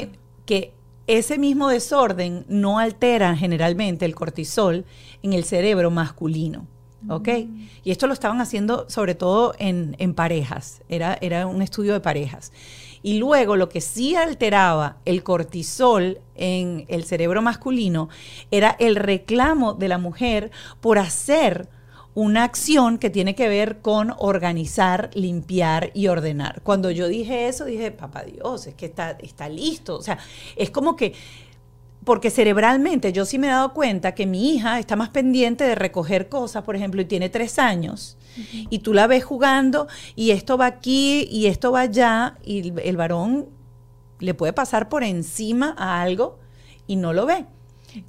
Que 0.45 0.73
ese 1.07 1.37
mismo 1.37 1.69
desorden 1.69 2.45
no 2.47 2.79
altera 2.79 3.35
generalmente 3.35 4.05
el 4.05 4.15
cortisol 4.15 4.85
en 5.21 5.33
el 5.33 5.43
cerebro 5.43 5.91
masculino. 5.91 6.67
¿Ok? 7.09 7.27
Mm. 7.47 7.67
Y 7.83 7.91
esto 7.91 8.07
lo 8.07 8.13
estaban 8.13 8.39
haciendo 8.39 8.89
sobre 8.89 9.15
todo 9.15 9.55
en, 9.57 10.13
parejas, 10.13 10.81
era, 10.87 11.17
era 11.19 11.47
un 11.47 11.61
estudio 11.61 11.93
de 11.93 11.99
parejas. 11.99 12.53
Y 13.03 13.19
luego 13.19 13.57
lo 13.57 13.69
que 13.69 13.81
sí 13.81 14.15
alteraba 14.15 14.97
el 15.05 15.23
cortisol 15.23 16.19
en 16.35 16.85
el 16.87 17.03
cerebro 17.03 17.41
masculino 17.41 18.09
era 18.49 18.75
el 18.79 18.95
reclamo 18.95 19.73
de 19.73 19.89
la 19.89 19.97
mujer 19.97 20.51
por 20.81 20.97
hacer 20.97 21.67
una 22.15 22.43
acción 22.43 22.99
que 22.99 23.09
tiene 23.09 23.35
que 23.35 23.49
ver 23.49 23.81
con 23.81 24.13
organizar, 24.17 25.09
limpiar 25.13 25.91
y 25.93 26.07
ordenar. 26.07 26.61
Cuando 26.61 26.91
yo 26.91 27.07
dije 27.07 27.47
eso, 27.47 27.65
dije, 27.65 27.91
papá 27.91 28.23
Dios, 28.23 28.67
es 28.67 28.75
que 28.75 28.85
está, 28.85 29.11
está 29.11 29.49
listo. 29.49 29.97
O 29.97 30.01
sea, 30.01 30.19
es 30.55 30.69
como 30.69 30.95
que 30.95 31.13
porque 32.05 32.29
cerebralmente 32.29 33.13
yo 33.13 33.25
sí 33.25 33.39
me 33.39 33.47
he 33.47 33.51
dado 33.51 33.73
cuenta 33.73 34.13
que 34.13 34.25
mi 34.25 34.53
hija 34.53 34.79
está 34.79 34.95
más 34.95 35.09
pendiente 35.09 35.63
de 35.63 35.75
recoger 35.75 36.29
cosas, 36.29 36.63
por 36.63 36.75
ejemplo, 36.75 37.01
y 37.01 37.05
tiene 37.05 37.29
tres 37.29 37.59
años, 37.59 38.17
y 38.69 38.79
tú 38.79 38.93
la 38.93 39.05
ves 39.07 39.23
jugando 39.23 39.87
y 40.15 40.31
esto 40.31 40.57
va 40.57 40.65
aquí 40.65 41.27
y 41.31 41.45
esto 41.45 41.71
va 41.71 41.81
allá, 41.81 42.37
y 42.43 42.73
el, 42.81 42.97
varón 42.97 43.49
le 44.19 44.33
puede 44.33 44.53
pasar 44.53 44.89
por 44.89 45.03
encima 45.03 45.75
a 45.77 46.01
algo 46.01 46.39
y 46.87 46.95
no 46.95 47.13
lo 47.13 47.25
ve. 47.25 47.45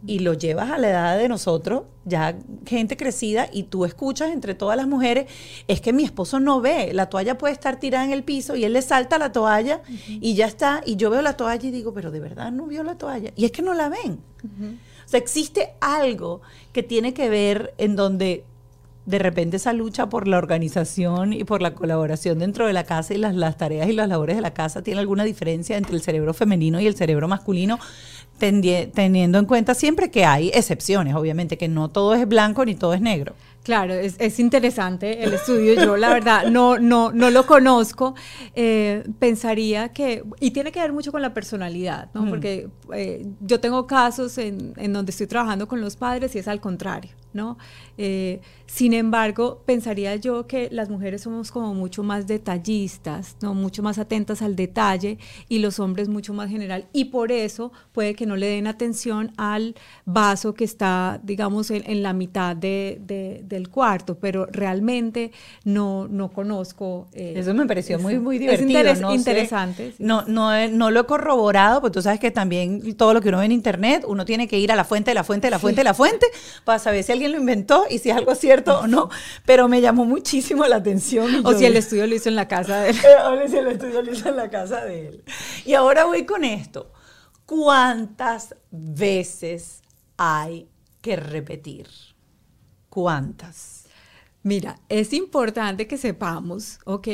Y 0.06 0.20
lo 0.20 0.34
llevas 0.34 0.70
a 0.70 0.78
la 0.78 0.88
edad 0.88 1.18
de 1.18 1.28
nosotros, 1.28 1.82
ya 2.04 2.36
gente 2.66 2.96
crecida, 2.96 3.48
y 3.52 3.64
tú 3.64 3.84
escuchas 3.84 4.32
entre 4.32 4.54
todas 4.54 4.76
las 4.76 4.86
mujeres, 4.86 5.26
es 5.68 5.80
que 5.80 5.92
mi 5.92 6.04
esposo 6.04 6.40
no 6.40 6.60
ve, 6.60 6.92
la 6.92 7.06
toalla 7.06 7.38
puede 7.38 7.52
estar 7.52 7.78
tirada 7.78 8.04
en 8.04 8.12
el 8.12 8.24
piso 8.24 8.56
y 8.56 8.64
él 8.64 8.72
le 8.72 8.82
salta 8.82 9.18
la 9.18 9.32
toalla 9.32 9.82
y 10.08 10.34
ya 10.34 10.46
está, 10.46 10.82
y 10.84 10.96
yo 10.96 11.10
veo 11.10 11.22
la 11.22 11.36
toalla 11.36 11.68
y 11.68 11.70
digo, 11.70 11.94
pero 11.94 12.10
de 12.10 12.20
verdad 12.20 12.52
no 12.52 12.66
vio 12.66 12.82
la 12.82 12.96
toalla, 12.96 13.32
y 13.36 13.44
es 13.44 13.52
que 13.52 13.62
no 13.62 13.74
la 13.74 13.88
ven. 13.88 14.20
O 15.06 15.08
sea, 15.08 15.18
existe 15.18 15.74
algo 15.80 16.40
que 16.72 16.82
tiene 16.82 17.14
que 17.14 17.28
ver 17.28 17.74
en 17.78 17.96
donde 17.96 18.44
de 19.06 19.18
repente 19.18 19.58
esa 19.58 19.72
lucha 19.72 20.08
por 20.08 20.26
la 20.26 20.38
organización 20.38 21.32
y 21.32 21.44
por 21.44 21.60
la 21.60 21.74
colaboración 21.74 22.38
dentro 22.38 22.66
de 22.66 22.72
la 22.72 22.84
casa 22.84 23.12
y 23.12 23.18
las, 23.18 23.34
las 23.34 23.58
tareas 23.58 23.88
y 23.88 23.92
las 23.92 24.08
labores 24.08 24.36
de 24.36 24.42
la 24.42 24.54
casa 24.54 24.82
tiene 24.82 25.00
alguna 25.00 25.24
diferencia 25.24 25.76
entre 25.76 25.94
el 25.94 26.00
cerebro 26.00 26.32
femenino 26.32 26.80
y 26.80 26.86
el 26.86 26.96
cerebro 26.96 27.28
masculino 27.28 27.78
teniendo 28.38 29.38
en 29.38 29.46
cuenta 29.46 29.74
siempre 29.74 30.10
que 30.10 30.24
hay 30.24 30.50
excepciones, 30.52 31.14
obviamente, 31.14 31.56
que 31.56 31.68
no 31.68 31.88
todo 31.88 32.14
es 32.14 32.26
blanco 32.26 32.64
ni 32.64 32.74
todo 32.74 32.94
es 32.94 33.00
negro. 33.00 33.34
Claro, 33.64 33.94
es, 33.94 34.38
interesante 34.38 35.24
el 35.24 35.32
estudio. 35.32 35.74
Yo 35.74 35.96
la 35.96 36.10
verdad 36.10 36.50
no, 36.50 36.78
no, 36.78 37.12
no 37.12 37.30
lo 37.30 37.46
conozco. 37.46 38.14
Eh, 38.54 39.04
pensaría 39.18 39.88
que, 39.88 40.22
y 40.38 40.50
tiene 40.50 40.70
que 40.70 40.80
ver 40.80 40.92
mucho 40.92 41.10
con 41.10 41.22
la 41.22 41.32
personalidad, 41.32 42.10
¿no? 42.12 42.28
Porque 42.28 42.68
eh, 42.92 43.26
yo 43.40 43.60
tengo 43.60 43.86
casos 43.86 44.36
en, 44.36 44.74
en, 44.76 44.92
donde 44.92 45.12
estoy 45.12 45.26
trabajando 45.26 45.66
con 45.66 45.80
los 45.80 45.96
padres 45.96 46.34
y 46.36 46.40
es 46.40 46.48
al 46.48 46.60
contrario, 46.60 47.12
¿no? 47.34 47.58
Eh, 47.98 48.40
sin 48.66 48.92
embargo, 48.92 49.62
pensaría 49.66 50.16
yo 50.16 50.46
que 50.46 50.68
las 50.72 50.88
mujeres 50.88 51.22
somos 51.22 51.52
como 51.52 51.74
mucho 51.74 52.02
más 52.02 52.26
detallistas, 52.26 53.36
¿no? 53.40 53.54
mucho 53.54 53.82
más 53.82 53.98
atentas 53.98 54.42
al 54.42 54.56
detalle 54.56 55.18
y 55.48 55.58
los 55.58 55.78
hombres 55.78 56.08
mucho 56.08 56.32
más 56.34 56.50
general. 56.50 56.86
Y 56.92 57.06
por 57.06 57.30
eso 57.30 57.70
puede 57.92 58.14
que 58.14 58.26
no 58.26 58.36
le 58.36 58.46
den 58.46 58.66
atención 58.66 59.32
al 59.36 59.76
vaso 60.06 60.54
que 60.54 60.64
está, 60.64 61.20
digamos, 61.22 61.70
en, 61.70 62.02
la 62.02 62.12
mitad 62.12 62.56
de, 62.56 63.00
del 63.44 63.68
cuarto, 63.68 64.18
pero 64.18 64.46
realmente 64.46 65.30
no, 65.64 66.08
no 66.08 66.32
conozco. 66.32 67.06
Eh, 67.12 67.34
eso 67.36 67.54
me 67.54 67.66
pareció 67.66 67.98
muy, 67.98 68.18
muy 68.18 68.38
divertido. 68.38 68.80
Es 68.80 69.00
interesante. 69.14 69.94
No, 69.98 70.24
no, 70.26 70.68
no 70.68 70.90
lo 70.90 71.00
he 71.00 71.04
corroborado, 71.04 71.80
porque 71.80 71.94
tú 71.94 72.02
sabes 72.02 72.18
que 72.18 72.30
también 72.30 72.96
todo 72.96 73.14
lo 73.14 73.20
que 73.20 73.28
uno 73.28 73.38
ve 73.38 73.44
en 73.44 73.52
internet, 73.52 74.04
uno 74.06 74.24
tiene 74.24 74.48
que 74.48 74.58
ir 74.58 74.72
a 74.72 74.76
la 74.76 74.84
fuente, 74.84 75.12
de 75.12 75.14
la 75.14 75.24
fuente, 75.24 75.46
de 75.46 75.50
la 75.52 75.58
fuente, 75.58 75.80
de 75.80 75.84
la 75.84 75.94
fuente, 75.94 76.26
para 76.64 76.78
saber 76.78 77.04
si 77.04 77.12
alguien 77.12 77.23
lo 77.28 77.38
inventó 77.38 77.84
y 77.88 77.98
si 77.98 78.10
es 78.10 78.16
algo 78.16 78.34
cierto 78.34 78.80
o 78.80 78.86
no, 78.86 79.10
pero 79.44 79.68
me 79.68 79.80
llamó 79.80 80.04
muchísimo 80.04 80.64
la 80.66 80.76
atención. 80.76 81.44
O 81.44 81.54
si 81.54 81.66
el 81.66 81.76
estudio 81.76 82.06
lo 82.06 82.14
hizo 82.14 82.28
en 82.28 82.36
la 82.36 82.48
casa 82.48 82.80
de 82.80 82.90
él. 82.90 82.96
o 83.24 83.48
si 83.48 83.56
el 83.56 83.68
estudio 83.68 84.02
lo 84.02 84.12
hizo 84.12 84.28
en 84.28 84.36
la 84.36 84.50
casa 84.50 84.84
de 84.84 85.08
él. 85.08 85.24
Y 85.64 85.74
ahora 85.74 86.04
voy 86.04 86.24
con 86.24 86.44
esto. 86.44 86.92
¿Cuántas 87.46 88.54
veces 88.70 89.82
hay 90.16 90.68
que 91.00 91.16
repetir? 91.16 91.88
¿Cuántas? 92.88 93.84
Mira, 94.42 94.78
es 94.88 95.12
importante 95.12 95.86
que 95.86 95.96
sepamos, 95.96 96.78
¿ok? 96.84 97.08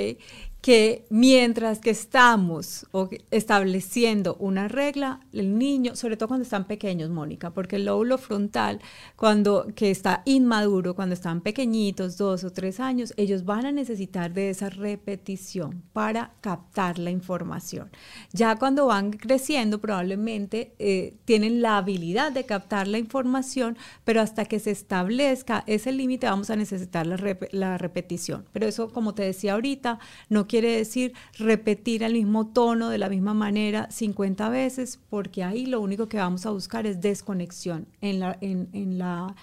Que 0.60 1.06
mientras 1.08 1.78
que 1.78 1.90
estamos 1.90 2.86
estableciendo 3.30 4.36
una 4.38 4.68
regla, 4.68 5.20
el 5.32 5.58
niño, 5.58 5.96
sobre 5.96 6.16
todo 6.16 6.28
cuando 6.28 6.44
están 6.44 6.66
pequeños, 6.66 7.08
Mónica, 7.08 7.50
porque 7.50 7.76
el 7.76 7.86
lóbulo 7.86 8.18
frontal, 8.18 8.80
cuando 9.16 9.68
que 9.74 9.90
está 9.90 10.22
inmaduro, 10.26 10.94
cuando 10.94 11.14
están 11.14 11.40
pequeñitos, 11.40 12.18
dos 12.18 12.44
o 12.44 12.52
tres 12.52 12.78
años, 12.78 13.14
ellos 13.16 13.44
van 13.44 13.64
a 13.64 13.72
necesitar 13.72 14.34
de 14.34 14.50
esa 14.50 14.68
repetición 14.68 15.82
para 15.94 16.34
captar 16.42 16.98
la 16.98 17.10
información. 17.10 17.90
Ya 18.32 18.56
cuando 18.56 18.86
van 18.86 19.12
creciendo, 19.12 19.80
probablemente 19.80 20.74
eh, 20.78 21.14
tienen 21.24 21.62
la 21.62 21.78
habilidad 21.78 22.32
de 22.32 22.44
captar 22.44 22.86
la 22.86 22.98
información, 22.98 23.78
pero 24.04 24.20
hasta 24.20 24.44
que 24.44 24.58
se 24.58 24.72
establezca 24.72 25.64
ese 25.66 25.92
límite 25.92 26.26
vamos 26.26 26.50
a 26.50 26.56
necesitar 26.56 27.06
la, 27.06 27.18
la 27.52 27.78
repetición. 27.78 28.44
Pero 28.52 28.66
eso, 28.66 28.90
como 28.90 29.14
te 29.14 29.22
decía 29.22 29.54
ahorita, 29.54 29.98
no 30.28 30.46
quiere 30.50 30.76
decir 30.76 31.12
repetir 31.38 32.02
el 32.02 32.14
mismo 32.14 32.48
tono 32.48 32.88
de 32.88 32.98
la 32.98 33.08
misma 33.08 33.34
manera 33.34 33.88
50 33.88 34.48
veces, 34.48 34.98
porque 35.08 35.44
ahí 35.44 35.64
lo 35.64 35.80
único 35.80 36.08
que 36.08 36.16
vamos 36.16 36.44
a 36.44 36.50
buscar 36.50 36.88
es 36.88 37.00
desconexión 37.00 37.86
en 38.00 38.18
la, 38.18 38.36
en, 38.40 38.98
la, 38.98 39.36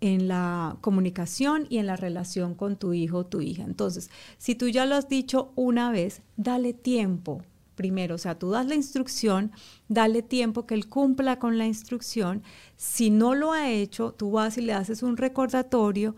en 0.00 0.28
la 0.28 0.76
comunicación 0.80 1.66
y 1.68 1.78
en 1.78 1.86
la 1.86 1.96
relación 1.96 2.54
con 2.54 2.76
tu 2.76 2.92
hijo 2.92 3.18
o 3.18 3.26
tu 3.26 3.40
hija. 3.40 3.64
Entonces, 3.64 4.08
si 4.38 4.54
tú 4.54 4.68
ya 4.68 4.86
lo 4.86 4.94
has 4.94 5.08
dicho 5.08 5.50
una 5.56 5.90
vez, 5.90 6.22
dale 6.36 6.72
tiempo 6.72 7.42
primero, 7.74 8.14
o 8.14 8.18
sea, 8.18 8.38
tú 8.38 8.50
das 8.50 8.66
la 8.66 8.76
instrucción, 8.76 9.50
dale 9.88 10.22
tiempo 10.22 10.64
que 10.64 10.74
él 10.74 10.88
cumpla 10.88 11.40
con 11.40 11.58
la 11.58 11.66
instrucción. 11.66 12.44
Si 12.76 13.10
no 13.10 13.34
lo 13.34 13.50
ha 13.50 13.68
hecho, 13.68 14.12
tú 14.12 14.30
vas 14.30 14.58
y 14.58 14.60
le 14.60 14.74
haces 14.74 15.02
un 15.02 15.16
recordatorio 15.16 16.14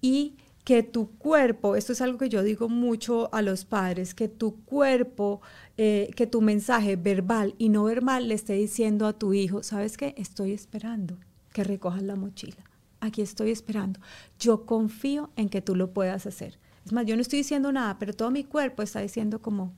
y 0.00 0.34
que 0.64 0.82
tu 0.82 1.10
cuerpo, 1.18 1.76
esto 1.76 1.92
es 1.92 2.00
algo 2.00 2.16
que 2.16 2.30
yo 2.30 2.42
digo 2.42 2.70
mucho 2.70 3.32
a 3.34 3.42
los 3.42 3.66
padres, 3.66 4.14
que 4.14 4.28
tu 4.28 4.64
cuerpo, 4.64 5.42
eh, 5.76 6.10
que 6.16 6.26
tu 6.26 6.40
mensaje 6.40 6.96
verbal 6.96 7.54
y 7.58 7.68
no 7.68 7.84
verbal 7.84 8.28
le 8.28 8.34
esté 8.34 8.54
diciendo 8.54 9.06
a 9.06 9.12
tu 9.12 9.34
hijo, 9.34 9.62
¿sabes 9.62 9.98
qué? 9.98 10.14
Estoy 10.16 10.52
esperando 10.52 11.18
que 11.52 11.64
recojas 11.64 12.02
la 12.02 12.16
mochila. 12.16 12.64
Aquí 13.00 13.20
estoy 13.20 13.50
esperando. 13.50 14.00
Yo 14.38 14.64
confío 14.64 15.30
en 15.36 15.50
que 15.50 15.60
tú 15.60 15.76
lo 15.76 15.92
puedas 15.92 16.26
hacer. 16.26 16.58
Es 16.86 16.92
más, 16.92 17.04
yo 17.04 17.14
no 17.14 17.22
estoy 17.22 17.40
diciendo 17.40 17.70
nada, 17.70 17.98
pero 17.98 18.14
todo 18.14 18.30
mi 18.30 18.44
cuerpo 18.44 18.82
está 18.82 19.00
diciendo 19.00 19.42
como... 19.42 19.74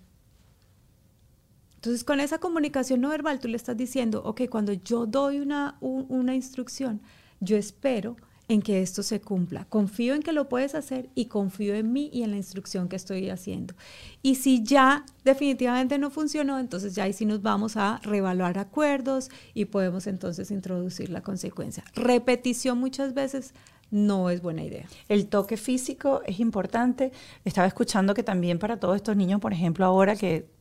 Entonces, 1.74 2.04
con 2.04 2.20
esa 2.20 2.38
comunicación 2.38 3.00
no 3.00 3.10
verbal, 3.10 3.40
tú 3.40 3.48
le 3.48 3.56
estás 3.56 3.76
diciendo, 3.76 4.22
ok, 4.24 4.42
cuando 4.48 4.72
yo 4.72 5.06
doy 5.06 5.40
una, 5.40 5.76
una 5.80 6.34
instrucción, 6.34 7.00
yo 7.40 7.56
espero 7.56 8.16
en 8.48 8.62
que 8.62 8.82
esto 8.82 9.02
se 9.02 9.20
cumpla. 9.20 9.64
Confío 9.68 10.14
en 10.14 10.22
que 10.22 10.32
lo 10.32 10.48
puedes 10.48 10.74
hacer 10.74 11.08
y 11.14 11.26
confío 11.26 11.74
en 11.74 11.92
mí 11.92 12.10
y 12.12 12.22
en 12.22 12.30
la 12.30 12.36
instrucción 12.36 12.88
que 12.88 12.96
estoy 12.96 13.28
haciendo. 13.30 13.74
Y 14.22 14.36
si 14.36 14.62
ya 14.62 15.04
definitivamente 15.24 15.98
no 15.98 16.10
funcionó, 16.10 16.58
entonces 16.58 16.94
ya 16.94 17.04
ahí 17.04 17.12
sí 17.12 17.26
nos 17.26 17.42
vamos 17.42 17.76
a 17.76 18.00
reevaluar 18.02 18.58
acuerdos 18.58 19.30
y 19.54 19.66
podemos 19.66 20.06
entonces 20.06 20.50
introducir 20.50 21.10
la 21.10 21.22
consecuencia. 21.22 21.84
Repetición 21.94 22.78
muchas 22.78 23.14
veces 23.14 23.52
no 23.90 24.30
es 24.30 24.42
buena 24.42 24.64
idea. 24.64 24.86
El 25.08 25.28
toque 25.28 25.56
físico 25.56 26.22
es 26.26 26.40
importante. 26.40 27.12
Estaba 27.44 27.66
escuchando 27.66 28.14
que 28.14 28.22
también 28.22 28.58
para 28.58 28.78
todos 28.78 28.96
estos 28.96 29.16
niños, 29.16 29.40
por 29.40 29.52
ejemplo, 29.52 29.84
ahora 29.84 30.16
que 30.16 30.55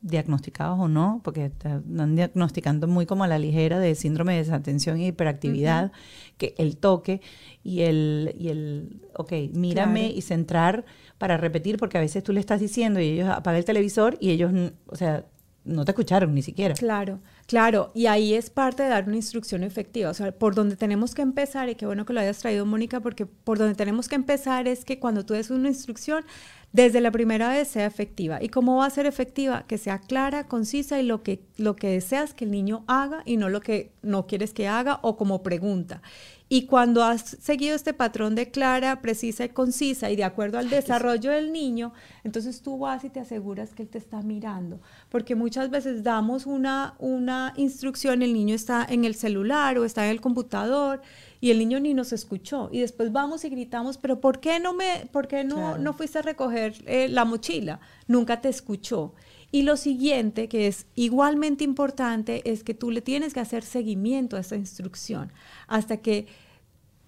diagnosticados 0.00 0.78
o 0.78 0.88
no, 0.88 1.20
porque 1.24 1.46
están 1.46 2.14
diagnosticando 2.14 2.86
muy 2.86 3.06
como 3.06 3.24
a 3.24 3.28
la 3.28 3.38
ligera 3.38 3.78
de 3.78 3.94
síndrome 3.94 4.34
de 4.34 4.38
desatención 4.40 5.00
y 5.00 5.08
hiperactividad, 5.08 5.92
que 6.36 6.54
el 6.58 6.76
toque 6.76 7.20
y 7.64 7.80
el, 7.82 8.34
y 8.38 8.48
el 8.48 9.02
ok, 9.16 9.32
mírame 9.52 10.10
y 10.10 10.22
centrar 10.22 10.84
para 11.18 11.36
repetir, 11.36 11.78
porque 11.78 11.98
a 11.98 12.00
veces 12.00 12.22
tú 12.22 12.32
le 12.32 12.40
estás 12.40 12.60
diciendo 12.60 13.00
y 13.00 13.08
ellos 13.08 13.28
apagan 13.28 13.58
el 13.58 13.64
televisor 13.64 14.16
y 14.20 14.30
ellos, 14.30 14.52
o 14.86 14.96
sea, 14.96 15.26
no 15.68 15.84
te 15.84 15.92
escucharon 15.92 16.34
ni 16.34 16.42
siquiera. 16.42 16.74
Claro, 16.74 17.20
claro, 17.46 17.92
y 17.94 18.06
ahí 18.06 18.34
es 18.34 18.50
parte 18.50 18.82
de 18.82 18.88
dar 18.88 19.06
una 19.06 19.16
instrucción 19.16 19.62
efectiva, 19.62 20.10
o 20.10 20.14
sea, 20.14 20.32
por 20.32 20.54
donde 20.54 20.76
tenemos 20.76 21.14
que 21.14 21.22
empezar, 21.22 21.68
y 21.68 21.74
qué 21.74 21.86
bueno 21.86 22.04
que 22.04 22.12
lo 22.12 22.20
hayas 22.20 22.38
traído, 22.38 22.66
Mónica, 22.66 23.00
porque 23.00 23.26
por 23.26 23.58
donde 23.58 23.74
tenemos 23.74 24.08
que 24.08 24.16
empezar 24.16 24.66
es 24.66 24.84
que 24.84 24.98
cuando 24.98 25.24
tú 25.24 25.34
des 25.34 25.50
una 25.50 25.68
instrucción, 25.68 26.24
desde 26.72 27.00
la 27.00 27.10
primera 27.10 27.48
vez 27.48 27.68
sea 27.68 27.86
efectiva. 27.86 28.42
¿Y 28.42 28.48
cómo 28.48 28.76
va 28.76 28.86
a 28.86 28.90
ser 28.90 29.06
efectiva? 29.06 29.64
Que 29.66 29.78
sea 29.78 30.00
clara, 30.00 30.46
concisa 30.48 31.00
y 31.00 31.02
lo 31.02 31.22
que, 31.22 31.40
lo 31.56 31.76
que 31.76 31.88
deseas 31.88 32.34
que 32.34 32.44
el 32.44 32.50
niño 32.50 32.84
haga 32.86 33.22
y 33.24 33.38
no 33.38 33.48
lo 33.48 33.60
que 33.60 33.92
no 34.02 34.26
quieres 34.26 34.52
que 34.52 34.68
haga 34.68 34.98
o 35.02 35.16
como 35.16 35.42
pregunta. 35.42 36.02
Y 36.50 36.64
cuando 36.64 37.04
has 37.04 37.36
seguido 37.40 37.76
este 37.76 37.92
patrón 37.92 38.34
de 38.34 38.50
clara, 38.50 39.02
precisa 39.02 39.44
y 39.44 39.50
concisa 39.50 40.10
y 40.10 40.16
de 40.16 40.24
acuerdo 40.24 40.58
al 40.58 40.70
desarrollo 40.70 41.30
del 41.30 41.52
niño, 41.52 41.92
entonces 42.24 42.62
tú 42.62 42.78
vas 42.78 43.04
y 43.04 43.10
te 43.10 43.20
aseguras 43.20 43.74
que 43.74 43.82
él 43.82 43.88
te 43.88 43.98
está 43.98 44.22
mirando. 44.22 44.80
Porque 45.10 45.34
muchas 45.34 45.68
veces 45.68 46.02
damos 46.02 46.46
una, 46.46 46.94
una 46.98 47.52
instrucción, 47.56 48.22
el 48.22 48.32
niño 48.32 48.54
está 48.54 48.86
en 48.88 49.04
el 49.04 49.14
celular 49.14 49.78
o 49.78 49.84
está 49.84 50.06
en 50.06 50.12
el 50.12 50.22
computador 50.22 51.02
y 51.40 51.50
el 51.50 51.58
niño 51.58 51.80
ni 51.80 51.92
nos 51.92 52.14
escuchó. 52.14 52.70
Y 52.72 52.80
después 52.80 53.12
vamos 53.12 53.44
y 53.44 53.50
gritamos, 53.50 53.98
pero 53.98 54.18
¿por 54.20 54.40
qué 54.40 54.58
no, 54.58 54.72
me, 54.72 55.06
por 55.12 55.28
qué 55.28 55.44
no, 55.44 55.76
no 55.76 55.92
fuiste 55.92 56.20
a 56.20 56.22
recoger 56.22 56.74
eh, 56.86 57.08
la 57.08 57.26
mochila? 57.26 57.80
Nunca 58.06 58.40
te 58.40 58.48
escuchó. 58.48 59.12
Y 59.50 59.62
lo 59.62 59.76
siguiente, 59.76 60.48
que 60.48 60.66
es 60.66 60.86
igualmente 60.94 61.64
importante, 61.64 62.48
es 62.50 62.62
que 62.62 62.74
tú 62.74 62.90
le 62.90 63.00
tienes 63.00 63.32
que 63.32 63.40
hacer 63.40 63.64
seguimiento 63.64 64.36
a 64.36 64.40
esa 64.40 64.56
instrucción 64.56 65.32
hasta 65.66 65.98
que 65.98 66.26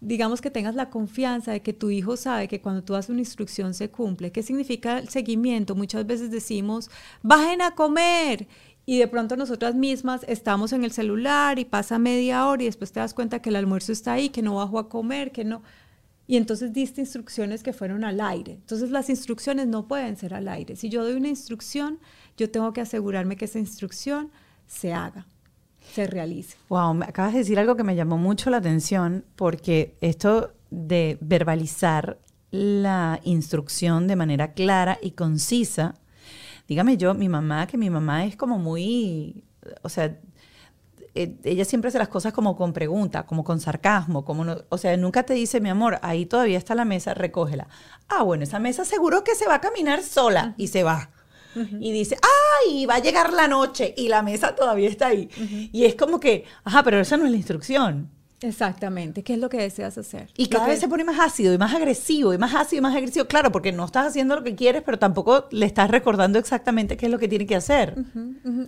digamos 0.01 0.41
que 0.41 0.51
tengas 0.51 0.75
la 0.75 0.89
confianza 0.89 1.53
de 1.53 1.61
que 1.61 1.75
tu 1.75 1.91
hijo 1.91 2.17
sabe 2.17 2.49
que 2.49 2.63
cuando 2.63 2.83
tú 2.83 2.95
das 2.95 3.11
una 3.11 3.19
instrucción 3.21 3.75
se 3.75 3.91
cumple. 3.91 4.33
¿Qué 4.33 4.43
significa 4.43 4.99
el 4.99 5.11
seguimiento? 5.11 5.75
Muchas 5.75 6.07
veces 6.07 6.31
decimos, 6.31 6.91
bajen 7.23 7.61
a 7.61 7.75
comer. 7.75 8.49
Y 8.87 8.99
de 8.99 9.07
pronto 9.07 9.37
nosotras 9.37 9.75
mismas 9.75 10.25
estamos 10.27 10.73
en 10.73 10.85
el 10.85 10.93
celular 10.93 11.59
y 11.59 11.67
pasa 11.67 11.99
media 11.99 12.47
hora 12.47 12.63
y 12.63 12.67
después 12.67 12.91
te 12.91 13.01
das 13.01 13.13
cuenta 13.13 13.43
que 13.43 13.51
el 13.51 13.57
almuerzo 13.57 13.93
está 13.93 14.15
ahí, 14.15 14.31
que 14.31 14.41
no 14.41 14.55
bajo 14.55 14.79
a 14.79 14.89
comer, 14.89 15.33
que 15.33 15.45
no 15.45 15.63
y 16.31 16.37
entonces 16.37 16.73
diste 16.73 17.01
instrucciones 17.01 17.65
que 17.65 17.73
fueron 17.73 18.05
al 18.05 18.21
aire. 18.21 18.53
Entonces 18.53 18.93
las 18.93 19.11
instrucciones 19.11 19.67
no 19.67 19.89
pueden 19.89 20.17
ser 20.17 20.33
al 20.33 20.47
aire. 20.47 20.77
Si 20.77 20.89
yo 20.89 21.03
doy 21.03 21.15
una 21.15 21.27
instrucción, 21.27 21.99
yo 22.41 22.51
tengo 22.51 22.73
que 22.73 22.81
asegurarme 22.81 23.37
que 23.37 23.45
esa 23.45 23.59
instrucción 23.59 24.31
se 24.67 24.95
haga. 24.95 25.27
se 25.95 26.07
realice. 26.07 26.57
Wow, 26.69 26.95
me 26.95 27.05
acabas 27.05 27.33
de 27.33 27.41
decir 27.41 27.59
algo 27.59 27.77
que 27.77 27.85
me 27.85 27.97
llamó 27.97 28.17
mucho 28.17 28.49
la 28.49 28.59
atención 28.59 29.25
porque 29.37 29.97
esto 30.01 30.53
de 30.71 31.19
verbalizar 31.21 32.19
la 32.51 33.21
instrucción 33.25 34.07
de 34.07 34.17
manera 34.17 34.53
clara 34.53 34.99
y 35.03 35.13
concisa, 35.13 35.97
dígame 36.69 36.97
yo, 36.97 37.13
mi 37.15 37.29
mamá, 37.29 37.67
que 37.67 37.77
mi 37.77 37.91
mamá 37.91 38.25
es 38.25 38.37
como 38.37 38.59
muy, 38.59 39.45
o 39.83 39.89
sea, 39.89 40.17
eh, 41.15 41.37
ella 41.43 41.65
siempre 41.65 41.89
hace 41.89 41.99
las 41.99 42.09
cosas 42.09 42.33
como 42.33 42.57
con 42.57 42.73
pregunta, 42.73 43.27
como 43.27 43.43
con 43.43 43.61
sarcasmo, 43.61 44.25
como 44.25 44.45
no, 44.45 44.59
o 44.69 44.79
sea, 44.79 44.97
nunca 44.97 45.25
te 45.25 45.35
dice, 45.35 45.61
mi 45.61 45.69
amor, 45.69 45.99
ahí 46.03 46.25
todavía 46.25 46.59
está 46.59 46.75
la 46.75 46.85
mesa, 46.85 47.15
recógela. 47.15 47.69
Ah, 48.09 48.23
bueno, 48.23 48.45
esa 48.45 48.61
mesa 48.61 48.85
seguro 48.85 49.25
que 49.25 49.35
se 49.35 49.47
va 49.47 49.57
a 49.57 49.61
caminar 49.61 50.03
sola 50.03 50.55
y 50.57 50.69
se 50.69 50.85
va. 50.85 51.11
Y 51.55 51.93
dice, 51.93 52.17
¡ay! 52.23 52.87
Va 52.87 52.97
a 52.97 53.01
llegar 53.01 53.33
la 53.33 53.49
noche 53.49 53.95
y 53.97 54.09
la 54.09 54.23
mesa 54.23 54.55
todavía 54.55 54.89
está 54.89 55.09
ahí. 55.09 55.29
Y 55.73 55.85
es 55.85 55.95
como 55.95 56.21
que, 56.21 56.45
ajá, 56.65 56.83
pero 56.83 57.01
esa 57.01 57.17
no 57.17 57.25
es 57.25 57.31
la 57.31 57.37
instrucción. 57.37 58.11
Exactamente, 58.43 59.23
¿qué 59.23 59.35
es 59.35 59.39
lo 59.39 59.51
que 59.51 59.59
deseas 59.59 59.99
hacer? 59.99 60.31
Y 60.35 60.47
cada 60.47 60.67
vez 60.67 60.81
se 60.81 60.89
pone 60.89 61.05
más 61.05 61.21
ácido 61.21 61.53
y 61.53 61.59
más 61.59 61.75
agresivo 61.75 62.33
y 62.33 62.39
más 62.39 62.55
ácido 62.55 62.79
y 62.79 62.83
más 62.83 62.97
agresivo. 62.97 63.27
Claro, 63.27 63.53
porque 63.53 63.71
no 63.71 63.85
estás 63.85 64.07
haciendo 64.07 64.35
lo 64.35 64.43
que 64.43 64.55
quieres, 64.55 64.83
pero 64.83 64.99
tampoco 64.99 65.47
le 65.51 65.67
estás 65.67 65.91
recordando 65.91 66.39
exactamente 66.39 66.97
qué 66.97 67.07
es 67.07 67.13
lo 67.13 67.19
que 67.19 67.29
tiene 67.29 67.47
que 67.47 67.57
hacer. 67.57 67.97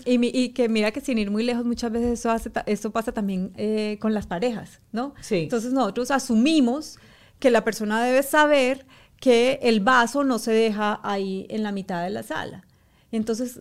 Y, 0.05 0.51
que 0.51 0.69
mira 0.69 0.91
que 0.91 1.01
sin 1.01 1.17
ir 1.17 1.31
muy 1.31 1.43
lejos, 1.43 1.65
muchas 1.65 1.91
veces 1.91 2.19
eso, 2.19 2.31
hace, 2.31 2.51
eso 2.67 2.91
pasa 2.91 3.13
también 3.13 3.53
eh, 3.57 3.97
con 4.01 4.13
las 4.13 4.27
parejas, 4.27 4.81
¿no? 4.93 5.15
Sí. 5.23 5.45
Entonces 5.45 5.73
nosotros 5.73 6.11
asumimos 6.11 6.99
que 7.39 7.51
la 7.51 7.65
persona 7.65 8.03
debe 8.03 8.23
saber 8.23 8.85
que 9.21 9.59
el 9.63 9.81
vaso 9.81 10.23
no 10.23 10.39
se 10.39 10.53
deja 10.53 11.01
ahí 11.03 11.47
en 11.49 11.63
la 11.63 11.73
mitad 11.73 12.03
de 12.03 12.11
la 12.11 12.23
sala. 12.23 12.65
Entonces 13.13 13.61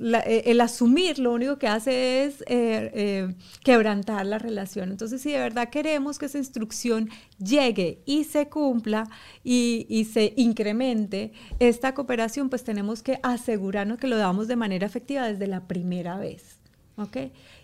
eh, 0.00 0.42
el 0.46 0.60
asumir 0.60 1.20
lo 1.20 1.32
único 1.32 1.56
que 1.56 1.68
hace 1.68 2.24
es 2.24 2.40
eh, 2.42 2.90
eh, 2.94 3.34
quebrantar 3.62 4.26
la 4.26 4.38
relación. 4.38 4.90
Entonces, 4.90 5.22
si 5.22 5.30
de 5.30 5.38
verdad 5.38 5.68
queremos 5.68 6.18
que 6.18 6.26
esa 6.26 6.38
instrucción 6.38 7.10
llegue 7.38 8.02
y 8.04 8.24
se 8.24 8.48
cumpla 8.48 9.08
y, 9.44 10.08
se 10.12 10.34
incremente 10.36 11.32
esta 11.60 11.94
cooperación, 11.94 12.50
pues 12.50 12.64
tenemos 12.64 13.02
que 13.02 13.20
asegurarnos 13.22 13.98
que 13.98 14.08
lo 14.08 14.16
damos 14.16 14.48
de 14.48 14.56
manera 14.56 14.86
efectiva 14.86 15.28
desde 15.28 15.46
la 15.46 15.68
primera 15.68 16.18
vez. 16.18 16.58
¿Ok? 16.96 17.16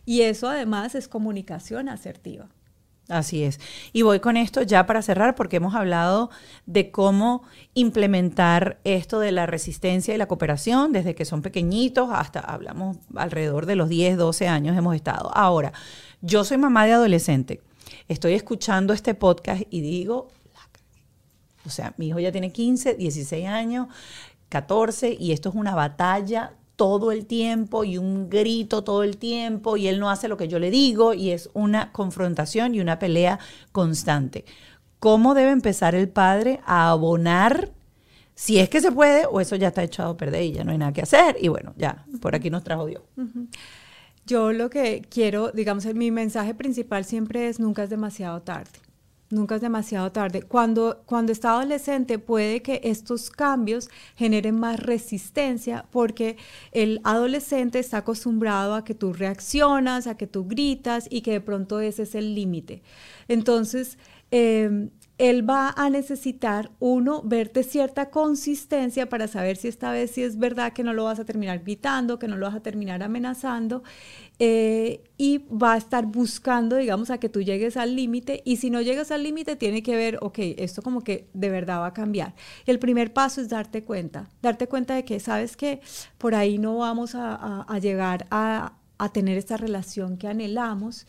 Y 0.06 0.22
eso 0.22 0.48
además 0.48 0.94
es 0.94 1.08
comunicación 1.08 1.88
asertiva. 1.88 2.48
Así 3.10 3.42
es. 3.42 3.58
Y 3.92 4.02
voy 4.02 4.20
con 4.20 4.36
esto 4.36 4.62
ya 4.62 4.86
para 4.86 5.02
cerrar 5.02 5.34
porque 5.34 5.56
hemos 5.56 5.74
hablado 5.74 6.30
de 6.66 6.92
cómo 6.92 7.42
implementar 7.74 8.78
esto 8.84 9.18
de 9.18 9.32
la 9.32 9.46
resistencia 9.46 10.14
y 10.14 10.18
la 10.18 10.28
cooperación 10.28 10.92
desde 10.92 11.16
que 11.16 11.24
son 11.24 11.42
pequeñitos 11.42 12.08
hasta 12.12 12.38
hablamos 12.38 12.98
alrededor 13.16 13.66
de 13.66 13.74
los 13.74 13.88
10, 13.88 14.16
12 14.16 14.46
años 14.46 14.76
hemos 14.76 14.94
estado. 14.94 15.30
Ahora, 15.34 15.72
yo 16.20 16.44
soy 16.44 16.56
mamá 16.56 16.86
de 16.86 16.92
adolescente. 16.92 17.60
Estoy 18.06 18.34
escuchando 18.34 18.92
este 18.92 19.14
podcast 19.14 19.62
y 19.70 19.80
digo, 19.80 20.28
o 21.66 21.70
sea, 21.70 21.92
mi 21.96 22.08
hijo 22.08 22.20
ya 22.20 22.30
tiene 22.30 22.52
15, 22.52 22.94
16 22.94 23.48
años, 23.48 23.88
14 24.50 25.16
y 25.18 25.32
esto 25.32 25.48
es 25.48 25.56
una 25.56 25.74
batalla 25.74 26.52
todo 26.80 27.12
el 27.12 27.26
tiempo 27.26 27.84
y 27.84 27.98
un 27.98 28.30
grito 28.30 28.82
todo 28.82 29.02
el 29.02 29.18
tiempo 29.18 29.76
y 29.76 29.86
él 29.86 30.00
no 30.00 30.08
hace 30.08 30.28
lo 30.28 30.38
que 30.38 30.48
yo 30.48 30.58
le 30.58 30.70
digo 30.70 31.12
y 31.12 31.28
es 31.28 31.50
una 31.52 31.92
confrontación 31.92 32.74
y 32.74 32.80
una 32.80 32.98
pelea 32.98 33.38
constante. 33.70 34.46
¿Cómo 34.98 35.34
debe 35.34 35.50
empezar 35.50 35.94
el 35.94 36.08
padre 36.08 36.60
a 36.64 36.88
abonar? 36.88 37.68
Si 38.34 38.58
es 38.58 38.70
que 38.70 38.80
se 38.80 38.92
puede 38.92 39.26
o 39.26 39.42
eso 39.42 39.56
ya 39.56 39.68
está 39.68 39.82
echado 39.82 40.12
a 40.12 40.16
perder 40.16 40.42
y 40.42 40.52
ya 40.52 40.64
no 40.64 40.72
hay 40.72 40.78
nada 40.78 40.94
que 40.94 41.02
hacer. 41.02 41.36
Y 41.38 41.48
bueno, 41.48 41.74
ya, 41.76 42.06
por 42.18 42.34
aquí 42.34 42.48
nos 42.48 42.64
trajo 42.64 42.86
Dios. 42.86 43.02
Yo 44.24 44.54
lo 44.54 44.70
que 44.70 45.02
quiero, 45.02 45.52
digamos, 45.52 45.84
mi 45.84 46.10
mensaje 46.10 46.54
principal 46.54 47.04
siempre 47.04 47.48
es 47.48 47.60
nunca 47.60 47.82
es 47.82 47.90
demasiado 47.90 48.40
tarde. 48.40 48.70
Nunca 49.30 49.54
es 49.54 49.60
demasiado 49.60 50.10
tarde. 50.10 50.42
Cuando, 50.42 51.02
cuando 51.06 51.30
está 51.30 51.52
adolescente 51.52 52.18
puede 52.18 52.62
que 52.62 52.80
estos 52.82 53.30
cambios 53.30 53.88
generen 54.16 54.58
más 54.58 54.80
resistencia 54.80 55.86
porque 55.92 56.36
el 56.72 57.00
adolescente 57.04 57.78
está 57.78 57.98
acostumbrado 57.98 58.74
a 58.74 58.82
que 58.82 58.94
tú 58.94 59.12
reaccionas, 59.12 60.08
a 60.08 60.16
que 60.16 60.26
tú 60.26 60.46
gritas 60.46 61.06
y 61.08 61.20
que 61.20 61.30
de 61.30 61.40
pronto 61.40 61.78
ese 61.78 62.02
es 62.02 62.16
el 62.16 62.34
límite. 62.34 62.82
Entonces, 63.28 63.98
em, 64.32 64.90
él 65.20 65.48
va 65.48 65.74
a 65.76 65.90
necesitar, 65.90 66.70
uno, 66.78 67.20
verte 67.22 67.62
cierta 67.62 68.08
consistencia 68.08 69.10
para 69.10 69.28
saber 69.28 69.58
si 69.58 69.68
esta 69.68 69.92
vez 69.92 70.12
sí 70.12 70.22
es 70.22 70.38
verdad 70.38 70.72
que 70.72 70.82
no 70.82 70.94
lo 70.94 71.04
vas 71.04 71.20
a 71.20 71.26
terminar 71.26 71.58
gritando, 71.58 72.18
que 72.18 72.26
no 72.26 72.38
lo 72.38 72.46
vas 72.46 72.54
a 72.54 72.62
terminar 72.62 73.02
amenazando, 73.02 73.82
eh, 74.38 75.04
y 75.18 75.44
va 75.48 75.74
a 75.74 75.76
estar 75.76 76.06
buscando, 76.06 76.76
digamos, 76.76 77.10
a 77.10 77.18
que 77.18 77.28
tú 77.28 77.42
llegues 77.42 77.76
al 77.76 77.96
límite, 77.96 78.40
y 78.46 78.56
si 78.56 78.70
no 78.70 78.80
llegas 78.80 79.10
al 79.10 79.22
límite, 79.22 79.56
tiene 79.56 79.82
que 79.82 79.94
ver, 79.94 80.16
ok, 80.22 80.38
esto 80.56 80.80
como 80.80 81.02
que 81.02 81.28
de 81.34 81.50
verdad 81.50 81.80
va 81.80 81.88
a 81.88 81.92
cambiar. 81.92 82.34
el 82.64 82.78
primer 82.78 83.12
paso 83.12 83.42
es 83.42 83.50
darte 83.50 83.84
cuenta, 83.84 84.30
darte 84.40 84.68
cuenta 84.68 84.94
de 84.94 85.04
que 85.04 85.20
sabes 85.20 85.54
que 85.54 85.82
por 86.16 86.34
ahí 86.34 86.56
no 86.56 86.78
vamos 86.78 87.14
a, 87.14 87.66
llegar 87.82 88.26
a, 88.30 88.72
a 88.96 89.12
tener 89.12 89.36
esta 89.36 89.58
relación 89.58 90.16
que 90.16 90.28
anhelamos 90.28 91.06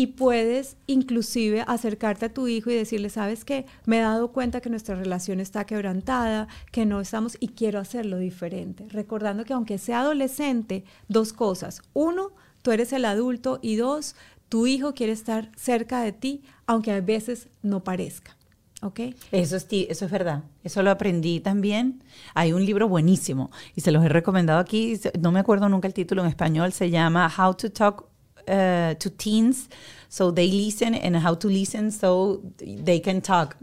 y 0.00 0.06
puedes 0.06 0.78
inclusive 0.86 1.62
acercarte 1.66 2.24
a 2.24 2.32
tu 2.32 2.48
hijo 2.48 2.70
y 2.70 2.74
decirle, 2.74 3.10
sabes 3.10 3.44
qué, 3.44 3.66
me 3.84 3.98
he 3.98 4.00
dado 4.00 4.32
cuenta 4.32 4.62
que 4.62 4.70
nuestra 4.70 4.94
relación 4.94 5.40
está 5.40 5.66
quebrantada, 5.66 6.48
que 6.72 6.86
no 6.86 7.02
estamos 7.02 7.36
y 7.38 7.48
quiero 7.48 7.78
hacerlo 7.78 8.16
diferente. 8.16 8.86
Recordando 8.88 9.44
que 9.44 9.52
aunque 9.52 9.76
sea 9.76 10.00
adolescente, 10.00 10.84
dos 11.08 11.34
cosas. 11.34 11.82
Uno, 11.92 12.32
tú 12.62 12.70
eres 12.70 12.94
el 12.94 13.04
adulto 13.04 13.58
y 13.60 13.76
dos, 13.76 14.16
tu 14.48 14.66
hijo 14.66 14.94
quiere 14.94 15.12
estar 15.12 15.50
cerca 15.54 16.00
de 16.00 16.12
ti, 16.12 16.44
aunque 16.64 16.92
a 16.92 17.02
veces 17.02 17.48
no 17.60 17.84
parezca. 17.84 18.38
¿Ok? 18.80 19.00
Eso 19.32 19.56
es, 19.56 19.66
eso 19.70 20.06
es 20.06 20.10
verdad. 20.10 20.44
Eso 20.64 20.82
lo 20.82 20.90
aprendí 20.90 21.40
también. 21.40 22.02
Hay 22.32 22.54
un 22.54 22.64
libro 22.64 22.88
buenísimo 22.88 23.50
y 23.76 23.82
se 23.82 23.92
los 23.92 24.02
he 24.02 24.08
recomendado 24.08 24.60
aquí. 24.60 24.98
No 25.20 25.30
me 25.30 25.40
acuerdo 25.40 25.68
nunca 25.68 25.86
el 25.86 25.92
título 25.92 26.22
en 26.22 26.28
español. 26.28 26.72
Se 26.72 26.88
llama 26.88 27.30
How 27.36 27.52
to 27.52 27.70
Talk 27.70 28.09
uh, 28.48 28.94
to 28.94 29.10
teens 29.10 29.68
so 30.10 30.34
they 30.34 30.50
listen 30.50 30.92
and 30.92 31.16
how 31.24 31.38
to 31.38 31.48
listen 31.48 31.92
so 31.92 32.42
they 32.58 33.00
can 33.00 33.22
talk. 33.22 33.56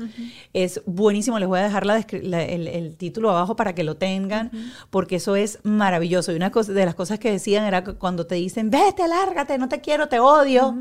Es 0.54 0.82
buenísimo, 0.86 1.38
les 1.40 1.48
voy 1.48 1.60
a 1.60 1.64
dejar 1.64 1.86
la, 1.86 1.98
el, 2.00 2.96
título 2.96 3.32
abajo 3.32 3.58
para 3.58 3.76
que 3.76 3.84
lo 3.84 3.98
tengan, 3.98 4.50
porque 4.90 5.18
eso 5.18 5.36
es 5.36 5.60
maravilloso. 5.64 6.32
Y 6.32 6.38
una 6.38 6.50
cosa, 6.50 6.72
de 6.72 6.86
las 6.86 6.96
cosas 6.96 7.20
que 7.20 7.30
decían 7.30 7.66
era 7.66 7.84
cuando 7.84 8.26
te 8.26 8.36
dicen, 8.36 8.70
vete, 8.70 9.06
lárgate, 9.10 9.58
no 9.58 9.68
te 9.68 9.82
quiero, 9.82 10.08
te 10.08 10.20
odio, 10.22 10.74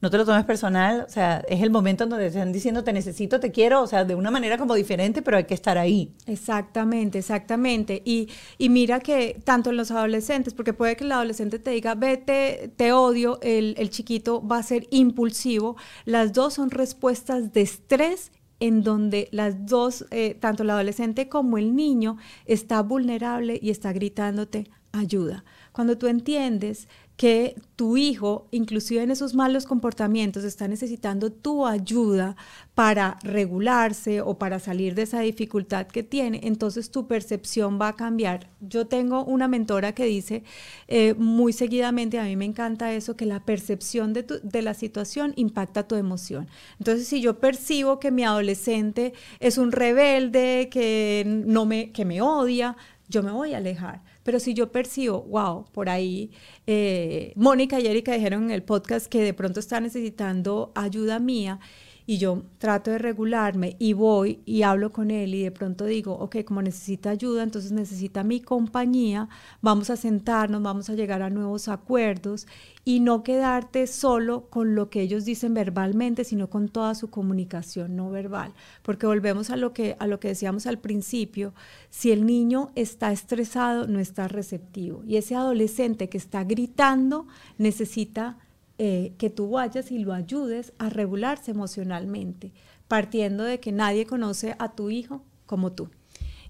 no 0.00 0.10
te 0.10 0.16
lo 0.16 0.24
tomes 0.24 0.46
personal, 0.46 1.04
o 1.06 1.10
sea, 1.10 1.44
es 1.48 1.62
el 1.62 1.70
momento 1.70 2.04
en 2.04 2.10
donde 2.10 2.24
te 2.24 2.38
están 2.38 2.52
diciendo, 2.52 2.82
te 2.82 2.94
necesito, 2.94 3.40
te 3.40 3.52
quiero, 3.52 3.82
o 3.82 3.86
sea, 3.86 4.06
de 4.06 4.14
una 4.14 4.30
manera 4.30 4.56
como 4.56 4.74
diferente, 4.74 5.20
pero 5.20 5.36
hay 5.36 5.44
que 5.44 5.54
estar 5.54 5.76
ahí. 5.76 6.14
Exactamente, 6.24 7.18
exactamente. 7.18 8.00
Y, 8.06 8.30
y 8.56 8.70
mira 8.70 9.00
que 9.00 9.38
tanto 9.44 9.68
en 9.68 9.76
los 9.76 9.90
adolescentes, 9.90 10.54
porque 10.54 10.72
puede 10.72 10.96
que 10.96 11.04
el 11.04 11.12
adolescente 11.12 11.58
te 11.58 11.72
diga, 11.72 11.94
vete, 11.94 12.72
te 12.74 12.92
odio, 12.92 13.38
el, 13.42 13.74
el 13.76 13.90
chiquito 13.90 14.46
va 14.46 14.56
a 14.56 14.62
ser 14.62 14.77
impulsivo, 14.90 15.76
las 16.04 16.32
dos 16.32 16.54
son 16.54 16.70
respuestas 16.70 17.52
de 17.52 17.62
estrés 17.62 18.32
en 18.60 18.82
donde 18.82 19.28
las 19.30 19.66
dos, 19.66 20.06
eh, 20.10 20.34
tanto 20.34 20.62
el 20.62 20.70
adolescente 20.70 21.28
como 21.28 21.58
el 21.58 21.74
niño, 21.76 22.16
está 22.46 22.82
vulnerable 22.82 23.58
y 23.62 23.70
está 23.70 23.92
gritándote 23.92 24.70
ayuda. 24.92 25.44
Cuando 25.78 25.96
tú 25.96 26.08
entiendes 26.08 26.88
que 27.16 27.54
tu 27.76 27.96
hijo, 27.96 28.48
inclusive 28.50 29.00
en 29.00 29.12
esos 29.12 29.36
malos 29.36 29.64
comportamientos, 29.64 30.42
está 30.42 30.66
necesitando 30.66 31.30
tu 31.30 31.68
ayuda 31.68 32.34
para 32.74 33.16
regularse 33.22 34.20
o 34.20 34.40
para 34.40 34.58
salir 34.58 34.96
de 34.96 35.02
esa 35.02 35.20
dificultad 35.20 35.86
que 35.86 36.02
tiene, 36.02 36.40
entonces 36.42 36.90
tu 36.90 37.06
percepción 37.06 37.78
va 37.80 37.86
a 37.90 37.92
cambiar. 37.94 38.50
Yo 38.58 38.88
tengo 38.88 39.24
una 39.24 39.46
mentora 39.46 39.94
que 39.94 40.06
dice 40.06 40.42
eh, 40.88 41.14
muy 41.14 41.52
seguidamente, 41.52 42.18
a 42.18 42.24
mí 42.24 42.34
me 42.34 42.44
encanta 42.44 42.92
eso, 42.92 43.14
que 43.14 43.24
la 43.24 43.44
percepción 43.44 44.12
de, 44.12 44.24
de 44.42 44.62
la 44.62 44.74
situación 44.74 45.32
impacta 45.36 45.86
tu 45.86 45.94
emoción. 45.94 46.48
Entonces, 46.80 47.06
si 47.06 47.20
yo 47.20 47.38
percibo 47.38 48.00
que 48.00 48.10
mi 48.10 48.24
adolescente 48.24 49.12
es 49.38 49.58
un 49.58 49.70
rebelde, 49.70 50.70
que, 50.72 51.22
no 51.24 51.66
me, 51.66 51.92
que 51.92 52.04
me 52.04 52.20
odia, 52.20 52.76
yo 53.08 53.22
me 53.22 53.30
voy 53.30 53.54
a 53.54 53.58
alejar. 53.58 54.07
Pero 54.28 54.40
si 54.40 54.52
yo 54.52 54.70
percibo, 54.70 55.22
wow, 55.22 55.64
por 55.72 55.88
ahí 55.88 56.32
eh, 56.66 57.32
Mónica 57.34 57.80
y 57.80 57.86
Erika 57.86 58.12
dijeron 58.12 58.44
en 58.44 58.50
el 58.50 58.62
podcast 58.62 59.06
que 59.06 59.22
de 59.22 59.32
pronto 59.32 59.58
está 59.58 59.80
necesitando 59.80 60.70
ayuda 60.74 61.18
mía 61.18 61.60
y 62.08 62.16
yo 62.16 62.44
trato 62.56 62.90
de 62.90 62.96
regularme 62.96 63.76
y 63.78 63.92
voy 63.92 64.40
y 64.46 64.62
hablo 64.62 64.92
con 64.92 65.10
él 65.10 65.34
y 65.34 65.42
de 65.42 65.50
pronto 65.50 65.84
digo, 65.84 66.14
ok, 66.14 66.36
como 66.42 66.62
necesita 66.62 67.10
ayuda, 67.10 67.42
entonces 67.42 67.70
necesita 67.70 68.24
mi 68.24 68.40
compañía, 68.40 69.28
vamos 69.60 69.90
a 69.90 69.96
sentarnos, 69.96 70.62
vamos 70.62 70.88
a 70.88 70.94
llegar 70.94 71.20
a 71.20 71.28
nuevos 71.28 71.68
acuerdos 71.68 72.46
y 72.82 73.00
no 73.00 73.22
quedarte 73.22 73.86
solo 73.86 74.46
con 74.48 74.74
lo 74.74 74.88
que 74.88 75.02
ellos 75.02 75.26
dicen 75.26 75.52
verbalmente, 75.52 76.24
sino 76.24 76.48
con 76.48 76.70
toda 76.70 76.94
su 76.94 77.10
comunicación 77.10 77.94
no 77.94 78.10
verbal. 78.10 78.54
Porque 78.80 79.06
volvemos 79.06 79.50
a 79.50 79.56
lo 79.56 79.74
que, 79.74 79.94
a 79.98 80.06
lo 80.06 80.18
que 80.18 80.28
decíamos 80.28 80.66
al 80.66 80.78
principio, 80.78 81.52
si 81.90 82.10
el 82.10 82.24
niño 82.24 82.70
está 82.74 83.12
estresado, 83.12 83.86
no 83.86 84.00
está 84.00 84.28
receptivo. 84.28 85.04
Y 85.06 85.18
ese 85.18 85.34
adolescente 85.34 86.08
que 86.08 86.16
está 86.16 86.42
gritando 86.44 87.26
necesita 87.58 88.38
eh, 88.78 89.12
que 89.18 89.28
tú 89.28 89.50
vayas 89.50 89.90
y 89.90 89.98
lo 89.98 90.12
ayudes 90.12 90.72
a 90.78 90.88
regularse 90.88 91.50
emocionalmente, 91.50 92.52
partiendo 92.86 93.44
de 93.44 93.58
que 93.58 93.72
nadie 93.72 94.06
conoce 94.06 94.54
a 94.58 94.70
tu 94.72 94.90
hijo 94.90 95.22
como 95.46 95.72
tú. 95.72 95.90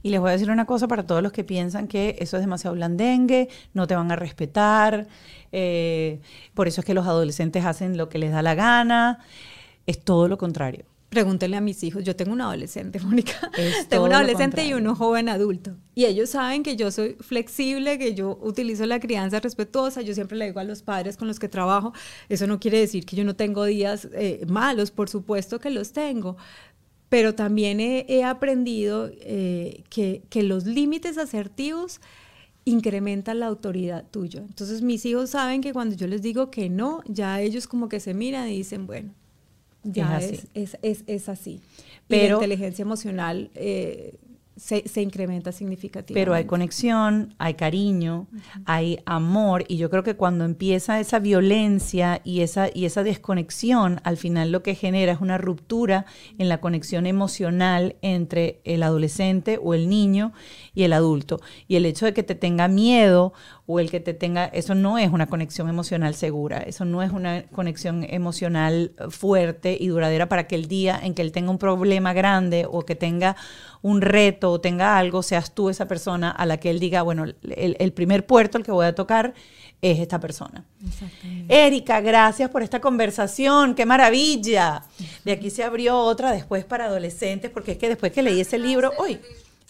Y 0.03 0.11
les 0.11 0.21
voy 0.21 0.29
a 0.29 0.33
decir 0.33 0.51
una 0.51 0.67
cosa 0.67 0.87
para 0.89 1.07
todos 1.07 1.23
los 1.23 1.33
que 1.33 1.43
piensan 1.43 1.89
que 1.89 2.17
eso 2.21 2.37
es 2.37 2.43
demasiado 2.43 2.77
blandengue, 2.77 3.49
no 3.75 3.87
te 3.87 3.97
van 3.97 4.13
a 4.13 4.17
respetar, 4.17 5.09
eh, 5.53 6.21
por 6.55 6.69
eso 6.69 6.83
es 6.83 6.85
que 6.85 6.95
los 6.95 7.07
adolescentes 7.07 7.65
hacen 7.65 7.97
lo 7.97 8.09
que 8.09 8.19
les 8.19 8.31
da 8.31 8.43
la 8.43 8.55
gana, 8.55 9.21
es 9.87 9.99
todo 9.99 10.29
lo 10.29 10.39
contrario. 10.39 10.85
Pregúntenle 11.09 11.57
a 11.57 11.63
mis 11.63 11.83
hijos, 11.85 12.05
yo 12.05 12.15
tengo 12.15 12.33
un 12.33 12.41
adolescente, 12.43 13.01
Mónica, 13.05 13.51
tengo 13.89 14.05
un 14.05 14.13
adolescente 14.13 14.67
y 14.67 14.75
uno 14.75 14.95
joven 14.95 15.29
adulto. 15.29 15.75
Y 15.95 16.05
ellos 16.05 16.31
saben 16.31 16.63
que 16.63 16.77
yo 16.77 16.91
soy 16.91 17.17
flexible, 17.21 17.99
que 17.99 18.15
yo 18.15 18.39
utilizo 18.43 18.85
la 18.87 19.01
crianza 19.01 19.41
respetuosa, 19.41 20.03
yo 20.03 20.15
siempre 20.15 20.37
le 20.37 20.47
digo 20.47 20.61
a 20.61 20.65
los 20.65 20.83
padres 20.83 21.17
con 21.17 21.27
los 21.27 21.39
que 21.39 21.49
trabajo, 21.49 21.93
eso 22.29 22.47
no 22.47 22.61
quiere 22.61 22.79
decir 22.79 23.07
que 23.07 23.17
yo 23.17 23.25
no 23.25 23.35
tengo 23.37 23.65
días 23.65 24.09
eh, 24.13 24.45
malos, 24.49 24.91
por 24.91 25.09
supuesto 25.09 25.59
que 25.59 25.71
los 25.71 25.93
tengo, 25.93 26.37
pero 27.09 27.35
también 27.35 27.81
he, 27.81 28.23
aprendido 28.25 29.11
eh, 29.21 29.83
que, 29.89 30.43
los 30.43 30.67
límites 30.67 31.17
asertivos 31.17 32.01
incrementan 32.67 33.41
la 33.41 33.47
autoridad 33.47 34.05
tuya. 34.11 34.41
Entonces 34.41 34.83
mis 34.83 35.07
hijos 35.07 35.31
saben 35.31 35.63
que 35.63 35.73
cuando 35.73 35.97
yo 35.97 36.07
les 36.07 36.21
digo 36.21 36.51
que 36.51 36.69
no, 36.69 37.03
ya 37.07 37.41
ellos 37.41 37.67
como 37.67 37.89
que 37.89 37.99
se 37.99 38.13
miran 38.13 38.49
y 38.49 38.59
dicen, 38.59 38.87
bueno, 38.87 39.15
ya 39.93 40.19
es, 40.19 40.79
es, 40.83 41.29
así. 41.29 41.61
Pero, 42.07 42.39
la 42.39 42.45
inteligencia 42.45 42.83
emocional 42.83 43.51
eh, 43.55 44.19
se, 44.59 45.01
incrementa 45.01 45.53
significativamente. 45.53 46.15
Pero 46.15 46.35
hay 46.35 46.45
conexión, 46.45 47.35
hay 47.39 47.55
cariño, 47.55 48.27
hay 48.65 48.99
amor 49.07 49.65
y 49.69 49.77
yo 49.77 49.89
creo 49.89 50.03
que 50.03 50.17
cuando 50.17 50.45
empieza 50.45 51.01
esa 51.01 51.19
violencia 51.21 52.21
y 52.25 52.41
esa, 52.41 52.69
y 52.73 52.85
esa 52.85 53.03
desconexión, 53.03 54.01
al 54.03 54.17
final 54.17 54.51
lo 54.51 54.63
que 54.63 54.75
genera 54.75 55.13
es 55.13 55.21
una 55.21 55.39
ruptura 55.39 56.07
en 56.39 56.49
la 56.49 56.61
conexión 56.61 57.07
emocional 57.07 57.97
entre 58.03 58.61
el 58.65 58.83
adolescente 58.83 59.59
o 59.63 59.75
el 59.75 59.89
niño 59.89 60.33
y 60.75 60.83
el 60.83 60.93
adulto. 60.93 61.41
Y 61.69 61.77
el 61.77 61.87
hecho 61.87 62.07
de 62.07 62.15
que 62.15 62.23
te 62.23 62.35
tenga 62.35 62.69
miedo 62.69 63.33
o 63.71 63.81
el 63.81 63.91
que 63.91 64.01
te 64.01 64.15
tenga, 64.15 64.47
eso 64.47 64.75
no 64.75 64.97
es 64.97 65.13
una 65.13 65.27
conexión 65.27 65.69
emocional 65.69 66.15
segura, 66.15 66.57
eso 66.61 66.87
no 66.87 67.03
es 67.03 67.13
una 67.13 67.43
conexión 67.49 68.03
emocional 68.09 68.93
fuerte 69.11 69.77
y 69.79 69.89
duradera 69.89 70.27
para 70.27 70.47
que 70.47 70.55
el 70.55 70.69
día 70.69 70.99
en 71.03 71.13
que 71.13 71.21
él 71.21 71.33
tenga 71.33 71.51
un 71.51 71.59
problema 71.59 72.15
grande 72.15 72.67
o 72.67 72.87
que 72.87 72.95
tenga 72.95 73.37
un 73.83 74.01
reto 74.01 74.53
o 74.53 74.59
tenga 74.59 74.97
algo, 74.97 75.23
seas 75.23 75.55
tú 75.55 75.69
esa 75.69 75.87
persona 75.87 76.31
a 76.31 76.47
la 76.47 76.57
que 76.57 76.71
él 76.71 76.81
diga, 76.81 77.03
bueno, 77.03 77.27
el, 77.27 77.93
primer 77.93 78.25
puerto 78.25 78.57
al 78.57 78.65
que 78.65 78.73
voy 78.73 78.87
a 78.87 78.95
tocar 78.95 79.35
es 79.83 79.99
esta 79.99 80.19
persona. 80.19 80.65
Erika, 81.47 82.01
gracias 82.01 82.49
por 82.49 82.63
esta 82.63 82.81
conversación, 82.81 83.75
qué 83.75 83.85
maravilla. 83.85 84.83
De 85.27 85.33
aquí 85.33 85.51
se 85.51 85.63
abrió 85.63 85.99
otra 85.99 86.33
después 86.33 86.65
para 86.65 86.87
adolescentes, 86.87 87.51
porque 87.51 87.73
es 87.73 87.79
que 87.79 87.91
después 87.91 88.13
que 88.13 88.23
leí 88.23 88.41
ese 88.41 88.57
libro, 88.57 88.93
hoy, 88.97 89.21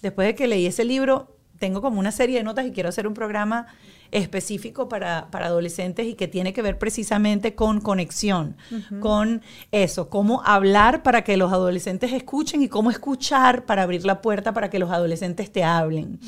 después 0.02 0.28
de 0.28 0.36
que 0.36 0.46
leí 0.46 0.66
ese 0.66 0.84
libro, 0.84 1.37
tengo 1.58 1.82
como 1.82 1.98
una 1.98 2.12
serie 2.12 2.38
de 2.38 2.44
notas 2.44 2.66
y 2.66 2.72
quiero 2.72 2.88
hacer 2.88 3.06
un 3.06 3.14
programa 3.14 3.66
específico 4.10 4.88
para, 4.88 5.28
adolescentes 5.32 6.06
y 6.06 6.14
que 6.14 6.28
tiene 6.28 6.52
que 6.52 6.62
ver 6.62 6.78
precisamente 6.78 7.54
con 7.54 7.80
conexión, 7.80 8.56
con 9.00 9.42
eso, 9.70 10.08
cómo 10.08 10.42
hablar 10.44 11.02
para 11.02 11.24
que 11.24 11.36
los 11.36 11.52
adolescentes 11.52 12.12
escuchen 12.12 12.62
y 12.62 12.68
cómo 12.68 12.90
escuchar 12.90 13.66
para 13.66 13.82
abrir 13.82 14.06
la 14.06 14.22
puerta 14.22 14.54
para 14.54 14.70
que 14.70 14.78
los 14.78 14.90
adolescentes 14.90 15.52
te 15.52 15.62
hablen. 15.62 16.20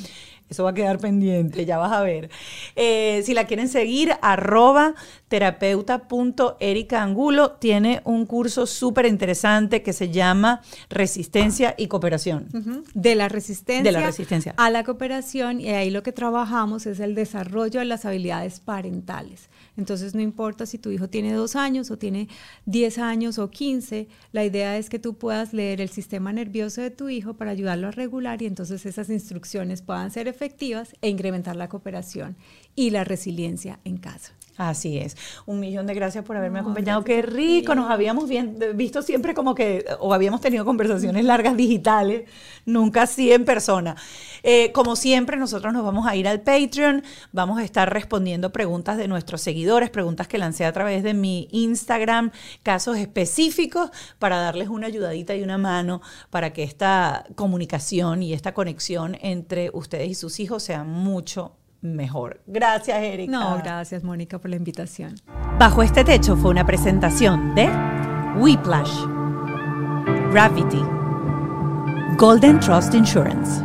Eso 0.51 0.64
va 0.64 0.70
a 0.70 0.74
quedar 0.74 0.98
pendiente, 0.98 1.64
ya 1.64 1.78
vas 1.78 1.92
a 1.92 2.03
ver. 2.03 2.28
Eh, 2.74 3.22
si 3.24 3.34
la 3.34 3.46
quieren 3.46 3.68
seguir, 3.68 4.14
arroba 4.20 4.96
terapeuta.ericaangulo 5.28 7.53
tiene 7.53 8.03
un 8.05 8.26
curso 8.26 8.66
súper 8.66 9.07
interesante 9.07 9.82
que 9.82 9.92
se 9.92 10.11
llama 10.11 10.62
Resistencia 10.88 11.76
y 11.78 11.86
Cooperación. 11.86 12.48
De 12.94 13.14
la 13.14 13.28
resistencia. 13.28 13.84
De 13.84 13.92
la 13.92 14.01
resistencia. 14.05 14.53
A 14.57 14.70
la 14.70 14.82
cooperación 14.82 15.61
y 15.61 15.68
ahí 15.68 15.90
lo 15.90 16.03
que 16.03 16.11
trabajamos 16.11 16.84
es 16.86 16.98
el 16.98 17.14
desarrollo 17.14 17.78
de 17.78 17.86
las 17.86 18.05
habilidades 18.05 18.59
parentales. 18.59 19.49
Entonces 19.76 20.14
no 20.14 20.20
importa 20.20 20.66
si 20.66 20.78
tu 20.78 20.90
hijo 20.90 21.08
tiene 21.08 21.32
dos 21.32 21.56
años 21.56 21.90
o 21.90 21.98
tiene 21.98 22.28
diez 22.66 22.98
años 22.98 23.38
o 23.38 23.50
quince, 23.50 24.08
la 24.32 24.44
idea 24.44 24.76
es 24.76 24.90
que 24.90 24.98
tú 24.98 25.14
puedas 25.14 25.52
leer 25.52 25.80
el 25.80 25.88
sistema 25.88 26.32
nervioso 26.32 26.80
de 26.80 26.90
tu 26.90 27.08
hijo 27.08 27.34
para 27.34 27.50
ayudarlo 27.50 27.88
a 27.88 27.92
regular 27.92 28.42
y 28.42 28.46
entonces 28.46 28.86
esas 28.86 29.10
instrucciones 29.10 29.82
puedan 29.82 30.10
ser 30.10 30.28
efectivas 30.28 30.94
e 31.02 31.08
incrementar 31.08 31.56
la 31.56 31.68
cooperación 31.68 32.36
y 32.74 32.90
la 32.90 33.04
resiliencia 33.04 33.80
en 33.84 33.98
casa. 33.98 34.34
Así 34.61 34.98
es. 34.98 35.16
Un 35.46 35.58
millón 35.58 35.86
de 35.86 35.94
gracias 35.94 36.22
por 36.22 36.36
haberme 36.36 36.58
acompañado. 36.58 37.02
Qué 37.02 37.22
rico. 37.22 37.74
Nos 37.74 37.90
habíamos 37.90 38.28
visto 38.74 39.00
siempre 39.00 39.32
como 39.32 39.54
que, 39.54 39.86
o 40.00 40.12
habíamos 40.12 40.42
tenido 40.42 40.66
conversaciones 40.66 41.24
largas 41.24 41.56
digitales, 41.56 42.28
nunca 42.66 43.04
así 43.04 43.32
en 43.32 43.46
persona. 43.46 43.96
Eh, 44.42 44.70
como 44.72 44.96
siempre, 44.96 45.38
nosotros 45.38 45.72
nos 45.72 45.82
vamos 45.82 46.06
a 46.06 46.14
ir 46.14 46.28
al 46.28 46.42
Patreon. 46.42 47.02
Vamos 47.32 47.58
a 47.58 47.64
estar 47.64 47.90
respondiendo 47.90 48.52
preguntas 48.52 48.98
de 48.98 49.08
nuestros 49.08 49.40
seguidores, 49.40 49.88
preguntas 49.88 50.28
que 50.28 50.36
lancé 50.36 50.66
a 50.66 50.72
través 50.74 51.02
de 51.04 51.14
mi 51.14 51.48
Instagram, 51.52 52.30
casos 52.62 52.98
específicos 52.98 53.90
para 54.18 54.40
darles 54.40 54.68
una 54.68 54.88
ayudadita 54.88 55.34
y 55.34 55.42
una 55.42 55.56
mano 55.56 56.02
para 56.28 56.52
que 56.52 56.64
esta 56.64 57.24
comunicación 57.34 58.22
y 58.22 58.34
esta 58.34 58.52
conexión 58.52 59.16
entre 59.22 59.70
ustedes 59.72 60.11
y 60.11 60.14
sus 60.14 60.38
hijos 60.38 60.62
sea 60.62 60.84
mucho 60.84 61.59
mejor. 61.83 62.41
Gracias, 62.47 62.99
Erika. 63.03 63.33
No, 63.33 63.59
gracias, 63.59 64.03
Mónica, 64.03 64.39
por 64.39 64.51
la 64.51 64.57
invitación. 64.57 65.14
Bajo 65.59 65.83
este 65.83 66.05
techo 66.05 66.37
fue 66.37 66.51
una 66.51 66.66
presentación 66.66 67.55
de 67.55 67.68
Whiplash, 68.37 68.93
Gravity, 70.33 70.83
Golden 72.16 72.61
Trust 72.61 72.95
Insurance, 72.95 73.62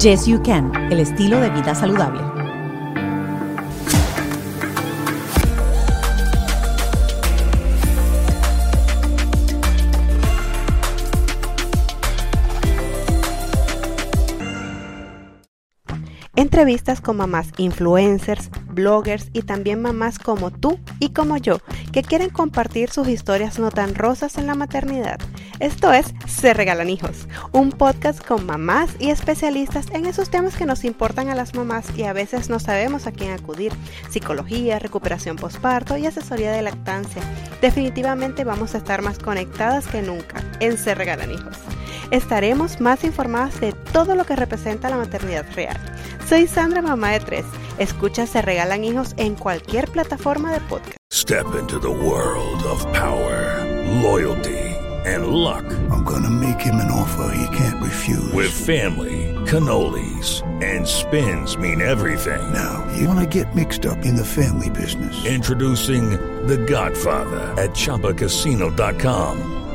Yes 0.00 0.26
You 0.26 0.42
Can, 0.42 0.74
el 0.92 1.00
estilo 1.00 1.40
de 1.40 1.50
vida 1.50 1.74
saludable. 1.74 2.35
Entrevistas 16.36 17.00
con 17.00 17.16
mamás 17.16 17.48
influencers, 17.56 18.50
bloggers 18.68 19.30
y 19.32 19.40
también 19.40 19.80
mamás 19.80 20.18
como 20.18 20.50
tú 20.50 20.78
y 21.00 21.08
como 21.08 21.38
yo, 21.38 21.60
que 21.92 22.02
quieren 22.02 22.28
compartir 22.28 22.90
sus 22.90 23.08
historias 23.08 23.58
no 23.58 23.70
tan 23.70 23.94
rosas 23.94 24.36
en 24.36 24.46
la 24.46 24.54
maternidad. 24.54 25.18
Esto 25.60 25.94
es 25.94 26.12
Se 26.26 26.52
Regalan 26.52 26.90
Hijos, 26.90 27.26
un 27.52 27.72
podcast 27.72 28.22
con 28.22 28.44
mamás 28.44 28.90
y 28.98 29.08
especialistas 29.08 29.86
en 29.92 30.04
esos 30.04 30.28
temas 30.28 30.56
que 30.56 30.66
nos 30.66 30.84
importan 30.84 31.30
a 31.30 31.34
las 31.34 31.54
mamás 31.54 31.86
y 31.96 32.02
a 32.02 32.12
veces 32.12 32.50
no 32.50 32.60
sabemos 32.60 33.06
a 33.06 33.12
quién 33.12 33.30
acudir. 33.30 33.72
Psicología, 34.10 34.78
recuperación 34.78 35.36
postparto 35.36 35.96
y 35.96 36.04
asesoría 36.04 36.52
de 36.52 36.60
lactancia. 36.60 37.22
Definitivamente 37.62 38.44
vamos 38.44 38.74
a 38.74 38.78
estar 38.78 39.00
más 39.00 39.18
conectadas 39.18 39.86
que 39.86 40.02
nunca 40.02 40.44
en 40.60 40.76
Se 40.76 40.94
Regalan 40.94 41.32
Hijos. 41.32 41.56
Estaremos 42.10 42.80
más 42.80 43.04
informadas 43.04 43.60
de 43.60 43.72
todo 43.72 44.14
lo 44.14 44.24
que 44.24 44.36
representa 44.36 44.88
la 44.90 44.96
maternidad 44.96 45.46
real. 45.54 45.76
Soy 46.28 46.46
Sandra, 46.46 46.82
mamá 46.82 47.12
de 47.12 47.20
tres. 47.20 47.44
Escucha 47.78 48.26
Se 48.26 48.42
Regalan 48.42 48.84
Hijos 48.84 49.14
en 49.16 49.34
cualquier 49.34 49.88
plataforma 49.90 50.52
de 50.52 50.60
podcast. 50.60 50.96
Step 51.12 51.46
into 51.58 51.78
the 51.80 51.88
world 51.88 52.62
of 52.64 52.84
power, 52.92 53.64
loyalty 54.02 54.76
and 55.06 55.28
luck. 55.28 55.64
I'm 55.90 56.04
gonna 56.04 56.30
make 56.30 56.60
him 56.60 56.76
an 56.76 56.90
offer 56.90 57.32
he 57.34 57.56
can't 57.56 57.82
refuse. 57.82 58.32
With 58.32 58.50
family, 58.50 59.34
cannolis 59.46 60.42
and 60.62 60.86
spins 60.86 61.56
mean 61.56 61.80
everything. 61.80 62.52
Now, 62.52 62.84
you 62.96 63.08
wanna 63.08 63.26
get 63.26 63.54
mixed 63.54 63.86
up 63.86 64.04
in 64.04 64.16
the 64.16 64.24
family 64.24 64.70
business. 64.70 65.24
Introducing 65.24 66.10
The 66.46 66.58
Godfather 66.58 67.54
at 67.56 67.70
ChumbaCasino.com. 67.70 69.65